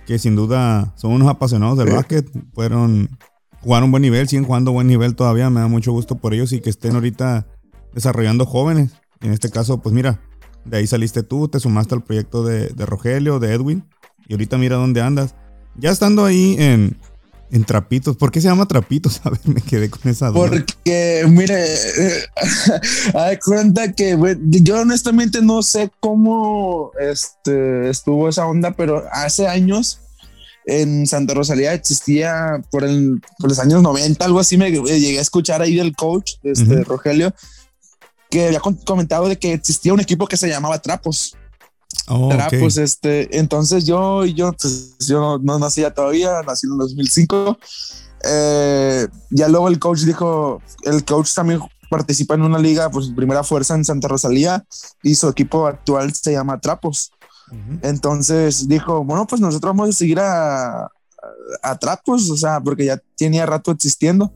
que 0.06 0.19
sin 0.19 0.36
duda 0.38 0.93
son 0.95 1.12
unos 1.12 1.28
apasionados 1.28 1.78
del 1.78 1.91
básquet, 1.91 2.26
fueron, 2.54 3.10
jugaron 3.60 3.91
buen 3.91 4.04
nivel, 4.04 4.30
siguen 4.30 4.45
jugando 4.45 4.71
buen 4.71 4.88
nivel 4.88 5.15
todavía, 5.15 5.50
me 5.50 5.60
da 5.60 5.67
mucho 5.67 5.91
gusto 5.91 6.15
por 6.15 6.34
ellos 6.34 6.54
y 6.54 6.62
que 6.62 6.69
estén 6.69 6.95
ahorita 6.95 7.45
desarrollando 7.93 8.45
jóvenes. 8.45 8.93
En 9.19 9.34
este 9.34 9.50
caso, 9.50 9.82
pues 9.82 9.93
mira, 9.93 10.21
de 10.63 10.78
ahí 10.78 10.88
saliste 10.88 11.24
tú, 11.24 11.50
te 11.50 11.60
sumaste 11.60 11.93
al 11.95 12.04
proyecto 12.04 12.45
de, 12.45 12.69
de 12.69 12.86
Rogelio, 12.86 13.39
de 13.39 13.54
Edwin, 13.54 13.84
y 14.30 14.34
ahorita 14.34 14.58
mira 14.58 14.78
dónde 14.78 15.02
andas. 15.02 15.36
Ya 15.78 15.91
estando 15.91 16.24
ahí 16.24 16.56
en, 16.58 16.98
en 17.51 17.63
trapitos. 17.63 18.17
¿Por 18.17 18.31
qué 18.31 18.41
se 18.41 18.47
llama 18.47 18.67
trapitos? 18.67 19.22
A 19.24 19.30
ver, 19.30 19.39
me 19.45 19.61
quedé 19.61 19.89
con 19.89 20.09
esa 20.09 20.30
duda. 20.30 20.49
Porque, 20.49 21.26
mire, 21.28 21.65
hay 23.13 23.38
cuenta 23.38 23.93
que 23.93 24.17
yo 24.39 24.82
honestamente 24.82 25.41
no 25.41 25.61
sé 25.63 25.91
cómo 25.99 26.91
este, 26.99 27.89
estuvo 27.89 28.30
esa 28.30 28.45
onda, 28.45 28.72
pero 28.72 29.03
hace 29.11 29.47
años 29.47 29.99
en 30.65 31.05
Santa 31.05 31.34
Rosalía 31.34 31.74
existía 31.74 32.61
por, 32.72 32.84
el, 32.84 33.22
por 33.38 33.49
los 33.49 33.59
años 33.59 33.82
90, 33.82 34.26
algo 34.26 34.39
así, 34.39 34.57
me 34.57 34.72
llegué 34.72 35.20
a 35.20 35.22
escuchar 35.22 35.61
ahí 35.61 35.76
del 35.76 35.95
coach, 35.95 36.34
este, 36.43 36.84
Rogelio, 36.84 37.34
que 38.30 38.47
había 38.47 38.59
comentado 38.59 39.28
de 39.28 39.38
que 39.38 39.53
existía 39.53 39.93
un 39.93 39.99
equipo 39.99 40.28
que 40.28 40.38
se 40.38 40.49
llamaba 40.49 40.82
Trapos. 40.82 41.38
Oh, 42.08 42.30
pues 42.60 42.78
este, 42.78 43.38
entonces 43.38 43.86
yo, 43.86 44.26
yo, 44.26 44.53
pues, 44.53 44.95
yo 44.99 45.39
no, 45.41 45.60
nacía 45.60 45.93
todavía, 45.93 46.41
nací 46.45 46.68
en 46.68 46.74
el 46.74 46.80
2005. 46.80 47.58
Eh, 48.28 49.08
ya 49.32 49.47
luego 49.47 49.68
el 49.68 49.80
coach 49.80 50.01
dijo, 50.01 50.62
el 50.84 51.03
coach 51.03 51.34
también 51.34 51.62
participa 51.89 52.36
en 52.36 52.43
una 52.43 52.60
liga, 52.60 52.89
pues 52.89 53.12
primera 53.16 53.43
fuerza 53.43 53.76
en 53.76 53.86
Santa 53.86 54.08
Rosalía 54.08 54.66
y 55.01 55.16
su 55.16 55.28
equipo 55.30 55.68
actual 55.68 56.14
se 56.14 56.32
llama 56.32 56.60
Trapos. 56.60 57.12
Entonces 57.84 58.68
dijo, 58.68 59.03
bueno, 59.03 59.28
pues 59.28 59.39
nosotros 59.39 59.76
vamos 59.76 59.89
a 59.89 59.93
seguir 59.93 60.20
a, 60.20 60.89
a, 61.62 61.80
Trapos, 61.80 62.30
o 62.30 62.38
sea, 62.38 62.60
porque 62.60 62.86
ya 62.86 63.01
tenía 63.16 63.45
rato 63.45 63.72
existiendo. 63.72 64.34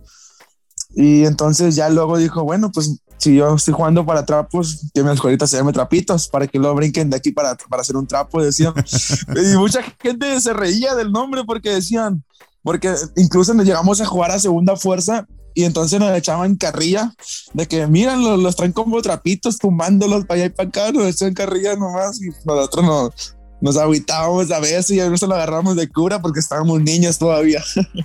Y 0.95 1.25
entonces 1.25 1.75
ya 1.75 1.89
luego 1.89 2.17
dijo, 2.17 2.43
bueno, 2.43 2.71
pues 2.71 2.99
si 3.19 3.35
yo 3.35 3.55
estoy 3.55 3.73
jugando 3.73 4.05
para 4.05 4.25
trapos, 4.25 4.89
que 4.93 5.03
mi 5.03 5.11
escuelita 5.11 5.45
se 5.45 5.57
llame 5.57 5.73
trapitos, 5.73 6.27
para 6.27 6.47
que 6.47 6.57
lo 6.57 6.73
brinquen 6.73 7.09
de 7.09 7.17
aquí 7.17 7.31
para, 7.31 7.55
para 7.55 7.81
hacer 7.81 7.97
un 7.97 8.07
trapo, 8.07 8.41
decían. 8.41 8.73
y 9.35 9.57
mucha 9.57 9.81
gente 10.01 10.39
se 10.39 10.53
reía 10.53 10.95
del 10.95 11.11
nombre 11.11 11.43
porque 11.45 11.69
decían, 11.69 12.23
porque 12.63 12.93
incluso 13.17 13.53
nos 13.53 13.65
llegamos 13.65 13.99
a 14.01 14.05
jugar 14.05 14.31
a 14.31 14.39
segunda 14.39 14.75
fuerza 14.75 15.27
y 15.53 15.65
entonces 15.65 15.99
nos 15.99 16.17
echaban 16.17 16.55
carrilla 16.55 17.13
de 17.53 17.67
que 17.67 17.85
miran, 17.87 18.23
los, 18.23 18.39
los 18.39 18.55
traen 18.55 18.71
como 18.71 19.01
trapitos, 19.01 19.57
tumbándolos 19.57 20.25
para 20.25 20.41
allá 20.41 20.45
y 20.45 20.49
para 20.49 20.69
acá, 20.69 20.91
nos 20.91 21.07
echan 21.07 21.33
carrilla 21.33 21.75
nomás 21.75 22.21
y 22.21 22.29
nosotros 22.45 22.85
nos, 22.85 23.35
nos 23.59 23.75
aguitábamos 23.75 24.49
a 24.51 24.59
veces 24.59 24.91
y 24.91 24.99
a 25.01 25.09
veces 25.09 25.27
lo 25.27 25.35
agarramos 25.35 25.75
de 25.75 25.89
cura 25.89 26.21
porque 26.21 26.39
estábamos 26.39 26.81
niños 26.81 27.17
todavía. 27.17 27.61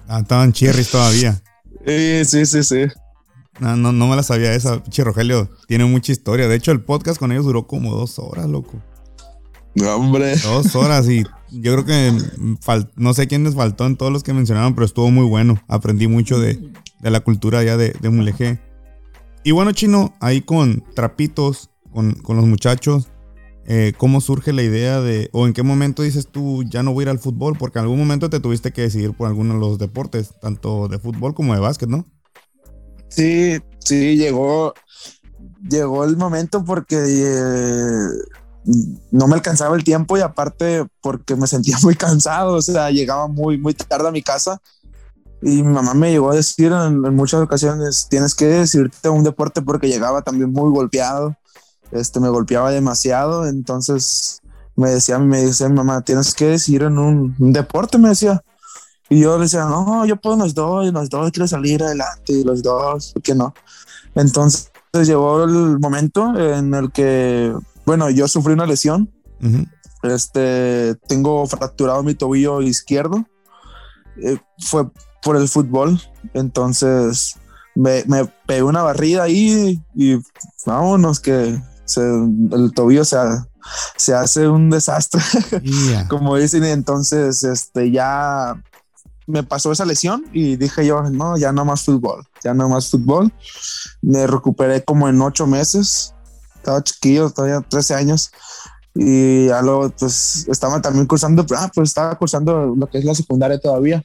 Ah, 0.09 0.21
estaban 0.21 0.53
cherries 0.53 0.91
todavía. 0.91 1.41
sí, 1.87 2.25
sí, 2.25 2.47
sí, 2.47 2.65
sí. 2.65 2.85
No, 3.61 3.77
no, 3.77 3.93
no 3.93 4.09
me 4.09 4.17
la 4.17 4.23
sabía 4.23 4.55
esa. 4.55 4.83
Che, 4.85 5.05
Rogelio, 5.05 5.51
tiene 5.67 5.85
mucha 5.85 6.13
historia. 6.13 6.49
De 6.49 6.57
hecho, 6.57 6.73
el 6.73 6.83
podcast 6.83 7.19
con 7.19 7.33
ellos 7.33 7.45
duró 7.45 7.67
como 7.67 7.95
dos 7.95 8.19
horas, 8.19 8.49
loco. 8.49 8.83
No, 9.75 9.95
hombre. 9.97 10.37
Dos 10.37 10.75
horas 10.77 11.09
y 11.09 11.25
yo 11.51 11.73
creo 11.73 11.85
que 11.85 12.13
no 12.97 13.15
sé 13.15 13.27
quién 13.27 13.45
les 13.45 13.55
faltó 13.55 13.87
en 13.87 13.97
todos 13.97 14.13
los 14.13 14.23
que 14.23 14.33
mencionaron, 14.33 14.75
pero 14.75 14.85
estuvo 14.85 15.11
muy 15.11 15.25
bueno. 15.25 15.61
Aprendí 15.69 16.07
mucho 16.07 16.39
de, 16.39 16.73
la 17.01 17.21
cultura 17.21 17.63
ya 17.63 17.77
de, 17.77 17.95
de 18.01 18.11
Mulegé. 18.11 18.61
Y 19.45 19.53
bueno, 19.53 19.73
Chino, 19.73 20.15
ahí 20.21 20.41
con 20.41 20.83
Trapitos, 20.95 21.71
con, 21.93 22.15
con 22.15 22.37
los 22.37 22.47
muchachos, 22.47 23.09
eh, 23.67 23.93
¿cómo 23.97 24.21
surge 24.21 24.53
la 24.53 24.63
idea 24.63 25.01
de, 25.01 25.31
o 25.33 25.47
en 25.47 25.53
qué 25.53 25.63
momento 25.63 26.03
dices 26.03 26.29
tú, 26.29 26.65
ya 26.65 26.83
no 26.83 26.93
voy 26.93 27.03
a 27.03 27.05
ir 27.05 27.09
al 27.11 27.19
fútbol? 27.19 27.57
Porque 27.59 27.79
en 27.79 27.85
algún 27.85 27.99
momento 27.99 28.31
te 28.31 28.41
tuviste 28.41 28.73
que 28.73 28.83
decidir 28.83 29.13
por 29.13 29.29
alguno 29.29 29.55
de 29.55 29.61
los 29.61 29.79
deportes, 29.79 30.35
tanto 30.41 30.89
de 30.89 30.99
fútbol 30.99 31.35
como 31.35 31.55
de 31.55 31.61
básquet, 31.61 31.89
¿no? 31.89 32.07
Sí, 33.15 33.61
sí, 33.79 34.17
llegó, 34.17 34.75
llegó 35.69 36.05
el 36.05 36.17
momento 36.17 36.65
porque 36.65 36.97
eh, 36.99 38.09
no 39.13 39.29
me 39.29 39.35
alcanzaba 39.35 39.77
el 39.77 39.85
tiempo 39.85 40.17
y 40.17 40.21
aparte 40.21 40.85
porque 41.01 41.37
me 41.37 41.47
sentía 41.47 41.77
muy 41.83 41.95
cansado, 41.95 42.55
o 42.55 42.63
sea, 42.63 42.91
llegaba 42.91 43.29
muy, 43.29 43.59
muy 43.59 43.75
tarde 43.75 44.09
a 44.09 44.13
mi 44.13 44.23
casa 44.23 44.61
y 45.43 45.63
mamá 45.63 45.95
me 45.95 46.11
llegó 46.11 46.31
a 46.31 46.35
decir 46.35 46.73
en, 46.73 47.01
muchas 47.15 47.41
ocasiones, 47.41 48.09
tienes 48.09 48.35
que 48.35 48.47
decirte 48.47 49.09
un 49.09 49.23
deporte 49.23 49.63
porque 49.63 49.89
llegaba 49.89 50.23
también 50.23 50.51
muy 50.51 50.71
golpeado, 50.71 51.37
este, 51.93 52.19
me 52.19 52.31
golpeaba 52.31 52.71
demasiado, 52.71 53.47
entonces 53.47 54.41
me 54.75 54.91
decía, 54.91 55.19
me 55.19 55.41
decía 55.43 55.69
mamá, 55.69 56.01
tienes 56.03 56.35
que 56.35 56.47
decir 56.47 56.83
en 56.83 56.99
un, 56.99 57.37
un 57.39 57.53
deporte, 57.53 57.99
me 57.99 58.09
decía. 58.09 58.43
Y 59.15 59.21
yo 59.21 59.37
le 59.37 59.45
decía, 59.45 59.65
no, 59.67 60.05
yo 60.05 60.17
puedo 60.17 60.37
los 60.37 60.55
dos, 60.55 60.93
los 60.93 61.09
dos 61.09 61.31
quiero 61.31 61.47
salir 61.47 61.85
adelante, 61.85 62.33
y 62.33 62.43
los 62.43 62.65
dos, 62.65 63.13
¿por 63.13 63.23
qué 63.23 63.33
no? 63.33 63.55
Entonces 64.17 64.73
llegó 64.93 65.45
el 65.45 65.79
momento 65.79 66.37
en 66.37 66.75
el 66.75 66.91
que, 66.91 67.55
bueno, 67.87 68.11
yo 68.11 68.27
sufrí 68.27 68.55
una 68.55 68.67
lesión. 68.67 69.09
Este, 70.03 70.97
tengo 71.07 71.47
fracturado 71.47 72.03
mi 72.03 72.17
tobillo 72.17 72.61
izquierdo. 72.61 73.25
Eh, 74.21 74.37
fue 74.59 74.89
por 75.23 75.37
el 75.37 75.49
fútbol. 75.49 76.01
Entonces 76.33 77.37
me, 77.77 78.03
me 78.09 78.25
pegué 78.47 78.65
una 78.65 78.83
barrida 78.83 79.23
ahí 79.23 79.81
y 79.95 80.19
vámonos 80.67 81.21
que 81.21 81.57
el 82.51 82.73
tobillo 82.75 83.05
se, 83.05 83.17
se 83.97 84.13
hace 84.13 84.49
un 84.49 84.71
desastre, 84.71 85.23
como 86.09 86.35
dicen. 86.35 86.65
Entonces, 86.65 87.45
este, 87.45 87.93
ya 87.93 88.61
me 89.27 89.43
pasó 89.43 89.73
esa 89.73 89.85
lesión 89.85 90.25
y 90.33 90.57
dije 90.57 90.87
yo, 90.87 91.03
no, 91.11 91.37
ya 91.37 91.53
no 91.53 91.65
más 91.65 91.83
fútbol, 91.83 92.25
ya 92.43 92.55
no 92.55 92.69
más 92.69 92.91
fútbol. 92.91 93.33
Me 94.03 94.27
recuperé 94.27 94.85
como 94.85 95.09
en 95.09 95.21
ocho 95.21 95.47
meses, 95.47 96.15
estaba 96.57 96.83
chiquillo, 96.83 97.31
todavía 97.31 97.61
13 97.61 97.95
años. 97.95 98.31
Y 98.95 99.47
ya 99.47 99.61
luego, 99.61 99.91
pues 99.91 100.47
estaba 100.49 100.81
también 100.81 101.07
cursando, 101.07 101.45
ah, 101.57 101.71
pues 101.75 101.91
estaba 101.91 102.17
cursando 102.17 102.75
lo 102.77 102.87
que 102.87 102.99
es 102.99 103.05
la 103.05 103.15
secundaria 103.15 103.59
todavía. 103.59 104.05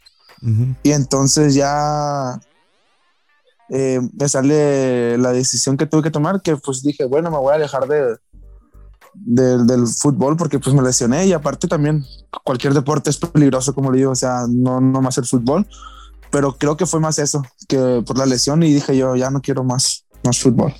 Y 0.83 0.91
entonces 0.91 1.53
ya 1.53 2.39
eh, 3.69 3.99
me 4.17 4.29
sale 4.29 5.17
la 5.17 5.31
decisión 5.31 5.77
que 5.77 5.85
tuve 5.85 6.03
que 6.03 6.11
tomar, 6.11 6.41
que 6.41 6.55
pues 6.55 6.81
dije, 6.81 7.05
bueno, 7.05 7.29
me 7.29 7.37
voy 7.37 7.53
a 7.53 7.59
dejar 7.59 7.87
de, 7.87 8.17
del 9.13 9.87
fútbol 9.87 10.37
porque 10.37 10.59
pues 10.59 10.75
me 10.75 10.81
lesioné 10.81 11.25
y 11.27 11.33
aparte 11.33 11.67
también 11.67 12.05
cualquier 12.43 12.73
deporte 12.73 13.09
es 13.09 13.17
peligroso, 13.17 13.73
como 13.73 13.91
le 13.91 13.99
digo, 13.99 14.11
o 14.11 14.15
sea, 14.15 14.45
no, 14.49 14.79
no 14.79 15.01
más 15.01 15.17
el 15.17 15.25
fútbol, 15.25 15.67
pero 16.31 16.57
creo 16.57 16.77
que 16.77 16.85
fue 16.85 16.99
más 16.99 17.19
eso 17.19 17.43
que 17.67 18.03
por 18.05 18.17
la 18.17 18.25
lesión 18.25 18.63
y 18.63 18.73
dije 18.73 18.95
yo, 18.95 19.15
ya 19.15 19.29
no 19.29 19.41
quiero 19.41 19.63
más, 19.63 20.05
más 20.23 20.39
fútbol. 20.39 20.73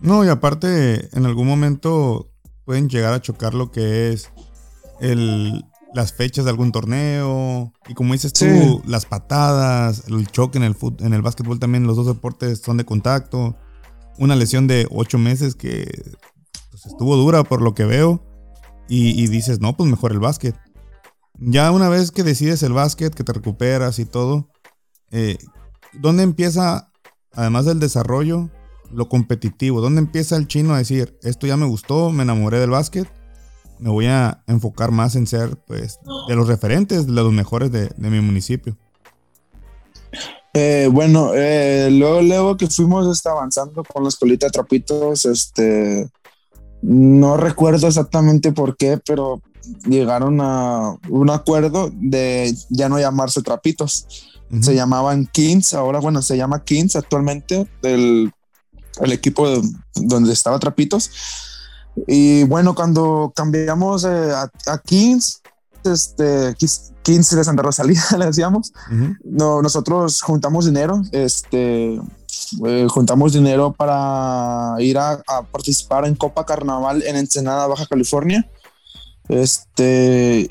No, 0.00 0.24
y 0.24 0.28
aparte 0.28 1.14
en 1.16 1.26
algún 1.26 1.46
momento 1.46 2.30
pueden 2.64 2.88
llegar 2.88 3.12
a 3.12 3.20
chocar 3.20 3.54
lo 3.54 3.70
que 3.70 4.12
es 4.12 4.30
el, 5.00 5.64
las 5.94 6.12
fechas 6.12 6.44
de 6.44 6.50
algún 6.50 6.72
torneo 6.72 7.72
y 7.88 7.94
como 7.94 8.12
dices 8.12 8.32
tú, 8.32 8.82
las 8.86 9.06
patadas, 9.06 10.04
el 10.08 10.26
choque 10.28 10.58
en 10.58 10.64
el, 10.64 10.76
en 11.00 11.12
el 11.12 11.22
básquetbol 11.22 11.58
también, 11.58 11.86
los 11.86 11.96
dos 11.96 12.06
deportes 12.06 12.60
son 12.60 12.76
de 12.76 12.84
contacto. 12.84 13.56
Una 14.18 14.36
lesión 14.36 14.66
de 14.66 14.86
ocho 14.90 15.18
meses 15.18 15.54
que 15.54 16.12
pues, 16.82 16.92
estuvo 16.92 17.16
dura 17.16 17.44
por 17.44 17.62
lo 17.62 17.74
que 17.74 17.84
veo. 17.84 18.22
Y, 18.92 19.28
dices, 19.28 19.60
no, 19.60 19.76
pues 19.76 19.88
mejor 19.88 20.10
el 20.10 20.18
básquet. 20.18 20.56
Ya 21.38 21.70
una 21.70 21.88
vez 21.88 22.10
que 22.10 22.24
decides 22.24 22.64
el 22.64 22.72
básquet, 22.72 23.14
que 23.14 23.22
te 23.22 23.32
recuperas 23.32 24.00
y 24.00 24.04
todo, 24.04 24.48
eh, 25.12 25.38
¿dónde 25.92 26.24
empieza, 26.24 26.90
además 27.32 27.66
del 27.66 27.78
desarrollo, 27.78 28.50
lo 28.90 29.08
competitivo? 29.08 29.80
¿Dónde 29.80 30.00
empieza 30.00 30.34
el 30.34 30.48
chino 30.48 30.74
a 30.74 30.78
decir, 30.78 31.16
esto 31.22 31.46
ya 31.46 31.56
me 31.56 31.66
gustó, 31.66 32.10
me 32.10 32.24
enamoré 32.24 32.58
del 32.58 32.70
básquet? 32.70 33.08
Me 33.78 33.90
voy 33.90 34.06
a 34.06 34.42
enfocar 34.48 34.90
más 34.90 35.14
en 35.14 35.28
ser, 35.28 35.56
pues, 35.68 36.00
de 36.26 36.34
los 36.34 36.48
referentes, 36.48 37.06
de 37.06 37.12
los 37.12 37.32
mejores 37.32 37.70
de, 37.70 37.94
mi 37.96 38.20
municipio. 38.20 38.76
Eh, 40.52 40.88
bueno, 40.90 41.30
eh, 41.32 41.90
luego, 41.92 42.22
luego 42.22 42.56
que 42.56 42.66
fuimos 42.66 43.24
avanzando 43.24 43.84
con 43.84 44.02
la 44.02 44.08
escuelita 44.08 44.46
de 44.46 44.50
trapitos, 44.50 45.26
este, 45.26 46.10
no 46.82 47.36
recuerdo 47.36 47.88
exactamente 47.88 48.52
por 48.52 48.76
qué, 48.76 48.98
pero 49.04 49.42
llegaron 49.86 50.40
a 50.40 50.96
un 51.08 51.30
acuerdo 51.30 51.90
de 51.92 52.54
ya 52.70 52.88
no 52.88 52.98
llamarse 52.98 53.42
trapitos. 53.42 54.06
Se 54.62 54.74
llamaban 54.74 55.26
Kings, 55.26 55.74
ahora 55.74 56.00
bueno, 56.00 56.22
se 56.22 56.36
llama 56.36 56.64
Kings 56.64 56.96
actualmente, 56.96 57.68
el, 57.82 58.32
el 59.00 59.12
equipo 59.12 59.46
donde 59.94 60.32
estaba 60.32 60.58
Trapitos. 60.58 61.10
Y 62.06 62.44
bueno, 62.44 62.74
cuando 62.74 63.32
cambiamos 63.34 64.04
eh, 64.04 64.32
a, 64.66 64.78
Kings, 64.78 65.42
este, 65.84 66.54
Kings 67.02 67.30
de 67.30 67.44
Santa 67.44 67.62
Rosalía, 67.62 68.02
le 68.18 68.26
decíamos, 68.26 68.72
no, 69.24 69.62
nosotros 69.62 70.22
juntamos 70.22 70.66
dinero, 70.66 71.02
este, 71.12 72.00
eh, 72.66 72.86
juntamos 72.88 73.32
dinero 73.32 73.72
para 73.72 74.74
ir 74.80 74.98
a, 74.98 75.22
participar 75.50 76.06
en 76.06 76.14
Copa 76.14 76.44
Carnaval 76.44 77.02
en 77.02 77.16
Ensenada, 77.16 77.66
Baja 77.66 77.86
California. 77.86 78.48
Este, 79.28 80.48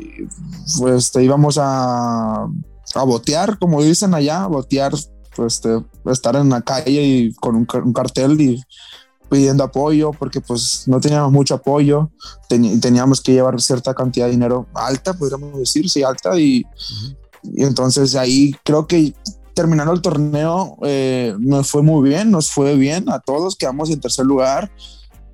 pues 0.80 1.12
íbamos 1.16 1.58
a, 1.58 2.48
a 2.96 3.04
botear, 3.04 3.60
como 3.60 3.84
dicen 3.84 4.14
allá, 4.14 4.48
botear, 4.48 4.94
pues, 5.36 5.56
este, 5.56 5.84
estar 6.06 6.36
en 6.36 6.50
la 6.50 6.62
calle 6.62 7.04
y 7.04 7.34
con 7.34 7.56
un, 7.56 7.94
cartel 7.94 8.40
y 8.40 8.64
pidiendo 9.30 9.64
apoyo 9.64 10.12
porque 10.12 10.42
pues 10.42 10.84
no 10.88 11.00
teníamos 11.00 11.32
mucho 11.32 11.56
apoyo, 11.56 12.10
teníamos 12.48 13.22
que 13.22 13.34
llevar 13.34 13.62
cierta 13.62 13.94
cantidad 13.94 14.26
de 14.26 14.32
dinero 14.32 14.68
alta, 14.74 15.14
podríamos 15.14 15.60
decir, 15.60 15.88
sí, 15.90 16.02
alta 16.02 16.40
y, 16.40 16.66
y 17.44 17.64
entonces 17.64 18.16
ahí 18.16 18.56
creo 18.64 18.88
que 18.88 19.14
terminando 19.54 19.94
el 19.94 20.02
torneo 20.02 20.78
eh, 20.84 21.36
nos 21.40 21.70
fue 21.70 21.84
muy 21.84 22.08
bien, 22.08 22.32
nos 22.32 22.52
fue 22.52 22.76
bien 22.76 23.10
a 23.10 23.20
todos, 23.20 23.56
quedamos 23.56 23.90
en 23.90 24.00
tercer 24.00 24.26
lugar, 24.26 24.72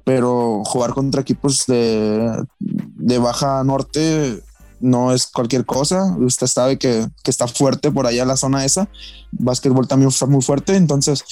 pero 0.04 0.64
jugar 0.66 0.94
contra 0.94 1.22
equipos 1.22 1.66
de, 1.68 2.46
de 2.60 3.18
Baja 3.18 3.64
Norte 3.64 4.42
no 4.80 5.12
es 5.12 5.28
cualquier 5.28 5.66
cosa. 5.66 6.16
Usted 6.20 6.48
sabe 6.48 6.78
que, 6.78 7.08
que, 7.24 7.32
está 7.32 7.48
fuerte 7.48 7.92
por 7.92 8.06
allá 8.06 8.26
la 8.26 8.38
zona 8.38 8.66
esa. 8.66 8.90
Básquetbol 9.32 9.88
también 9.88 10.10
está 10.10 10.26
muy 10.26 10.42
fuerte, 10.42 10.76
entonces 10.76 11.24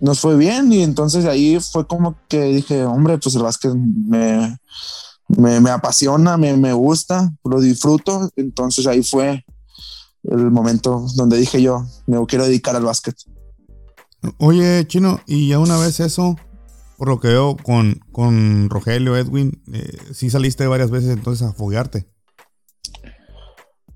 nos 0.00 0.18
fue 0.18 0.36
bien 0.36 0.72
y 0.72 0.82
entonces 0.82 1.26
ahí 1.26 1.58
fue 1.60 1.86
como 1.86 2.18
que 2.28 2.42
dije, 2.44 2.84
hombre, 2.84 3.18
pues 3.18 3.34
el 3.34 3.42
básquet 3.42 3.74
me, 3.74 4.58
me, 5.28 5.60
me 5.60 5.70
apasiona, 5.70 6.36
me, 6.36 6.56
me 6.56 6.72
gusta, 6.72 7.32
lo 7.44 7.60
disfruto. 7.60 8.30
Entonces 8.36 8.86
ahí 8.86 9.02
fue 9.02 9.44
el 10.24 10.50
momento 10.50 11.06
donde 11.14 11.38
dije 11.38 11.62
yo, 11.62 11.86
me 12.06 12.24
quiero 12.26 12.44
dedicar 12.44 12.76
al 12.76 12.84
básquet. 12.84 13.16
Oye, 14.38 14.86
Chino, 14.86 15.20
y 15.26 15.48
ya 15.48 15.58
una 15.58 15.78
vez 15.78 16.00
eso, 16.00 16.36
por 16.98 17.08
lo 17.08 17.20
que 17.20 17.28
veo 17.28 17.56
con, 17.56 18.00
con 18.12 18.68
Rogelio, 18.68 19.16
Edwin, 19.16 19.62
eh, 19.72 19.96
sí 20.12 20.28
saliste 20.28 20.66
varias 20.66 20.90
veces 20.90 21.10
entonces 21.10 21.48
a 21.48 21.52
foguearte. 21.52 22.06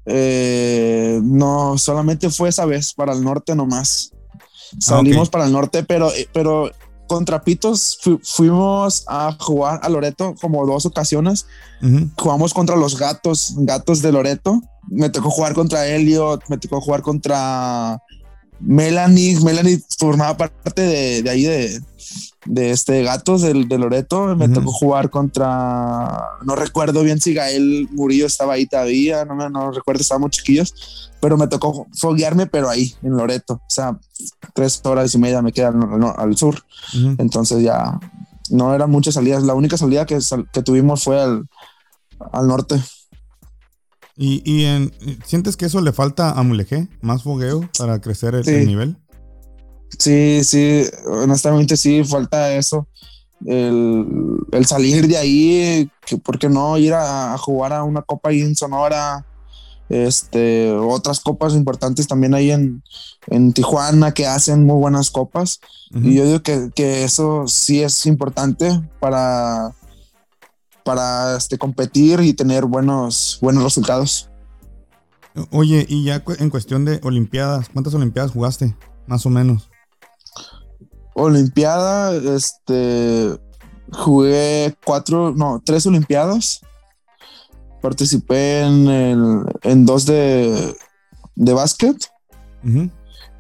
Eh, 0.06 1.20
no, 1.22 1.78
solamente 1.78 2.30
fue 2.30 2.48
esa 2.48 2.64
vez 2.66 2.94
para 2.94 3.12
el 3.12 3.22
norte 3.22 3.54
nomás. 3.54 4.12
Salimos 4.80 5.30
para 5.30 5.46
el 5.46 5.52
norte, 5.52 5.84
pero, 5.84 6.10
pero 6.32 6.70
con 7.06 7.24
Trapitos 7.24 7.98
fuimos 8.22 9.04
a 9.08 9.36
jugar 9.38 9.80
a 9.82 9.88
Loreto 9.88 10.34
como 10.40 10.66
dos 10.66 10.86
ocasiones. 10.86 11.46
Jugamos 12.16 12.54
contra 12.54 12.76
los 12.76 12.98
gatos, 12.98 13.54
gatos 13.58 14.00
de 14.02 14.12
Loreto. 14.12 14.60
Me 14.88 15.10
tocó 15.10 15.30
jugar 15.30 15.54
contra 15.54 15.86
Elliot, 15.86 16.44
me 16.48 16.58
tocó 16.58 16.80
jugar 16.80 17.02
contra 17.02 18.00
Melanie. 18.60 19.38
Melanie 19.40 19.80
formaba 19.98 20.36
parte 20.36 20.82
de, 20.82 21.22
de 21.22 21.30
ahí 21.30 21.42
de, 21.44 21.80
de 22.46 22.70
este 22.70 23.02
Gatos 23.02 23.42
del, 23.42 23.68
de 23.68 23.78
Loreto. 23.78 24.36
Me 24.36 24.48
tocó 24.48 24.72
jugar 24.72 25.10
contra, 25.10 26.20
no 26.44 26.54
recuerdo 26.56 27.02
bien 27.02 27.20
si 27.20 27.34
Gael 27.34 27.88
Murillo 27.92 28.26
estaba 28.26 28.54
ahí 28.54 28.66
todavía, 28.66 29.24
no, 29.24 29.48
no 29.48 29.70
recuerdo, 29.70 30.00
estábamos 30.00 30.30
chiquillos, 30.30 31.10
pero 31.20 31.36
me 31.36 31.48
tocó 31.48 31.86
foguearme, 31.98 32.46
pero 32.46 32.68
ahí, 32.68 32.94
en 33.02 33.16
Loreto. 33.16 33.54
O 33.54 33.70
sea, 33.70 33.98
tres 34.54 34.80
horas 34.84 35.14
y 35.14 35.18
media 35.18 35.42
me 35.42 35.52
quedan 35.52 36.02
al, 36.16 36.36
sur. 36.36 36.62
Entonces 37.18 37.62
ya 37.62 37.98
no 38.50 38.74
eran 38.74 38.90
muchas 38.90 39.14
salidas. 39.14 39.42
La 39.42 39.54
única 39.54 39.76
salida 39.76 40.06
que, 40.06 40.18
que 40.52 40.62
tuvimos 40.62 41.04
fue 41.04 41.20
al, 41.20 41.48
al 42.32 42.46
norte. 42.46 42.76
¿Y, 44.16 44.42
y 44.44 44.64
en, 44.64 44.92
sientes 45.24 45.56
que 45.56 45.66
eso 45.66 45.80
le 45.80 45.92
falta 45.92 46.30
a 46.30 46.42
Mulegé? 46.42 46.88
¿Más 47.00 47.22
fogueo 47.22 47.68
para 47.78 48.00
crecer 48.00 48.34
el 48.34 48.66
nivel? 48.66 48.96
Sí, 49.98 50.42
sí, 50.44 50.84
honestamente 51.06 51.76
sí, 51.76 52.04
falta 52.04 52.54
eso. 52.54 52.86
El, 53.44 54.38
salir 54.66 55.06
de 55.06 55.16
ahí, 55.16 55.90
que, 56.06 56.16
¿por 56.16 56.38
qué 56.38 56.48
no 56.48 56.78
ir 56.78 56.94
a, 56.94 57.36
jugar 57.38 57.72
a 57.72 57.82
una 57.82 58.02
copa 58.02 58.30
ahí 58.30 58.40
en 58.40 58.56
Sonora? 58.56 59.26
Este, 59.90 60.72
otras 60.72 61.20
copas 61.20 61.52
importantes 61.54 62.08
también 62.08 62.34
ahí 62.34 62.50
en, 62.50 62.82
Tijuana 63.52 64.12
que 64.12 64.26
hacen 64.26 64.64
muy 64.64 64.76
buenas 64.76 65.10
copas. 65.10 65.60
Y 65.94 66.14
yo 66.14 66.24
digo 66.24 66.42
que, 66.42 67.04
eso 67.04 67.46
sí 67.46 67.82
es 67.82 68.06
importante 68.06 68.80
para, 69.00 69.72
para 70.84 71.36
este, 71.36 71.58
competir 71.58 72.20
y 72.20 72.34
tener 72.34 72.66
buenos, 72.66 73.38
buenos 73.42 73.64
resultados. 73.64 74.30
Oye, 75.50 75.84
y 75.88 76.04
ya 76.04 76.22
en 76.38 76.50
cuestión 76.50 76.84
de 76.84 77.00
Olimpiadas, 77.02 77.68
¿cuántas 77.70 77.94
Olimpiadas 77.94 78.30
jugaste? 78.30 78.76
Más 79.06 79.26
o 79.26 79.30
menos. 79.30 79.68
Olimpiada, 81.14 82.14
este, 82.14 83.36
jugué 83.92 84.76
cuatro, 84.84 85.32
no, 85.34 85.60
tres 85.64 85.86
Olimpiadas. 85.86 86.60
Participé 87.82 88.62
en, 88.62 88.88
el, 88.88 89.44
en 89.62 89.84
dos 89.84 90.06
de, 90.06 90.76
de 91.34 91.52
básquet. 91.52 91.96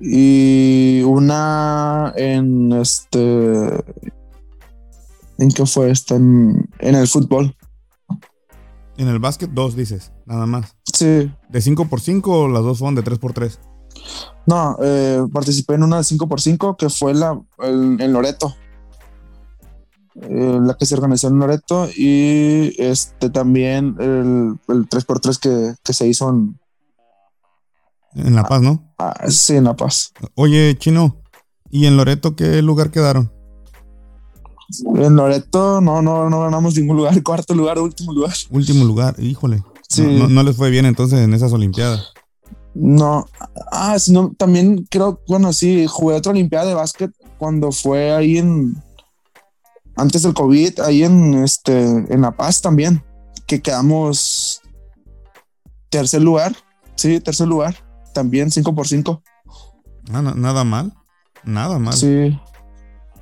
Y 0.00 1.02
una 1.02 2.12
en 2.16 2.72
este. 2.72 3.84
¿En 5.38 5.50
qué 5.50 5.66
fue 5.66 5.90
esta? 5.90 6.16
En, 6.16 6.68
en, 6.78 6.94
el 6.94 7.08
fútbol. 7.08 7.56
En 8.96 9.08
el 9.08 9.18
básquet, 9.18 9.50
dos 9.50 9.74
dices, 9.74 10.12
nada 10.26 10.46
más. 10.46 10.76
Sí. 10.92 11.30
¿De 11.48 11.58
5x5 11.60 12.22
o 12.26 12.48
las 12.48 12.62
dos 12.62 12.78
fueron 12.78 12.94
de 12.94 13.02
3x3? 13.02 13.58
No, 14.46 14.76
eh, 14.82 15.24
participé 15.32 15.74
en 15.74 15.82
una 15.82 15.96
de 15.96 16.02
5x5 16.02 16.76
que 16.76 16.90
fue 16.90 17.14
la, 17.14 17.40
en 17.60 18.12
Loreto. 18.12 18.54
Eh, 20.16 20.60
la 20.62 20.74
que 20.74 20.86
se 20.86 20.94
organizó 20.94 21.26
en 21.26 21.40
Loreto 21.40 21.88
y 21.96 22.72
este 22.78 23.30
también 23.30 23.96
el, 23.98 24.58
3x3 24.68 25.76
que, 25.82 25.92
se 25.92 26.06
hizo 26.06 26.30
en... 26.30 26.60
En 28.14 28.36
La 28.36 28.44
Paz, 28.44 28.62
¿no? 28.62 28.94
Ah, 28.96 29.28
sí, 29.28 29.56
en 29.56 29.64
La 29.64 29.74
Paz. 29.74 30.12
Oye, 30.36 30.76
Chino, 30.78 31.20
¿y 31.68 31.86
en 31.86 31.96
Loreto 31.96 32.36
qué 32.36 32.62
lugar 32.62 32.92
quedaron? 32.92 33.32
En 34.96 35.16
Loreto 35.16 35.80
no, 35.80 36.02
no, 36.02 36.30
no 36.30 36.40
ganamos 36.40 36.76
ningún 36.76 36.96
lugar, 36.96 37.22
cuarto 37.22 37.54
lugar, 37.54 37.78
último 37.78 38.12
lugar. 38.12 38.34
Último 38.50 38.84
lugar, 38.84 39.16
híjole. 39.18 39.62
no 39.96 40.42
les 40.42 40.56
fue 40.56 40.70
bien 40.70 40.86
entonces 40.86 41.20
en 41.20 41.34
esas 41.34 41.52
Olimpiadas. 41.52 42.12
No, 42.74 43.26
ah, 43.70 43.98
sino 44.00 44.32
también 44.36 44.84
creo, 44.90 45.20
bueno, 45.28 45.52
sí, 45.52 45.86
jugué 45.88 46.16
otra 46.16 46.32
Olimpiada 46.32 46.66
de 46.66 46.74
básquet 46.74 47.12
cuando 47.38 47.70
fue 47.70 48.12
ahí 48.12 48.38
en, 48.38 48.74
antes 49.96 50.22
del 50.22 50.34
COVID, 50.34 50.80
ahí 50.80 51.04
en, 51.04 51.34
este, 51.44 51.82
en 51.82 52.20
La 52.20 52.32
Paz 52.36 52.60
también, 52.60 53.04
que 53.46 53.62
quedamos 53.62 54.60
tercer 55.88 56.22
lugar, 56.22 56.56
sí, 56.96 57.20
tercer 57.20 57.46
lugar, 57.46 57.76
también 58.12 58.50
5 58.50 58.74
por 58.74 58.88
5 58.88 59.22
ah, 60.12 60.22
nada 60.22 60.64
mal, 60.64 60.92
nada 61.44 61.78
mal. 61.78 61.94
Sí. 61.94 62.36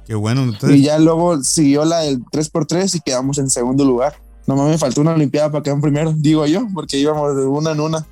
Qué 0.07 0.15
bueno. 0.15 0.53
Y 0.69 0.83
ya 0.83 0.99
luego 0.99 1.43
siguió 1.43 1.85
la 1.85 2.01
del 2.01 2.25
3x3 2.25 2.97
y 2.97 3.01
quedamos 3.01 3.39
en 3.39 3.51
segundo 3.51 3.85
lugar. 3.85 4.15
No 4.47 4.57
me 4.57 4.77
faltó 4.77 5.01
una 5.01 5.13
Olimpiada 5.13 5.51
para 5.53 5.63
quedar 5.63 5.77
en 5.77 5.83
primero, 5.83 6.13
digo 6.17 6.45
yo, 6.47 6.67
porque 6.75 6.99
íbamos 6.99 7.37
de 7.37 7.45
una 7.47 7.71
en 7.71 7.81
una. 7.81 8.07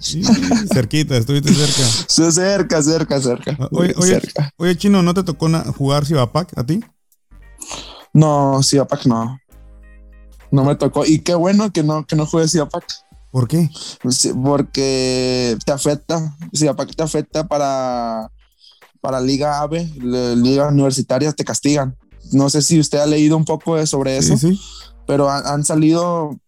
cerquita, 0.72 1.16
estuviste 1.16 1.52
cerca. 1.52 1.82
Sí, 2.08 2.30
cerca, 2.30 2.82
cerca, 2.82 3.20
cerca. 3.20 3.68
Oye, 3.72 3.94
oye, 4.56 4.76
Chino, 4.76 5.02
¿no 5.02 5.12
te 5.12 5.24
tocó 5.24 5.48
jugar 5.76 6.06
Cibapac 6.06 6.56
a 6.56 6.64
ti? 6.64 6.80
No, 8.12 8.62
Cibapac 8.62 9.06
no. 9.06 9.40
No 10.52 10.64
me 10.64 10.76
tocó. 10.76 11.04
Y 11.04 11.20
qué 11.20 11.34
bueno 11.34 11.72
que 11.72 11.82
no, 11.82 12.06
que 12.06 12.14
no 12.14 12.26
juegue 12.26 12.48
Cibapac. 12.48 12.84
¿Por 13.30 13.46
qué? 13.48 13.68
porque 14.42 15.56
te 15.64 15.72
afecta. 15.72 16.36
Cibapac 16.54 16.94
te 16.94 17.02
afecta 17.02 17.46
para, 17.46 18.30
para 19.00 19.20
Liga 19.20 19.60
AVE, 19.60 19.88
Liga 20.36 20.68
Universitaria, 20.68 21.32
te 21.32 21.44
castigan. 21.44 21.96
No 22.32 22.50
sé 22.50 22.62
si 22.62 22.78
usted 22.78 22.98
ha 22.98 23.06
leído 23.06 23.36
un 23.36 23.44
poco 23.44 23.84
sobre 23.86 24.16
eso. 24.18 24.36
Sí, 24.36 24.54
sí 24.54 24.60
pero 25.10 25.28
han, 25.28 25.64
salido 25.64 26.38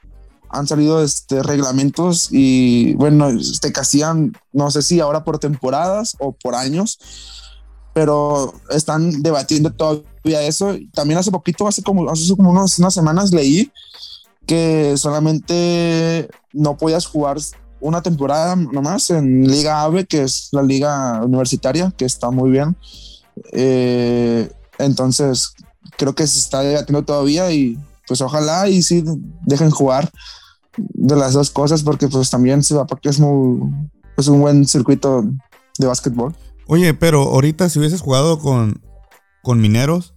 han 0.49 0.69
salido 0.69 1.03
este, 1.03 1.43
reglamentos 1.43 2.29
y 2.31 2.95
bueno, 2.95 3.29
te 3.61 3.73
castigan, 3.73 4.37
no 4.53 4.71
sé 4.71 4.83
si 4.83 5.01
ahora 5.01 5.25
por 5.25 5.41
temporadas 5.41 6.17
o 6.21 6.31
por 6.31 6.55
años, 6.55 7.01
pero 7.93 8.55
están 8.71 9.21
debatiendo 9.21 9.73
todavía 9.73 10.43
eso. 10.43 10.77
También 10.95 11.19
hace 11.19 11.33
poquito, 11.33 11.67
hace 11.67 11.83
como, 11.83 12.09
hace 12.09 12.37
como 12.37 12.51
unas 12.51 12.95
semanas 12.95 13.33
leí 13.33 13.73
que 14.47 14.97
solamente 14.97 16.31
no 16.53 16.77
podías 16.77 17.05
jugar 17.05 17.39
una 17.83 18.01
temporada 18.01 18.57
nomás 18.57 19.11
en 19.11 19.47
Liga 19.47 19.83
AVE, 19.83 20.07
que 20.07 20.23
es 20.23 20.49
la 20.53 20.63
liga 20.63 21.21
universitaria, 21.25 21.93
que 21.97 22.05
está 22.05 22.31
muy 22.31 22.51
bien. 22.51 22.77
Eh, 23.53 24.51
entonces, 24.79 25.55
creo 25.99 26.15
que 26.15 26.27
se 26.27 26.39
está 26.39 26.63
debatiendo 26.63 27.05
todavía 27.05 27.51
y 27.51 27.79
pues 28.07 28.21
ojalá 28.21 28.69
y 28.69 28.83
sí 28.83 29.05
dejen 29.43 29.71
jugar 29.71 30.11
de 30.77 31.17
las 31.17 31.35
dos 31.35 31.51
cosas 31.51 31.83
porque 31.83 32.09
pues 32.09 32.31
también 32.31 32.63
se 32.63 32.75
va 32.75 32.87
porque 32.87 33.09
es 33.09 33.21
muy 33.21 33.71
es 34.17 34.29
un 34.29 34.41
buen 34.41 34.67
circuito 34.67 35.25
de 35.79 35.87
básquetbol. 35.87 36.35
Oye, 36.67 36.95
pero 36.95 37.23
ahorita 37.23 37.69
si 37.69 37.79
hubieses 37.79 38.01
jugado 38.01 38.39
con, 38.39 38.81
con 39.43 39.61
mineros, 39.61 40.15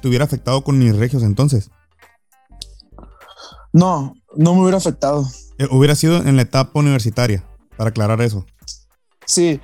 ¿te 0.00 0.08
hubiera 0.08 0.24
afectado 0.24 0.62
con 0.62 0.78
mis 0.78 0.96
regios 0.96 1.22
entonces? 1.22 1.70
No, 3.72 4.14
no 4.36 4.54
me 4.54 4.62
hubiera 4.62 4.78
afectado. 4.78 5.26
Eh, 5.60 5.68
hubiera 5.70 5.94
sido 5.94 6.16
en 6.16 6.36
la 6.36 6.42
etapa 6.42 6.80
universitaria, 6.80 7.44
para 7.76 7.90
aclarar 7.90 8.22
eso. 8.22 8.46
Sí, 9.26 9.60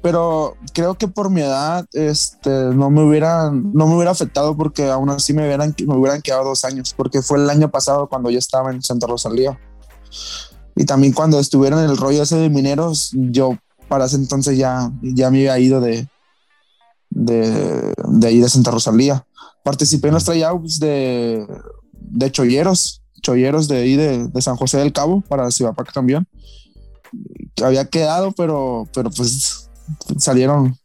pero 0.00 0.56
creo 0.72 0.94
que 0.94 1.08
por 1.08 1.28
mi 1.28 1.40
edad 1.40 1.84
este, 1.92 2.48
no, 2.48 2.88
me 2.88 3.02
hubieran, 3.02 3.72
no 3.74 3.88
me 3.88 3.96
hubiera 3.96 4.12
afectado 4.12 4.56
porque 4.56 4.88
aún 4.88 5.10
así 5.10 5.32
me 5.34 5.44
hubieran, 5.44 5.74
me 5.88 5.96
hubieran 5.96 6.22
quedado 6.22 6.44
dos 6.44 6.64
años, 6.64 6.94
porque 6.96 7.20
fue 7.20 7.38
el 7.38 7.50
año 7.50 7.68
pasado 7.68 8.08
cuando 8.08 8.30
yo 8.30 8.38
estaba 8.38 8.70
en 8.70 8.80
Santa 8.80 9.08
Rosalía. 9.08 9.58
Y 10.76 10.84
también 10.84 11.12
cuando 11.12 11.40
estuvieron 11.40 11.80
en 11.80 11.90
el 11.90 11.96
rollo 11.96 12.22
ese 12.22 12.36
de 12.36 12.48
mineros, 12.48 13.10
yo 13.12 13.58
para 13.88 14.04
ese 14.04 14.16
entonces 14.16 14.56
ya, 14.56 14.92
ya 15.02 15.32
me 15.32 15.38
había 15.38 15.58
ido 15.58 15.80
de, 15.80 16.08
de, 17.10 17.92
de 17.96 18.26
ahí 18.28 18.38
de 18.38 18.48
Santa 18.48 18.70
Rosalía. 18.70 19.26
Participé 19.64 20.08
en 20.08 20.14
los 20.14 20.24
tryouts 20.24 20.78
de, 20.78 21.44
de 21.92 22.30
cholleros, 22.30 23.02
cholleros 23.20 23.68
de 23.68 23.76
ahí 23.78 23.96
de, 23.96 24.28
de 24.28 24.42
San 24.42 24.56
José 24.56 24.78
del 24.78 24.92
Cabo 24.92 25.20
para 25.22 25.50
Cibapac 25.50 25.92
también. 25.92 26.26
Había 27.62 27.86
quedado, 27.86 28.32
pero, 28.32 28.88
pero 28.92 29.10
pues 29.10 29.70
salieron 30.18 30.76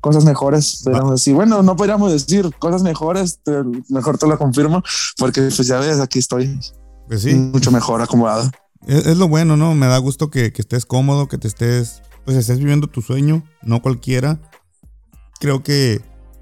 cosas 0.00 0.24
mejores, 0.24 0.82
podríamos 0.84 1.12
decir. 1.12 1.34
Bueno, 1.34 1.62
no 1.62 1.76
podríamos 1.76 2.12
decir 2.12 2.50
cosas 2.58 2.82
mejores, 2.82 3.40
mejor 3.88 4.18
te 4.18 4.26
lo 4.26 4.38
confirmo, 4.38 4.82
porque 5.18 5.42
pues 5.42 5.66
ya 5.66 5.78
ves, 5.78 6.00
aquí 6.00 6.18
estoy 6.18 6.58
pues 7.06 7.22
sí. 7.22 7.34
mucho 7.34 7.70
mejor 7.70 8.00
acomodado. 8.02 8.50
Es, 8.86 9.16
lo 9.16 9.28
bueno, 9.28 9.56
¿no? 9.56 9.74
Me 9.74 9.86
da 9.86 9.98
gusto 9.98 10.30
que, 10.30 10.52
estés 10.54 10.86
cómodo, 10.86 11.28
que 11.28 11.38
te 11.38 11.48
estés, 11.48 12.02
pues 12.24 12.36
estés 12.36 12.58
viviendo 12.58 12.86
tu 12.86 13.02
sueño, 13.02 13.44
no 13.62 13.82
cualquiera. 13.82 14.40
Creo 15.40 15.62
que 15.62 16.00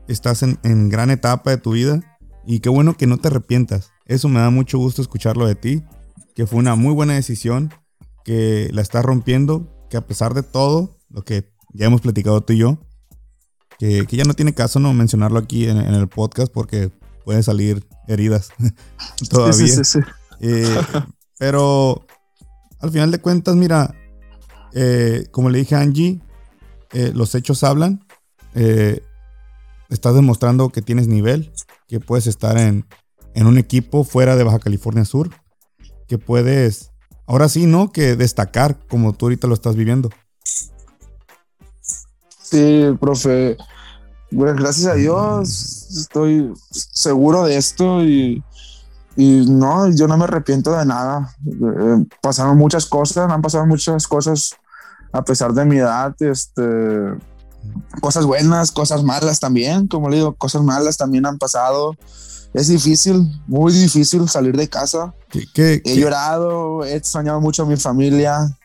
estás 0.08 0.42
en, 0.42 0.58
en 0.62 0.88
gran 0.88 1.10
etapa 1.10 1.50
de 1.50 1.58
tu 1.58 1.72
vida 1.72 2.00
y 2.46 2.60
qué 2.60 2.68
bueno 2.68 2.96
que 2.96 3.06
no 3.06 3.18
te 3.18 3.28
arrepientas. 3.28 3.90
Eso 4.06 4.28
me 4.28 4.40
da 4.40 4.50
mucho 4.50 4.78
gusto 4.78 5.02
escucharlo 5.02 5.46
de 5.46 5.56
ti, 5.56 5.82
que 6.34 6.46
fue 6.46 6.60
una 6.60 6.76
muy 6.76 6.94
buena 6.94 7.14
decisión, 7.14 7.72
que 8.24 8.68
la 8.72 8.82
estás 8.82 9.04
rompiendo, 9.04 9.68
que 9.90 9.96
a 9.96 10.06
pesar 10.06 10.34
de 10.34 10.42
todo, 10.42 10.98
lo 11.10 11.22
que 11.22 11.52
ya 11.72 11.86
hemos 11.86 12.00
platicado 12.00 12.40
tú 12.40 12.52
y 12.52 12.58
yo, 12.58 12.78
que, 13.78 14.06
ya 14.10 14.24
no 14.24 14.34
tiene 14.34 14.54
caso 14.54 14.78
no 14.78 14.92
mencionarlo 14.94 15.38
aquí 15.38 15.68
en, 15.68 15.78
el 15.78 16.08
podcast 16.08 16.52
porque 16.52 16.90
pueden 17.24 17.42
salir 17.42 17.84
heridas 18.06 18.50
todavía. 19.30 19.54
Sí, 19.54 19.68
sí, 19.68 19.84
sí, 19.84 19.98
eh, 20.40 20.80
pero 21.38 22.06
al 22.80 22.90
final 22.90 23.10
de 23.10 23.20
cuentas, 23.20 23.56
mira, 23.56 23.94
eh, 24.72 25.26
como 25.32 25.50
le 25.50 25.58
dije 25.58 25.74
a 25.74 25.80
Angie, 25.80 26.20
eh, 26.92 27.10
los 27.14 27.34
hechos 27.34 27.64
hablan. 27.64 28.06
estás 29.88 30.14
demostrando 30.14 30.70
que 30.70 30.80
tienes 30.80 31.08
nivel, 31.08 31.52
que 31.88 32.00
puedes 32.00 32.26
estar 32.26 32.56
en, 32.56 32.86
en 33.36 33.46
un 33.46 33.58
equipo 33.58 34.02
fuera 34.02 34.34
de 34.34 34.44
Baja 34.44 34.58
California 34.58 35.04
Sur, 35.04 35.30
que 36.08 36.16
puedes, 36.16 36.90
ahora 37.26 37.50
sí, 37.50 37.66
¿no? 37.66 37.92
Que 37.92 38.16
destacar 38.16 38.78
como 38.88 39.12
tú 39.12 39.26
ahorita 39.26 39.46
lo 39.46 39.52
estás 39.52 39.76
viviendo. 39.76 40.08
Sí, 42.42 42.86
profe. 42.98 43.58
Gracias 44.30 44.86
a 44.86 44.94
Dios 44.94 45.86
estoy 45.96 46.52
seguro 46.70 47.44
de 47.44 47.56
esto 47.58 48.02
y, 48.02 48.42
no, 49.16 49.90
yo 49.90 50.08
no 50.08 50.16
me 50.16 50.24
arrepiento 50.24 50.76
de 50.76 50.86
nada. 50.86 51.30
Eh, 51.46 52.06
pasaron 52.22 52.56
muchas 52.56 52.86
cosas, 52.86 53.30
han 53.30 53.42
pasado 53.42 53.66
muchas 53.66 54.08
cosas 54.08 54.56
a 55.12 55.22
pesar 55.22 55.52
de 55.52 55.64
mi 55.64 55.76
edad, 55.76 56.14
este, 56.20 56.72
cosas 58.00 58.24
buenas, 58.24 58.72
cosas 58.72 59.02
malas 59.02 59.40
también, 59.40 59.88
como 59.88 60.08
le 60.08 60.16
digo, 60.16 60.34
cosas 60.34 60.62
malas 60.62 60.96
también 60.96 61.26
han 61.26 61.36
pasado. 61.36 61.96
Es 62.54 62.68
difícil, 62.68 63.30
muy 63.46 63.72
difícil 63.72 64.28
salir 64.28 64.56
de 64.56 64.68
casa. 64.68 65.14
he 65.32 65.96
llorado, 65.96 66.84
he 66.84 66.94
extrañado 66.94 67.40
mucho 67.40 67.64
a 67.64 67.66
mi 67.66 67.76
familia, 67.76 68.56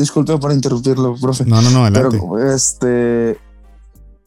Disculpe 0.00 0.38
por 0.38 0.50
interrumpirlo, 0.50 1.14
profe. 1.20 1.44
No, 1.44 1.60
no, 1.60 1.68
no, 1.68 1.84
adelante. 1.84 2.18
Pero, 2.18 2.54
este, 2.54 3.38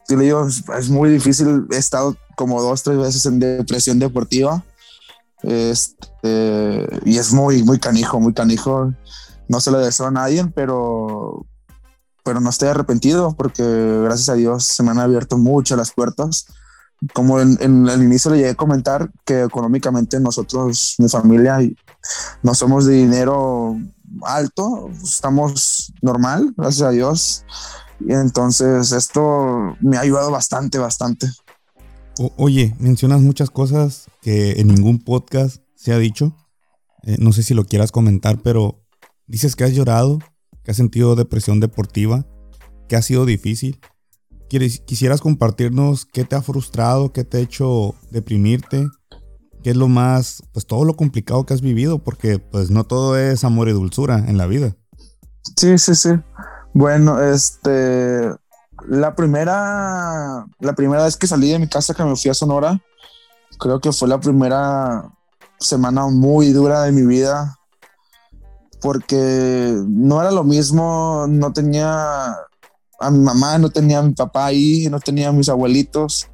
le 0.08 0.16
digo, 0.24 0.46
es 0.46 0.88
muy 0.88 1.10
difícil. 1.10 1.66
He 1.72 1.76
estado 1.76 2.16
como 2.36 2.62
dos, 2.62 2.84
tres 2.84 2.96
veces 2.96 3.26
en 3.26 3.40
depresión 3.40 3.98
deportiva. 3.98 4.62
Este, 5.42 6.86
y 7.04 7.18
es 7.18 7.32
muy, 7.32 7.64
muy 7.64 7.80
canijo, 7.80 8.20
muy 8.20 8.32
canijo. 8.32 8.94
No 9.48 9.60
se 9.60 9.72
lo 9.72 9.78
deseo 9.78 10.06
a 10.06 10.12
nadie, 10.12 10.46
pero, 10.54 11.44
pero 12.22 12.38
no 12.38 12.50
estoy 12.50 12.68
arrepentido 12.68 13.34
porque 13.36 13.64
gracias 14.04 14.28
a 14.28 14.34
Dios 14.34 14.64
se 14.64 14.82
me 14.84 14.92
han 14.92 15.00
abierto 15.00 15.38
mucho 15.38 15.74
las 15.76 15.90
puertas. 15.90 16.46
Como 17.12 17.40
en, 17.40 17.58
el 17.60 18.02
inicio 18.02 18.30
le 18.30 18.38
llegué 18.38 18.50
a 18.50 18.54
comentar 18.54 19.10
que 19.24 19.42
económicamente 19.42 20.18
nosotros, 20.20 20.94
mi 20.98 21.08
familia, 21.08 21.58
no 22.42 22.54
somos 22.54 22.86
de 22.86 22.94
dinero 22.94 23.76
alto, 24.22 24.90
estamos 25.02 25.92
normal, 26.00 26.54
gracias 26.56 26.88
a 26.88 26.90
Dios. 26.90 27.44
Y 28.00 28.12
entonces 28.12 28.92
esto 28.92 29.76
me 29.80 29.96
ha 29.96 30.00
ayudado 30.00 30.30
bastante, 30.30 30.78
bastante. 30.78 31.28
oye, 32.36 32.74
mencionas 32.78 33.20
muchas 33.20 33.50
cosas 33.50 34.06
que 34.20 34.60
en 34.60 34.68
ningún 34.68 34.98
podcast 34.98 35.58
se 35.74 35.92
ha 35.92 35.98
dicho. 35.98 36.34
Eh, 37.02 37.16
no 37.18 37.32
sé 37.32 37.42
si 37.42 37.54
lo 37.54 37.64
quieras 37.64 37.92
comentar, 37.92 38.40
pero 38.42 38.82
dices 39.26 39.56
que 39.56 39.64
has 39.64 39.72
llorado, 39.72 40.18
que 40.62 40.70
has 40.70 40.76
sentido 40.76 41.16
depresión 41.16 41.60
deportiva, 41.60 42.26
que 42.88 42.96
ha 42.96 43.02
sido 43.02 43.26
difícil. 43.26 43.80
¿Quisieras 44.48 45.20
compartirnos 45.20 46.06
qué 46.06 46.24
te 46.24 46.36
ha 46.36 46.42
frustrado, 46.42 47.12
qué 47.12 47.24
te 47.24 47.38
ha 47.38 47.40
hecho 47.40 47.94
deprimirte? 48.10 48.88
¿Qué 49.62 49.70
es 49.70 49.76
lo 49.76 49.88
más, 49.88 50.42
pues 50.52 50.66
todo 50.66 50.84
lo 50.84 50.94
complicado 50.94 51.46
que 51.46 51.54
has 51.54 51.62
vivido? 51.62 51.98
Porque 51.98 52.38
pues 52.38 52.70
no 52.70 52.84
todo 52.84 53.18
es 53.18 53.44
amor 53.44 53.68
y 53.68 53.72
dulzura 53.72 54.18
en 54.18 54.36
la 54.36 54.46
vida. 54.46 54.76
Sí, 55.56 55.78
sí, 55.78 55.94
sí. 55.94 56.10
Bueno, 56.74 57.20
este, 57.20 58.30
la 58.86 59.14
primera, 59.14 60.46
la 60.60 60.72
primera 60.74 61.04
vez 61.04 61.16
que 61.16 61.26
salí 61.26 61.50
de 61.50 61.58
mi 61.58 61.68
casa 61.68 61.94
que 61.94 62.04
me 62.04 62.16
fui 62.16 62.30
a 62.30 62.34
Sonora, 62.34 62.80
creo 63.58 63.80
que 63.80 63.92
fue 63.92 64.08
la 64.08 64.20
primera 64.20 65.10
semana 65.58 66.06
muy 66.08 66.52
dura 66.52 66.82
de 66.82 66.92
mi 66.92 67.06
vida 67.06 67.58
porque 68.84 69.74
no 69.88 70.20
era 70.20 70.30
lo 70.30 70.44
mismo, 70.44 71.24
no 71.26 71.54
tenía 71.54 72.36
a 73.00 73.10
mi 73.10 73.18
mamá, 73.18 73.58
no 73.58 73.70
tenía 73.70 74.02
mi 74.02 74.12
papá 74.12 74.46
ahí, 74.46 74.88
no 74.90 75.00
tenía 75.00 75.32
mis 75.32 75.48
abuelitos 75.48 76.28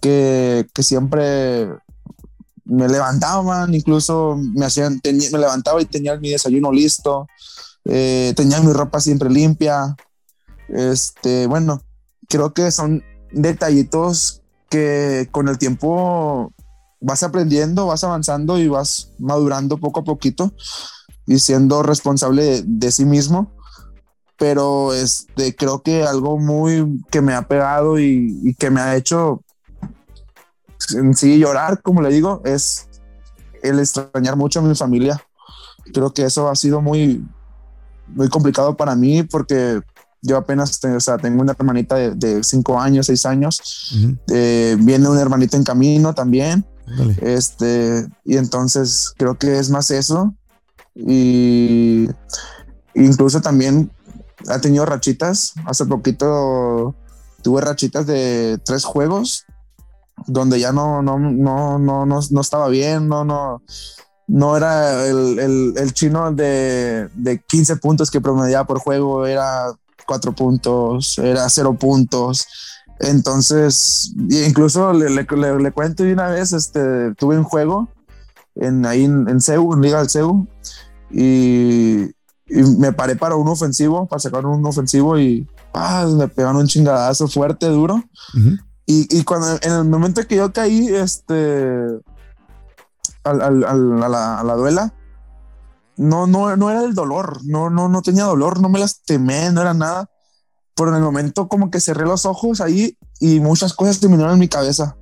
que, 0.00 0.66
que 0.72 0.82
siempre 0.82 1.68
me 2.64 2.88
levantaban, 2.88 3.74
incluso 3.74 4.38
me 4.54 4.64
hacían, 4.64 5.00
me 5.04 5.38
levantaba 5.38 5.82
y 5.82 5.86
tenía 5.86 6.16
mi 6.16 6.30
desayuno 6.30 6.70
listo, 6.72 7.26
eh, 7.84 8.32
tenía 8.36 8.60
mi 8.60 8.72
ropa 8.72 9.00
siempre 9.00 9.28
limpia. 9.28 9.96
Este, 10.68 11.46
bueno, 11.46 11.82
creo 12.28 12.54
que 12.54 12.70
son 12.70 13.02
detallitos 13.32 14.42
que 14.68 15.28
con 15.32 15.48
el 15.48 15.58
tiempo 15.58 16.52
vas 17.00 17.22
aprendiendo, 17.22 17.86
vas 17.86 18.04
avanzando 18.04 18.58
y 18.58 18.68
vas 18.68 19.12
madurando 19.18 19.78
poco 19.78 20.00
a 20.00 20.04
poquito 20.04 20.52
y 21.26 21.38
siendo 21.38 21.82
responsable 21.82 22.62
de, 22.64 22.92
sí 22.92 23.04
mismo. 23.04 23.52
Pero 24.40 24.92
este, 24.92 25.54
creo 25.54 25.82
que 25.82 26.02
algo 26.02 26.36
muy 26.38 27.00
que 27.10 27.20
me 27.20 27.34
ha 27.34 27.42
pegado 27.42 28.00
y, 28.00 28.40
y 28.42 28.54
que 28.54 28.70
me 28.70 28.80
ha 28.80 28.96
hecho 28.96 29.44
en 30.94 31.14
sí 31.14 31.38
llorar, 31.38 31.82
como 31.82 32.02
le 32.02 32.10
digo, 32.10 32.42
es 32.44 32.88
el 33.62 33.78
extrañar 33.78 34.36
mucho 34.36 34.60
a 34.60 34.62
mi 34.62 34.74
familia. 34.74 35.22
Creo 35.92 36.12
que 36.12 36.24
eso 36.24 36.48
ha 36.48 36.56
sido 36.56 36.80
muy, 36.80 37.24
muy 38.08 38.28
complicado 38.28 38.76
para 38.76 38.94
mí 38.94 39.22
porque 39.22 39.80
yo 40.22 40.36
apenas 40.36 40.82
o 40.84 41.00
sea, 41.00 41.16
tengo 41.16 41.40
una 41.40 41.52
hermanita 41.52 41.96
de, 41.96 42.42
cinco 42.44 42.80
años, 42.80 43.06
seis 43.06 43.24
años. 43.26 43.94
Eh, 44.28 44.76
viene 44.80 45.08
un 45.08 45.18
hermanito 45.18 45.56
en 45.56 45.64
camino 45.64 46.14
también. 46.14 46.64
Este, 47.20 48.06
y 48.24 48.36
entonces 48.36 49.12
creo 49.16 49.36
que 49.36 49.58
es 49.58 49.70
más 49.70 49.90
eso. 49.90 50.34
Y 50.94 52.08
incluso 52.94 53.40
también 53.40 53.90
ha 54.48 54.60
tenido 54.60 54.84
rachitas. 54.86 55.54
Hace 55.66 55.86
poquito 55.86 56.94
tuve 57.42 57.60
rachitas 57.60 58.06
de 58.06 58.58
tres 58.64 58.84
juegos 58.84 59.44
donde 60.26 60.60
ya 60.60 60.72
no, 60.72 61.02
no, 61.02 61.18
no, 61.18 61.78
no, 61.78 62.06
no, 62.06 62.40
estaba 62.40 62.68
bien, 62.68 63.08
no, 63.08 63.24
no, 63.24 63.62
no 64.26 64.56
era 64.56 65.06
el, 65.06 65.92
chino 65.92 66.32
de, 66.32 67.08
de, 67.14 67.42
15 67.46 67.76
puntos 67.76 68.10
que 68.10 68.20
promediaba 68.20 68.66
por 68.66 68.78
juego, 68.78 69.26
era 69.26 69.72
4 70.06 70.32
puntos, 70.32 71.18
era 71.18 71.48
0 71.48 71.74
puntos. 71.74 72.46
Entonces, 73.00 74.12
incluso 74.28 74.92
le, 74.92 75.08
le, 75.08 75.72
cuento 75.72 76.02
de 76.02 76.12
una 76.12 76.28
vez, 76.28 76.52
este, 76.52 77.14
tuve 77.14 77.38
un 77.38 77.44
juego 77.44 77.88
en, 78.56 78.84
ahí 78.84 79.04
en, 79.04 79.26
en 79.28 79.38
en 79.38 79.80
Liga 79.80 79.98
del 80.00 80.10
CEU, 80.10 80.46
y, 81.10 82.10
me 82.50 82.92
paré 82.92 83.16
para 83.16 83.36
un 83.36 83.48
ofensivo, 83.48 84.06
para 84.06 84.20
sacar 84.20 84.44
un 84.44 84.64
ofensivo 84.66 85.18
y 85.18 85.46
me 86.16 86.28
pegaron 86.28 86.56
un 86.56 86.66
chingadazo 86.66 87.28
fuerte, 87.28 87.66
duro. 87.66 88.02
Y, 88.86 89.22
cuando 89.22 89.58
en 89.62 89.72
el 89.72 89.84
momento 89.84 90.26
que 90.26 90.36
yo 90.36 90.52
caí, 90.52 90.88
este, 90.88 91.86
a, 93.22 93.32
la, 93.32 94.54
duela, 94.56 94.92
no, 95.96 96.26
no, 96.26 96.56
no 96.56 96.70
era 96.70 96.82
el 96.82 96.94
dolor, 96.94 97.38
no, 97.44 97.70
no, 97.70 97.88
no 97.88 98.02
tenía 98.02 98.24
dolor, 98.24 98.60
no 98.60 98.68
me 98.68 98.80
lastimé, 98.80 99.52
no 99.52 99.60
era 99.60 99.74
nada. 99.74 100.10
Pero 100.74 100.90
en 100.90 100.96
el 100.96 101.02
momento 101.02 101.46
como 101.46 101.70
que 101.70 101.78
cerré 101.78 102.04
los 102.04 102.26
ojos 102.26 102.60
ahí 102.60 102.96
y 103.20 103.38
muchas 103.38 103.74
cosas 103.74 104.00
terminaron 104.00 104.34
en 104.34 104.40
mi 104.40 104.48
cabeza. 104.48 104.96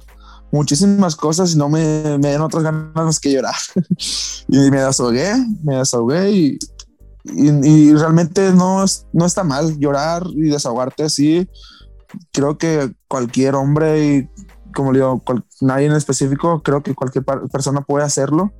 Muchísimas 0.51 1.15
cosas 1.15 1.55
y 1.55 1.57
no 1.57 1.69
me, 1.69 2.19
me 2.19 2.29
dieron 2.29 2.43
otras 2.43 2.65
ganas 2.65 3.21
que 3.21 3.33
llorar. 3.33 3.55
y 4.49 4.71
me 4.71 4.83
desahogué, 4.83 5.33
me 5.63 5.77
desahogué 5.77 6.31
y, 6.31 6.59
y, 7.35 7.93
realmente 7.93 8.53
no, 8.53 8.85
no 9.13 9.27
está 9.27 9.45
mal 9.45 9.79
llorar 9.79 10.27
y 10.35 10.49
desahogarte 10.49 11.05
así 11.05 11.49
creo 12.33 12.59
que 12.59 12.93
cualquier 13.07 13.55
hombre 13.55 14.07
y 14.07 14.29
como 14.75 14.93
le 14.93 15.01
digo, 15.01 15.23
nadie 15.61 15.87
en 15.87 15.93
específico, 15.93 16.63
creo 16.63 16.83
que 16.83 16.95
cualquier 16.95 17.25
persona 17.25 17.81
puede 17.81 18.05
hacerlo. 18.05 18.53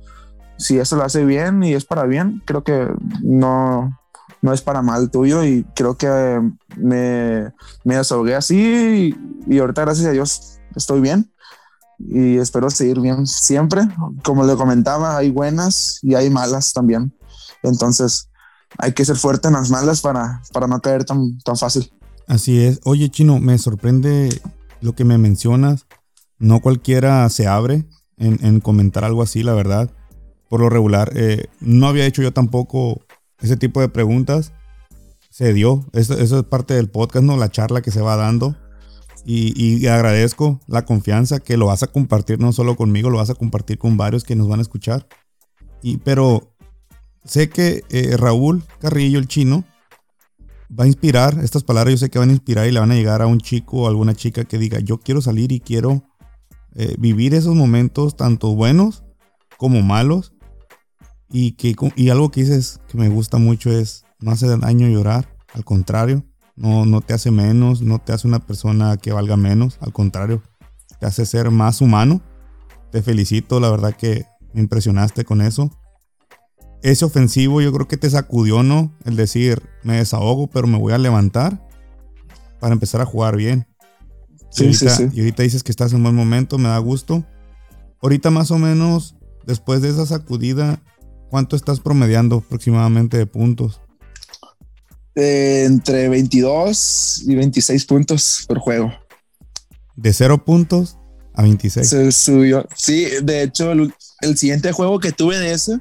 Si 0.57 0.77
eso 0.77 0.97
lo 0.97 1.03
hace 1.03 1.23
bien 1.23 1.63
y 1.63 1.73
es 1.73 1.85
para 1.85 2.03
bien, 2.03 2.41
creo 2.45 2.63
que 2.63 2.91
no, 3.21 3.97
no 4.41 4.53
es 4.53 4.61
para 4.61 4.81
mal 4.81 5.11
tuyo 5.11 5.43
y 5.45 5.65
creo 5.75 5.95
que 5.95 6.41
me, 6.75 7.53
me 7.85 7.95
desahogué 7.95 8.35
así 8.35 9.15
y, 9.47 9.53
y, 9.53 9.59
ahorita 9.59 9.83
gracias 9.83 10.07
a 10.07 10.11
Dios 10.11 10.59
estoy 10.75 10.99
bien 10.99 11.31
y 11.99 12.37
espero 12.37 12.69
seguir 12.69 12.99
bien 12.99 13.25
siempre. 13.25 13.83
Como 14.23 14.43
le 14.43 14.55
comentaba, 14.57 15.15
hay 15.15 15.31
buenas 15.31 15.99
y 16.01 16.15
hay 16.15 16.29
malas 16.29 16.73
también. 16.73 17.13
Entonces 17.63 18.29
hay 18.77 18.93
que 18.93 19.05
ser 19.05 19.15
fuerte 19.17 19.47
en 19.47 19.55
las 19.55 19.69
malas 19.69 20.01
para, 20.01 20.41
para 20.53 20.67
no 20.67 20.79
caer 20.79 21.03
tan, 21.03 21.37
tan 21.39 21.57
fácil. 21.57 21.91
Así 22.27 22.63
es. 22.63 22.79
Oye, 22.83 23.09
Chino, 23.09 23.39
me 23.39 23.57
sorprende 23.57 24.29
lo 24.81 24.93
que 24.93 25.03
me 25.03 25.17
mencionas. 25.17 25.87
No 26.37 26.61
cualquiera 26.61 27.27
se 27.29 27.47
abre 27.47 27.85
en, 28.17 28.59
comentar 28.59 29.03
algo 29.03 29.23
así, 29.23 29.43
la 29.43 29.53
verdad. 29.53 29.89
Por 30.47 30.61
lo 30.61 30.69
regular, 30.69 31.11
eh, 31.15 31.47
no 31.59 31.87
había 31.87 32.05
hecho 32.05 32.21
yo 32.21 32.31
tampoco 32.31 33.01
ese 33.39 33.57
tipo 33.57 33.81
de 33.81 33.89
preguntas. 33.89 34.53
Se 35.29 35.53
dio. 35.53 35.85
Eso, 35.93 36.13
es 36.17 36.31
parte 36.43 36.75
del 36.75 36.89
podcast, 36.89 37.25
¿no? 37.25 37.35
La 37.35 37.49
charla 37.49 37.81
que 37.81 37.91
se 37.91 38.01
va 38.01 38.15
dando. 38.15 38.55
Y, 39.25 39.85
agradezco 39.87 40.59
la 40.67 40.85
confianza 40.85 41.39
que 41.39 41.57
lo 41.57 41.67
vas 41.67 41.83
a 41.83 41.87
compartir 41.87 42.39
no 42.39 42.53
solo 42.53 42.75
conmigo, 42.75 43.09
lo 43.09 43.17
vas 43.17 43.29
a 43.29 43.35
compartir 43.35 43.77
con 43.77 43.97
varios 43.97 44.23
que 44.23 44.35
nos 44.35 44.47
van 44.47 44.59
a 44.59 44.63
escuchar. 44.63 45.07
Y, 45.81 45.97
pero 45.97 46.55
sé 47.29 47.49
que 47.49 47.83
eh, 47.89 48.17
Raúl 48.17 48.63
Carrillo, 48.79 49.19
el 49.19 49.27
chino, 49.27 49.63
va 50.77 50.83
a 50.83 50.87
inspirar, 50.87 51.39
estas 51.43 51.63
palabras 51.63 51.93
yo 51.93 51.97
sé 51.97 52.09
que 52.09 52.19
van 52.19 52.29
a 52.29 52.33
inspirar 52.33 52.67
y 52.67 52.71
le 52.71 52.79
van 52.79 52.91
a 52.91 52.95
llegar 52.95 53.21
a 53.21 53.27
un 53.27 53.39
chico 53.39 53.83
o 53.83 53.87
alguna 53.87 54.15
chica 54.15 54.43
que 54.43 54.57
diga, 54.57 54.79
yo 54.79 54.97
quiero 54.97 55.21
salir 55.21 55.51
y 55.51 55.59
quiero 55.59 56.03
eh, 56.75 56.95
vivir 56.99 57.33
esos 57.33 57.55
momentos 57.55 58.17
tanto 58.17 58.55
buenos 58.55 59.03
como 59.57 59.81
malos. 59.81 60.33
Y, 61.31 61.51
que, 61.51 61.75
y 61.95 62.09
algo 62.09 62.31
que 62.31 62.41
dices 62.41 62.79
que 62.87 62.97
me 62.97 63.07
gusta 63.07 63.37
mucho 63.37 63.71
es, 63.71 64.03
no 64.19 64.31
hace 64.31 64.47
daño 64.57 64.87
llorar, 64.87 65.35
al 65.53 65.63
contrario, 65.63 66.25
no, 66.55 66.87
no 66.87 67.01
te 67.01 67.13
hace 67.13 67.29
menos, 67.29 67.83
no 67.83 67.99
te 67.99 68.13
hace 68.13 68.27
una 68.27 68.39
persona 68.39 68.97
que 68.97 69.11
valga 69.11 69.37
menos, 69.37 69.77
al 69.79 69.93
contrario, 69.93 70.41
te 70.99 71.05
hace 71.05 71.27
ser 71.27 71.51
más 71.51 71.81
humano. 71.81 72.21
Te 72.91 73.03
felicito, 73.03 73.59
la 73.59 73.69
verdad 73.69 73.95
que 73.95 74.25
me 74.53 74.61
impresionaste 74.61 75.23
con 75.23 75.41
eso. 75.41 75.69
Ese 76.81 77.05
ofensivo 77.05 77.61
yo 77.61 77.73
creo 77.73 77.87
que 77.87 77.97
te 77.97 78.09
sacudió, 78.09 78.63
¿no? 78.63 78.93
El 79.05 79.15
decir, 79.15 79.61
me 79.83 79.97
desahogo, 79.97 80.47
pero 80.47 80.67
me 80.67 80.77
voy 80.77 80.93
a 80.93 80.97
levantar 80.97 81.67
para 82.59 82.73
empezar 82.73 83.01
a 83.01 83.05
jugar 83.05 83.35
bien. 83.35 83.67
Sí, 84.49 84.63
y, 84.63 84.67
ahorita, 84.67 84.95
sí, 84.95 85.03
sí. 85.03 85.09
y 85.13 85.19
ahorita 85.19 85.43
dices 85.43 85.63
que 85.63 85.71
estás 85.71 85.91
en 85.91 85.97
un 85.97 86.03
buen 86.03 86.15
momento, 86.15 86.57
me 86.57 86.69
da 86.69 86.77
gusto. 86.77 87.25
Ahorita 88.01 88.31
más 88.31 88.49
o 88.51 88.57
menos, 88.57 89.15
después 89.45 89.81
de 89.81 89.89
esa 89.89 90.05
sacudida, 90.05 90.81
¿cuánto 91.29 91.55
estás 91.55 91.79
promediando 91.79 92.37
aproximadamente 92.37 93.17
de 93.17 93.25
puntos? 93.25 93.81
Eh, 95.15 95.65
entre 95.65 96.07
22 96.07 97.23
y 97.27 97.35
26 97.35 97.85
puntos 97.85 98.45
por 98.47 98.59
juego. 98.59 98.93
De 99.95 100.13
0 100.13 100.45
puntos 100.45 100.97
a 101.33 101.41
26. 101.41 101.89
Se 101.89 102.11
subió. 102.11 102.65
Sí, 102.75 103.07
de 103.21 103.43
hecho, 103.43 103.71
el, 103.73 103.93
siguiente 104.37 104.71
juego 104.71 104.99
que 104.99 105.11
tuve 105.11 105.37
de 105.37 105.51
ese, 105.51 105.79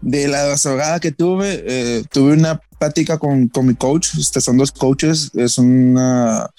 de 0.00 0.28
la 0.28 0.44
desahogada 0.44 1.00
que 1.00 1.12
tuve, 1.12 1.62
eh, 1.66 2.04
tuve 2.10 2.32
una 2.32 2.60
plática 2.78 3.18
con, 3.18 3.48
con 3.48 3.66
mi 3.66 3.74
coach. 3.74 4.14
Este, 4.18 4.40
son 4.40 4.56
dos 4.56 4.72
coaches. 4.72 5.30
Es 5.34 5.58
una 5.58 6.50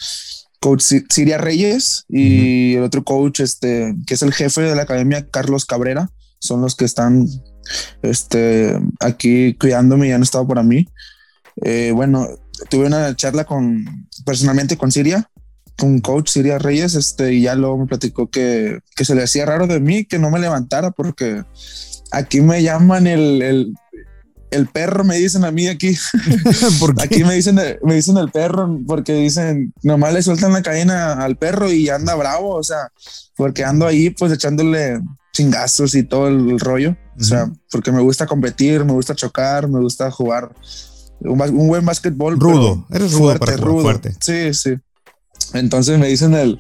coach 0.60 0.84
Siria 1.10 1.40
Reyes 1.40 2.06
y 2.08 2.76
el 2.76 2.84
otro 2.84 3.04
coach, 3.04 3.40
este, 3.40 3.96
que 4.06 4.14
es 4.14 4.22
el 4.22 4.34
jefe 4.34 4.62
de 4.62 4.76
la 4.76 4.84
academia, 4.84 5.28
Carlos 5.30 5.66
Cabrera. 5.66 6.10
Son 6.40 6.62
los 6.62 6.76
que 6.76 6.86
están 6.86 7.28
este, 8.02 8.80
aquí 9.00 9.56
cuidándome 9.56 10.08
y 10.08 10.12
han 10.12 10.24
estado 10.24 10.48
para 10.48 10.64
mí. 10.64 10.88
Eh, 11.64 11.92
bueno, 11.94 12.28
tuve 12.70 12.86
una 12.86 13.16
charla 13.16 13.46
con, 13.46 14.08
personalmente 14.26 14.78
con 14.78 14.92
Siria, 14.92 15.30
con 15.78 16.00
coach 16.00 16.30
Siria 16.30 16.60
Reyes, 16.60 16.96
este, 16.96 17.34
y 17.34 17.42
ya 17.42 17.56
luego 17.56 17.80
me 17.80 17.88
platicó 17.88 18.30
que, 18.30 18.80
que 18.96 19.06
se 19.06 19.16
le 19.16 19.24
hacía 19.24 19.46
raro 19.46 19.68
de 19.68 19.80
mí 19.80 20.06
que 20.06 20.20
no 20.20 20.30
me 20.30 20.40
levantara 20.40 20.92
porque 20.92 21.44
aquí 22.12 22.42
me 22.42 22.62
llaman 22.62 23.08
el, 23.08 23.42
el, 23.42 23.74
el 24.52 24.68
perro, 24.68 25.04
me 25.04 25.18
dicen 25.18 25.46
a 25.46 25.52
mí 25.52 25.68
aquí. 25.68 25.98
aquí 27.02 27.24
me 27.24 27.36
dicen, 27.36 27.60
me 27.84 27.96
dicen 27.96 28.18
el 28.18 28.30
perro 28.30 28.80
porque 28.86 29.14
dicen, 29.14 29.74
nomás 29.82 30.14
le 30.14 30.22
sueltan 30.22 30.54
la 30.54 30.62
cadena 30.62 31.14
al 31.14 31.38
perro 31.38 31.72
y 31.72 31.90
anda 31.90 32.16
bravo, 32.16 32.56
o 32.56 32.64
sea, 32.64 32.92
porque 33.36 33.64
ando 33.64 33.88
ahí 33.88 34.10
pues 34.12 34.32
echándole 34.32 35.00
chingazos 35.34 35.96
y 35.96 36.04
todo 36.04 36.28
el 36.28 36.60
rollo. 36.60 36.96
O 37.20 37.24
sea, 37.24 37.52
porque 37.70 37.92
me 37.92 38.02
gusta 38.02 38.26
competir, 38.26 38.84
me 38.84 38.94
gusta 38.94 39.14
chocar, 39.14 39.68
me 39.68 39.80
gusta 39.80 40.10
jugar 40.10 40.54
un, 41.20 41.68
buen 41.68 41.86
básquetbol. 41.86 42.40
Rudo, 42.40 42.86
eres 42.90 43.14
rudo 43.14 43.38
fuerte, 43.38 43.58
rudo. 43.58 43.82
fuerte. 43.82 44.16
Sí, 44.20 44.54
sí. 44.54 44.76
Entonces 45.54 46.00
me 46.00 46.08
dicen 46.08 46.34
el, 46.34 46.58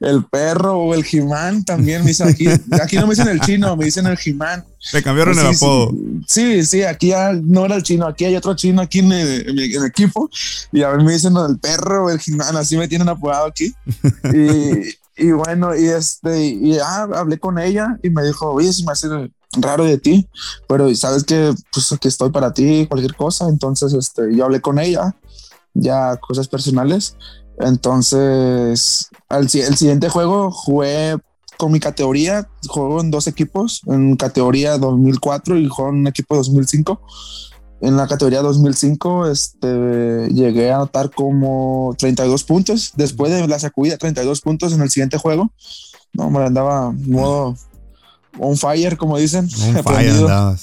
el 0.00 0.24
perro 0.24 0.78
o 0.78 0.94
el 0.94 1.04
Jimán 1.04 1.64
también. 1.64 2.02
Me 2.02 2.08
dicen 2.08 2.28
aquí, 2.28 2.46
aquí 2.80 2.96
no 2.96 3.06
me 3.06 3.10
dicen 3.10 3.28
el 3.28 3.40
chino, 3.40 3.76
me 3.76 3.84
dicen 3.84 4.06
el 4.06 4.16
Jimán. 4.16 4.64
Me 4.92 5.02
cambiaron 5.02 5.38
el 5.38 5.46
apodo. 5.46 5.92
Sí, 6.26 6.64
sí, 6.64 6.82
aquí 6.82 7.08
ya 7.08 7.32
no 7.32 7.64
era 7.64 7.76
el 7.76 7.82
chino, 7.82 8.06
aquí 8.06 8.24
hay 8.24 8.36
otro 8.36 8.54
chino 8.54 8.80
aquí 8.80 9.00
en, 9.00 9.12
el, 9.12 9.84
equipo. 9.84 10.30
Y 10.72 10.82
a 10.82 10.90
ver 10.90 11.02
me 11.02 11.12
dicen 11.12 11.34
el 11.36 11.58
perro 11.58 12.06
o 12.06 12.10
el 12.10 12.20
Jimán, 12.20 12.56
así 12.56 12.76
me 12.76 12.88
tienen 12.88 13.08
apodado 13.08 13.46
aquí. 13.46 13.74
y, 14.34 15.24
y, 15.26 15.32
bueno, 15.32 15.76
y 15.76 15.86
este, 15.86 16.46
y 16.46 16.74
ya 16.74 17.02
hablé 17.02 17.38
con 17.38 17.58
ella 17.58 17.98
y 18.02 18.10
me 18.10 18.24
dijo, 18.24 18.52
oye, 18.52 18.72
si 18.72 18.84
me 18.84 18.92
hace 18.92 19.08
raro 19.56 19.84
de 19.84 19.98
ti, 19.98 20.28
pero 20.68 20.94
sabes 20.94 21.24
que 21.24 21.54
pues 21.72 21.90
aquí 21.92 22.08
estoy 22.08 22.30
para 22.30 22.52
ti, 22.52 22.86
cualquier 22.86 23.14
cosa. 23.14 23.48
Entonces, 23.48 23.92
este, 23.94 24.34
yo 24.34 24.44
hablé 24.44 24.60
con 24.60 24.78
ella, 24.78 25.16
ya 25.74 26.16
cosas 26.16 26.48
personales. 26.48 27.16
Entonces, 27.60 29.08
al, 29.28 29.44
el 29.44 29.76
siguiente 29.76 30.08
juego 30.08 30.50
jugué 30.50 31.16
con 31.58 31.72
mi 31.72 31.80
categoría, 31.80 32.48
juego 32.68 33.00
en 33.00 33.10
dos 33.10 33.26
equipos, 33.26 33.82
en 33.86 34.16
categoría 34.16 34.78
2004 34.78 35.58
y 35.58 35.68
juego 35.68 35.90
en 35.90 35.98
un 35.98 36.06
equipo 36.06 36.36
2005. 36.36 37.00
En 37.80 37.96
la 37.96 38.06
categoría 38.06 38.42
2005 38.42 39.26
este, 39.28 40.28
llegué 40.32 40.70
a 40.70 40.76
anotar 40.76 41.10
como 41.10 41.94
32 41.98 42.44
puntos. 42.44 42.92
Después 42.96 43.32
de 43.32 43.46
la 43.46 43.58
sacudida, 43.58 43.98
32 43.98 44.40
puntos 44.40 44.72
en 44.72 44.82
el 44.82 44.90
siguiente 44.90 45.18
juego. 45.18 45.52
No, 46.12 46.30
me 46.30 46.44
andaba 46.44 46.92
modo 46.92 47.56
on 48.38 48.56
fire, 48.56 48.96
como 48.96 49.18
dicen. 49.18 49.48
On 49.66 49.82
fire 49.84 50.56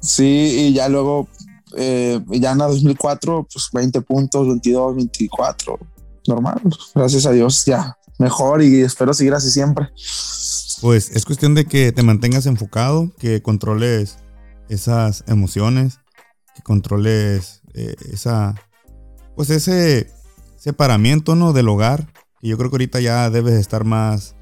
Sí, 0.00 0.68
y 0.68 0.72
ya 0.72 0.88
luego, 0.88 1.28
eh, 1.76 2.20
ya 2.30 2.52
en 2.52 2.58
la 2.58 2.66
2004, 2.66 3.46
pues 3.52 3.68
20 3.72 4.00
puntos, 4.02 4.48
22, 4.48 4.96
24, 4.96 5.78
normal. 6.26 6.60
Gracias 6.94 7.26
a 7.26 7.32
Dios, 7.32 7.64
ya 7.64 7.96
mejor 8.18 8.62
y 8.62 8.80
espero 8.80 9.14
seguir 9.14 9.34
así 9.34 9.50
siempre. 9.50 9.88
Pues 10.80 11.10
es 11.10 11.24
cuestión 11.24 11.54
de 11.54 11.64
que 11.64 11.92
te 11.92 12.02
mantengas 12.02 12.46
enfocado, 12.46 13.12
que 13.18 13.42
controles 13.42 14.18
esas 14.68 15.24
emociones, 15.26 15.98
que 16.54 16.62
controles 16.62 17.62
eh, 17.74 17.94
esa, 18.12 18.54
pues 19.36 19.50
ese 19.50 20.10
separamiento, 20.56 21.34
¿no? 21.34 21.52
Del 21.52 21.68
hogar. 21.68 22.08
Y 22.40 22.48
yo 22.48 22.58
creo 22.58 22.70
que 22.70 22.74
ahorita 22.74 23.00
ya 23.00 23.30
debes 23.30 23.54
estar 23.54 23.84
más 23.84 24.34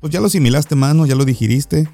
pues 0.00 0.12
ya 0.12 0.20
lo 0.20 0.26
asimilaste 0.26 0.74
mano, 0.74 1.06
Ya 1.06 1.14
lo 1.14 1.24
digiriste. 1.24 1.88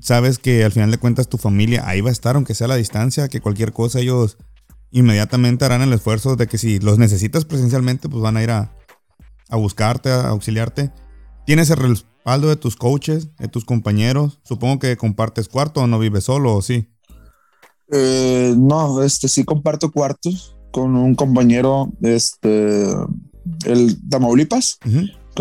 Sabes 0.00 0.38
que 0.38 0.64
al 0.64 0.72
final 0.72 0.90
de 0.90 0.98
cuentas 0.98 1.28
tu 1.28 1.36
familia 1.36 1.86
ahí 1.86 2.00
va 2.00 2.08
a 2.08 2.12
estar, 2.12 2.36
aunque 2.36 2.54
sea 2.54 2.64
a 2.64 2.68
la 2.68 2.76
distancia, 2.76 3.28
que 3.28 3.42
cualquier 3.42 3.72
cosa 3.72 4.00
ellos 4.00 4.38
inmediatamente 4.94 5.64
harán 5.64 5.82
el 5.82 5.92
esfuerzo 5.92 6.36
de 6.36 6.46
que 6.46 6.56
si 6.56 6.78
los 6.78 6.98
necesitas 6.98 7.44
presencialmente, 7.44 8.08
pues 8.08 8.22
van 8.22 8.36
a 8.36 8.42
ir 8.42 8.50
a, 8.50 8.72
buscarte, 9.50 10.10
a 10.10 10.28
auxiliarte. 10.28 10.92
Tienes 11.44 11.68
el 11.70 11.78
respaldo 11.78 12.48
de 12.48 12.56
tus 12.56 12.76
coaches, 12.76 13.36
de 13.36 13.48
tus 13.48 13.64
compañeros. 13.64 14.40
Supongo 14.44 14.78
que 14.78 14.96
compartes 14.96 15.48
cuarto 15.48 15.80
o 15.80 15.86
no 15.88 15.98
vives 15.98 16.24
solo, 16.24 16.54
¿o 16.54 16.62
sí? 16.62 16.88
Eh, 17.90 18.54
no, 18.56 19.02
este 19.02 19.28
sí 19.28 19.44
comparto 19.44 19.90
cuartos 19.90 20.56
con 20.70 20.96
un 20.96 21.14
compañero, 21.16 21.92
este, 22.00 22.86
el 23.66 24.08
Tamaulipas, 24.08 24.78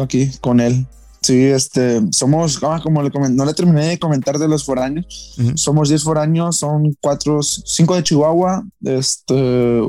aquí 0.01 0.31
con 0.41 0.59
él. 0.59 0.87
Sí, 1.23 1.45
este, 1.45 2.01
somos, 2.11 2.59
ah, 2.63 2.81
como 2.83 3.01
le 3.01 3.09
no 3.29 3.45
le 3.45 3.53
terminé 3.53 3.87
de 3.87 3.99
comentar 3.99 4.37
de 4.37 4.49
los 4.49 4.65
foráneos, 4.65 5.33
somos 5.55 5.87
10 5.87 6.03
foráneos, 6.03 6.57
son 6.57 6.93
cuatro, 6.99 7.41
cinco 7.41 7.95
de 7.95 8.03
Chihuahua, 8.03 8.65
este, 8.83 9.81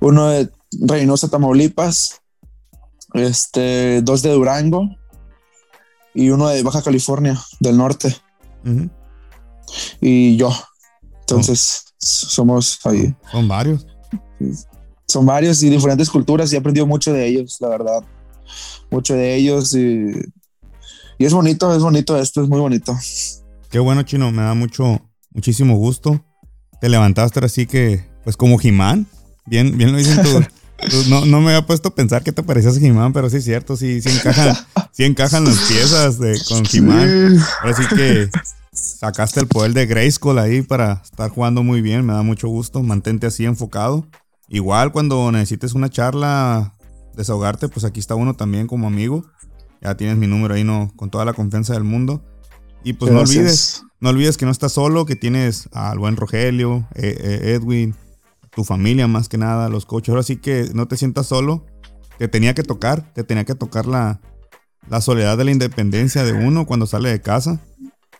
uno 0.00 0.26
de 0.26 0.50
Reynosa, 0.80 1.28
Tamaulipas, 1.28 2.20
este, 3.12 4.02
dos 4.02 4.22
de 4.22 4.32
Durango 4.32 4.88
y 6.12 6.30
uno 6.30 6.48
de 6.48 6.64
Baja 6.64 6.82
California, 6.82 7.40
del 7.60 7.76
norte. 7.76 8.16
Y 10.00 10.36
yo. 10.36 10.50
Entonces, 11.20 11.84
somos 11.98 12.80
ahí. 12.84 13.14
Son 13.30 13.46
varios. 13.46 13.86
Son 15.06 15.24
varios 15.24 15.62
y 15.62 15.70
diferentes 15.70 16.10
culturas 16.10 16.52
y 16.52 16.56
he 16.56 16.58
aprendido 16.58 16.84
mucho 16.84 17.12
de 17.12 17.28
ellos, 17.28 17.58
la 17.60 17.68
verdad. 17.68 18.02
Mucho 18.90 19.14
de 19.14 19.36
ellos 19.36 19.72
y 19.76 20.12
y 21.18 21.24
es 21.24 21.32
bonito, 21.32 21.74
es 21.74 21.82
bonito, 21.82 22.18
esto 22.18 22.42
es 22.42 22.48
muy 22.48 22.60
bonito. 22.60 22.96
Qué 23.70 23.78
bueno, 23.78 24.02
Chino, 24.02 24.30
me 24.30 24.42
da 24.42 24.54
mucho, 24.54 25.00
muchísimo 25.32 25.76
gusto. 25.76 26.24
Te 26.80 26.88
levantaste 26.88 27.44
así 27.44 27.66
que, 27.66 28.04
pues 28.24 28.36
como 28.36 28.58
Jimán, 28.58 29.06
bien, 29.46 29.76
bien 29.76 29.92
lo 29.92 29.98
dicen 29.98 30.22
tú. 30.22 30.42
No, 31.08 31.24
no, 31.24 31.40
me 31.40 31.54
había 31.54 31.66
puesto 31.66 31.88
a 31.88 31.94
pensar 31.94 32.22
que 32.24 32.32
te 32.32 32.42
parecías 32.42 32.78
Jimán, 32.78 33.12
pero 33.12 33.30
sí 33.30 33.38
es 33.38 33.44
cierto, 33.44 33.76
sí, 33.76 34.02
sí 34.02 34.10
encajan, 34.10 34.54
sí 34.92 35.04
encajan 35.04 35.44
las 35.44 35.56
piezas 35.60 36.18
de, 36.18 36.38
con 36.48 36.64
Jimán. 36.64 37.38
Así 37.62 37.84
que 37.94 38.28
sacaste 38.72 39.40
el 39.40 39.46
poder 39.46 39.72
de 39.72 39.86
Grayskull 39.86 40.38
ahí 40.38 40.62
para 40.62 41.00
estar 41.04 41.30
jugando 41.30 41.62
muy 41.62 41.80
bien, 41.80 42.04
me 42.04 42.12
da 42.12 42.22
mucho 42.22 42.48
gusto. 42.48 42.82
Mantente 42.82 43.26
así 43.26 43.44
enfocado. 43.46 44.06
Igual 44.48 44.92
cuando 44.92 45.30
necesites 45.32 45.74
una 45.74 45.88
charla, 45.88 46.76
desahogarte, 47.16 47.68
pues 47.68 47.84
aquí 47.84 48.00
está 48.00 48.14
uno 48.14 48.34
también 48.34 48.66
como 48.66 48.86
amigo. 48.86 49.24
Ya 49.84 49.96
tienes 49.96 50.16
mi 50.16 50.26
número 50.26 50.54
ahí, 50.54 50.64
¿no? 50.64 50.90
Con 50.96 51.10
toda 51.10 51.26
la 51.26 51.34
confianza 51.34 51.74
del 51.74 51.84
mundo. 51.84 52.24
Y 52.82 52.94
pues 52.94 53.12
no 53.12 53.20
olvides, 53.20 53.84
no 54.00 54.10
olvides 54.10 54.38
que 54.38 54.46
no 54.46 54.50
estás 54.50 54.72
solo, 54.72 55.04
que 55.04 55.14
tienes 55.14 55.68
al 55.72 55.98
buen 55.98 56.16
Rogelio, 56.16 56.88
eh, 56.94 57.16
eh, 57.18 57.52
Edwin, 57.54 57.94
tu 58.50 58.64
familia 58.64 59.06
más 59.08 59.28
que 59.28 59.36
nada, 59.38 59.68
los 59.68 59.84
coaches. 59.84 60.10
Ahora 60.10 60.22
sí 60.22 60.36
que 60.36 60.70
no 60.74 60.88
te 60.88 60.96
sientas 60.96 61.26
solo. 61.26 61.66
te 62.18 62.28
tenía 62.28 62.54
que 62.54 62.62
tocar, 62.62 63.12
te 63.12 63.24
tenía 63.24 63.44
que 63.44 63.54
tocar 63.54 63.86
la, 63.86 64.20
la 64.88 65.00
soledad 65.00 65.36
de 65.36 65.44
la 65.44 65.50
independencia 65.50 66.24
de 66.24 66.32
uno 66.32 66.66
cuando 66.66 66.86
sale 66.86 67.10
de 67.10 67.20
casa. 67.20 67.60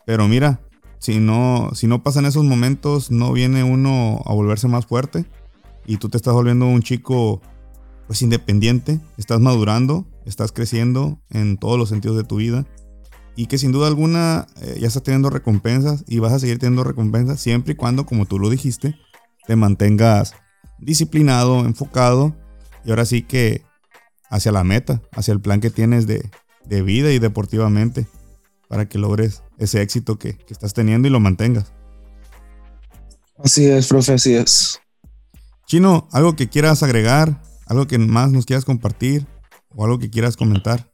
Pero 0.05 0.27
mira, 0.27 0.61
si 0.99 1.19
no, 1.19 1.71
si 1.73 1.87
no 1.87 2.03
pasan 2.03 2.25
esos 2.25 2.43
momentos, 2.43 3.09
no 3.09 3.31
viene 3.31 3.63
uno 3.63 4.21
a 4.25 4.33
volverse 4.33 4.67
más 4.67 4.85
fuerte. 4.85 5.25
Y 5.87 5.97
tú 5.97 6.09
te 6.09 6.17
estás 6.17 6.33
volviendo 6.33 6.67
un 6.67 6.81
chico 6.81 7.41
pues 8.07 8.21
independiente, 8.21 8.99
estás 9.17 9.39
madurando, 9.39 10.05
estás 10.25 10.51
creciendo 10.51 11.21
en 11.29 11.57
todos 11.57 11.77
los 11.77 11.89
sentidos 11.89 12.17
de 12.17 12.23
tu 12.23 12.37
vida. 12.37 12.65
Y 13.37 13.47
que 13.47 13.57
sin 13.57 13.71
duda 13.71 13.87
alguna 13.87 14.47
eh, 14.61 14.77
ya 14.79 14.87
estás 14.87 15.03
teniendo 15.03 15.29
recompensas 15.29 16.03
y 16.07 16.19
vas 16.19 16.33
a 16.33 16.39
seguir 16.39 16.57
teniendo 16.57 16.83
recompensas 16.83 17.39
siempre 17.39 17.73
y 17.73 17.75
cuando, 17.75 18.05
como 18.05 18.25
tú 18.25 18.39
lo 18.39 18.49
dijiste, 18.49 18.95
te 19.45 19.55
mantengas 19.55 20.33
disciplinado, 20.79 21.65
enfocado 21.65 22.35
y 22.85 22.91
ahora 22.91 23.05
sí 23.05 23.23
que 23.23 23.63
hacia 24.29 24.51
la 24.51 24.63
meta, 24.63 25.01
hacia 25.11 25.33
el 25.33 25.41
plan 25.41 25.59
que 25.59 25.69
tienes 25.69 26.07
de, 26.07 26.29
de 26.65 26.81
vida 26.81 27.11
y 27.11 27.19
deportivamente 27.19 28.07
para 28.67 28.87
que 28.87 28.97
logres 28.97 29.43
ese 29.57 29.81
éxito 29.81 30.17
que, 30.17 30.37
que, 30.37 30.53
estás 30.53 30.73
teniendo 30.73 31.07
y 31.07 31.11
lo 31.11 31.19
mantengas. 31.19 31.73
Así 33.37 33.65
es, 33.65 33.87
profe, 33.87 34.13
así 34.13 34.33
es. 34.33 34.79
Chino, 35.67 36.07
algo 36.11 36.35
que 36.35 36.47
quieras 36.47 36.83
agregar, 36.83 37.41
algo 37.67 37.85
que 37.85 37.97
más 37.97 38.31
nos 38.31 38.45
quieras 38.45 38.65
compartir 38.65 39.27
o 39.75 39.85
algo 39.85 39.99
que 39.99 40.09
quieras 40.09 40.37
comentar. 40.37 40.89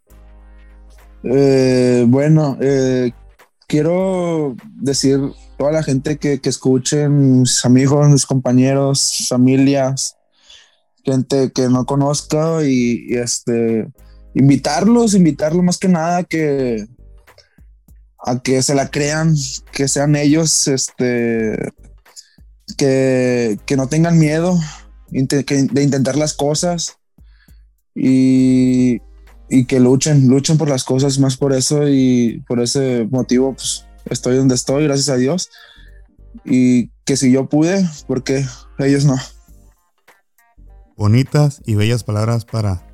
Eh, 1.24 2.06
bueno, 2.08 2.58
eh, 2.62 3.12
quiero 3.68 4.56
decir 4.76 5.20
toda 5.58 5.72
la 5.72 5.84
gente 5.84 6.18
que, 6.18 6.40
escuchen, 6.44 7.42
mis 7.42 7.64
amigos, 7.64 8.10
mis 8.10 8.26
compañeros, 8.26 9.28
familias, 9.30 10.18
gente 11.04 11.52
que 11.52 11.70
no 11.70 11.86
conozca 11.86 12.64
y, 12.64 13.06
y 13.08 13.18
este 13.18 13.88
invitarlos, 14.34 15.14
invitarlos 15.14 15.64
más 15.64 15.78
que 15.78 15.88
nada 15.88 16.24
que 16.24 16.88
a 18.24 18.40
que 18.40 18.62
se 18.62 18.76
la 18.76 18.90
crean, 18.90 19.36
que 19.72 19.88
sean 19.88 20.16
ellos, 20.16 20.68
este, 20.68 21.58
que, 22.78 23.60
que 23.66 23.76
no 23.76 23.88
tengan 23.88 24.20
miedo 24.20 24.58
de 25.10 25.84
intentar 25.84 26.16
las 26.16 26.34
cosas 26.34 27.01
y, 27.96 29.02
y, 29.50 29.66
que 29.66 29.80
luchen, 29.80 30.28
luchen 30.28 30.58
por 30.58 30.70
las 30.70 30.84
cosas, 30.84 31.20
más 31.20 31.38
por 31.38 31.54
eso 31.54 31.88
y 31.88 32.44
por 32.48 32.62
ese 32.62 33.08
motivo, 33.12 33.54
pues 33.54 33.86
estoy 34.10 34.38
donde 34.38 34.56
estoy, 34.56 34.84
gracias 34.86 35.10
a 35.10 35.18
Dios. 35.18 35.50
Y 36.46 36.90
que 37.06 37.18
si 37.18 37.32
yo 37.32 37.50
pude, 37.50 37.86
porque 38.08 38.46
ellos 38.80 39.06
no. 39.06 39.16
Bonitas 40.96 41.62
y 41.66 41.76
bellas 41.76 42.04
palabras 42.04 42.46
para 42.46 42.88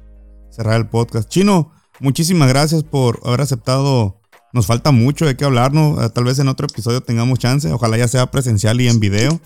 cerrar 0.49 0.77
el 0.77 0.87
podcast. 0.87 1.29
Chino, 1.29 1.71
muchísimas 1.99 2.49
gracias 2.49 2.83
por 2.83 3.19
haber 3.25 3.41
aceptado. 3.41 4.21
Nos 4.53 4.65
falta 4.65 4.91
mucho 4.91 5.25
de 5.25 5.35
qué 5.35 5.45
hablarnos. 5.45 6.03
Eh, 6.03 6.09
tal 6.09 6.23
vez 6.23 6.39
en 6.39 6.47
otro 6.47 6.67
episodio 6.67 7.01
tengamos 7.01 7.37
chance. 7.37 7.71
Ojalá 7.71 7.97
ya 7.97 8.07
sea 8.07 8.31
presencial 8.31 8.79
y 8.81 8.87
en 8.87 8.99
video. 8.99 9.39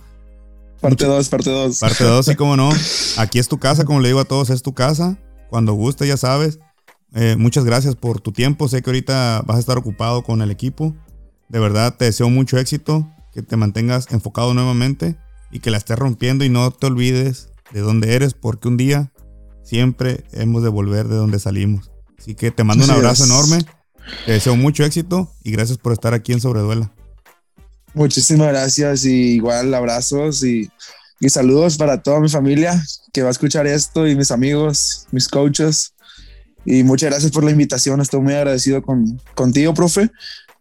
Parte 0.79 1.05
2, 1.05 1.29
parte 1.29 1.49
2. 1.49 1.79
Parte 1.79 2.03
2, 2.03 2.25
sí, 2.25 2.35
como 2.35 2.55
no. 2.55 2.69
Aquí 3.17 3.39
es 3.39 3.47
tu 3.47 3.59
casa, 3.59 3.83
como 3.83 3.99
le 3.99 4.09
digo 4.09 4.19
a 4.19 4.25
todos, 4.25 4.49
es 4.49 4.61
tu 4.61 4.73
casa. 4.73 5.17
Cuando 5.51 5.73
guste, 5.73 6.07
ya 6.07 6.15
sabes. 6.15 6.59
Eh, 7.13 7.35
muchas 7.37 7.65
gracias 7.65 7.95
por 7.95 8.21
tu 8.21 8.31
tiempo. 8.31 8.69
Sé 8.69 8.81
que 8.81 8.89
ahorita 8.89 9.43
vas 9.45 9.57
a 9.57 9.59
estar 9.59 9.77
ocupado 9.77 10.23
con 10.23 10.41
el 10.41 10.49
equipo. 10.49 10.95
De 11.49 11.59
verdad, 11.59 11.97
te 11.97 12.05
deseo 12.05 12.29
mucho 12.29 12.57
éxito. 12.57 13.11
Que 13.33 13.41
te 13.41 13.57
mantengas 13.57 14.07
enfocado 14.11 14.53
nuevamente 14.53 15.17
y 15.51 15.59
que 15.59 15.71
la 15.71 15.77
estés 15.77 15.99
rompiendo 15.99 16.45
y 16.45 16.49
no 16.49 16.71
te 16.71 16.87
olvides 16.87 17.49
de 17.73 17.81
dónde 17.81 18.15
eres, 18.15 18.33
porque 18.33 18.69
un 18.69 18.77
día 18.77 19.11
siempre 19.61 20.23
hemos 20.31 20.63
de 20.63 20.69
volver 20.69 21.09
de 21.09 21.17
donde 21.17 21.37
salimos. 21.37 21.91
Así 22.17 22.33
que 22.33 22.51
te 22.51 22.63
mando 22.63 22.85
un 22.85 22.91
abrazo 22.91 23.25
enorme, 23.25 23.65
te 24.25 24.31
deseo 24.31 24.55
mucho 24.55 24.85
éxito 24.85 25.33
y 25.43 25.51
gracias 25.51 25.77
por 25.77 25.91
estar 25.91 26.13
aquí 26.13 26.31
en 26.31 26.39
Sobreduela. 26.39 26.93
Muchísimas 27.93 28.47
gracias 28.47 29.03
y 29.03 29.35
igual 29.35 29.73
abrazos 29.73 30.43
y, 30.43 30.71
y 31.21 31.29
saludos 31.29 31.77
para 31.77 32.01
toda 32.01 32.19
mi 32.19 32.27
familia 32.27 32.83
que 33.13 33.21
va 33.21 33.27
a 33.27 33.31
escuchar 33.31 33.67
esto 33.67 34.07
y 34.07 34.15
mis 34.15 34.31
amigos, 34.31 35.07
mis 35.11 35.29
coaches. 35.29 35.93
Y 36.65 36.83
muchas 36.83 37.11
gracias 37.11 37.31
por 37.31 37.43
la 37.43 37.51
invitación, 37.51 38.01
estoy 38.01 38.21
muy 38.21 38.33
agradecido 38.33 38.81
con, 38.81 39.21
contigo, 39.35 39.73
profe. 39.75 40.09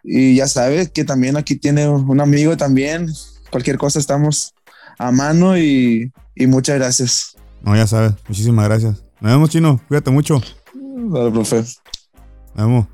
Y 0.05 0.37
ya 0.37 0.47
sabes 0.47 0.91
que 0.91 1.05
también 1.05 1.39
aquí 1.39 1.57
tiene 1.57 1.89
un 1.89 2.21
amigo 2.21 2.57
también, 2.59 3.11
cualquier 3.51 3.79
cosa 3.79 3.99
estamos 3.99 4.55
a 4.99 5.11
mano 5.11 5.57
y, 5.57 6.13
y 6.35 6.47
muchas 6.47 6.77
gracias. 6.77 7.37
No, 7.63 7.75
ya 7.75 7.87
sabes. 7.87 8.13
Muchísimas 8.29 8.67
gracias. 8.67 9.03
Nos 9.21 9.33
vemos, 9.33 9.51
chino. 9.51 9.81
Cuídate 9.89 10.11
mucho. 10.11 10.43
Dale, 10.75 11.31
profe. 11.31 11.57
Nos 12.55 12.67
vemos. 12.67 12.87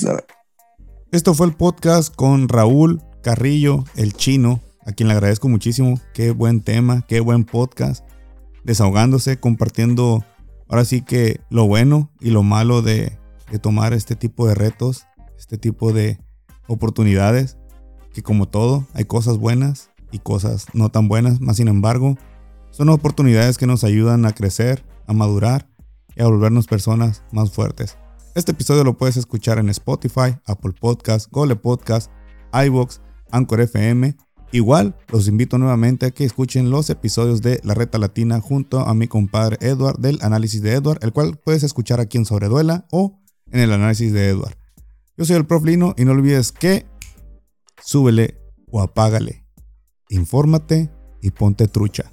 Dale. 0.00 0.24
Esto 1.10 1.34
fue 1.34 1.46
el 1.46 1.54
podcast 1.54 2.14
con 2.14 2.48
Raúl 2.48 3.02
Carrillo, 3.22 3.84
el 3.96 4.14
chino, 4.14 4.60
a 4.86 4.92
quien 4.92 5.08
le 5.08 5.14
agradezco 5.14 5.48
muchísimo. 5.48 6.00
Qué 6.14 6.30
buen 6.30 6.60
tema, 6.60 7.02
qué 7.08 7.20
buen 7.20 7.44
podcast. 7.44 8.04
Desahogándose, 8.64 9.38
compartiendo 9.38 10.24
ahora 10.68 10.84
sí 10.84 11.02
que 11.02 11.40
lo 11.50 11.66
bueno 11.66 12.10
y 12.20 12.30
lo 12.30 12.42
malo 12.42 12.82
de, 12.82 13.18
tomar 13.60 13.92
este 13.92 14.16
tipo 14.16 14.48
de 14.48 14.54
retos, 14.54 15.06
este 15.38 15.58
tipo 15.58 15.92
de 15.92 16.18
oportunidades. 16.68 17.58
Que 18.14 18.22
como 18.22 18.48
todo, 18.48 18.86
hay 18.94 19.04
cosas 19.04 19.38
buenas 19.38 19.90
y 20.10 20.18
cosas 20.18 20.66
no 20.74 20.90
tan 20.90 21.08
buenas, 21.08 21.40
más 21.40 21.56
sin 21.56 21.68
embargo, 21.68 22.16
son 22.70 22.88
oportunidades 22.90 23.58
que 23.58 23.66
nos 23.66 23.84
ayudan 23.84 24.26
a 24.26 24.32
crecer, 24.32 24.84
a 25.06 25.12
madurar 25.12 25.68
y 26.14 26.22
a 26.22 26.26
volvernos 26.26 26.66
personas 26.66 27.22
más 27.32 27.52
fuertes. 27.52 27.96
Este 28.34 28.52
episodio 28.52 28.84
lo 28.84 28.96
puedes 28.96 29.16
escuchar 29.16 29.58
en 29.58 29.68
Spotify, 29.68 30.38
Apple 30.46 30.72
Podcast, 30.78 31.30
Google 31.30 31.56
Podcast, 31.56 32.10
iBox, 32.52 33.00
Anchor 33.30 33.60
FM. 33.60 34.16
Igual 34.52 34.94
los 35.08 35.28
invito 35.28 35.56
nuevamente 35.56 36.06
a 36.06 36.10
que 36.10 36.24
escuchen 36.24 36.70
los 36.70 36.90
episodios 36.90 37.40
de 37.40 37.58
La 37.64 37.72
Reta 37.72 37.98
Latina 37.98 38.38
junto 38.40 38.80
a 38.80 38.92
mi 38.92 39.08
compadre 39.08 39.56
Edward 39.60 39.98
del 39.98 40.18
análisis 40.20 40.60
de 40.60 40.74
Edward, 40.74 40.98
el 41.02 41.12
cual 41.12 41.40
puedes 41.42 41.62
escuchar 41.62 42.00
aquí 42.00 42.18
en 42.18 42.26
Sobreduela 42.26 42.86
o 42.90 43.18
en 43.50 43.60
el 43.60 43.72
análisis 43.72 44.12
de 44.12 44.28
Edward. 44.28 44.56
Yo 45.16 45.24
soy 45.24 45.36
el 45.36 45.46
Prof 45.46 45.64
Lino 45.64 45.94
y 45.96 46.04
no 46.04 46.12
olvides 46.12 46.52
que 46.52 46.86
súbele 47.82 48.38
o 48.70 48.82
apágale. 48.82 49.46
Infórmate 50.10 50.90
y 51.22 51.30
ponte 51.30 51.66
trucha. 51.66 52.04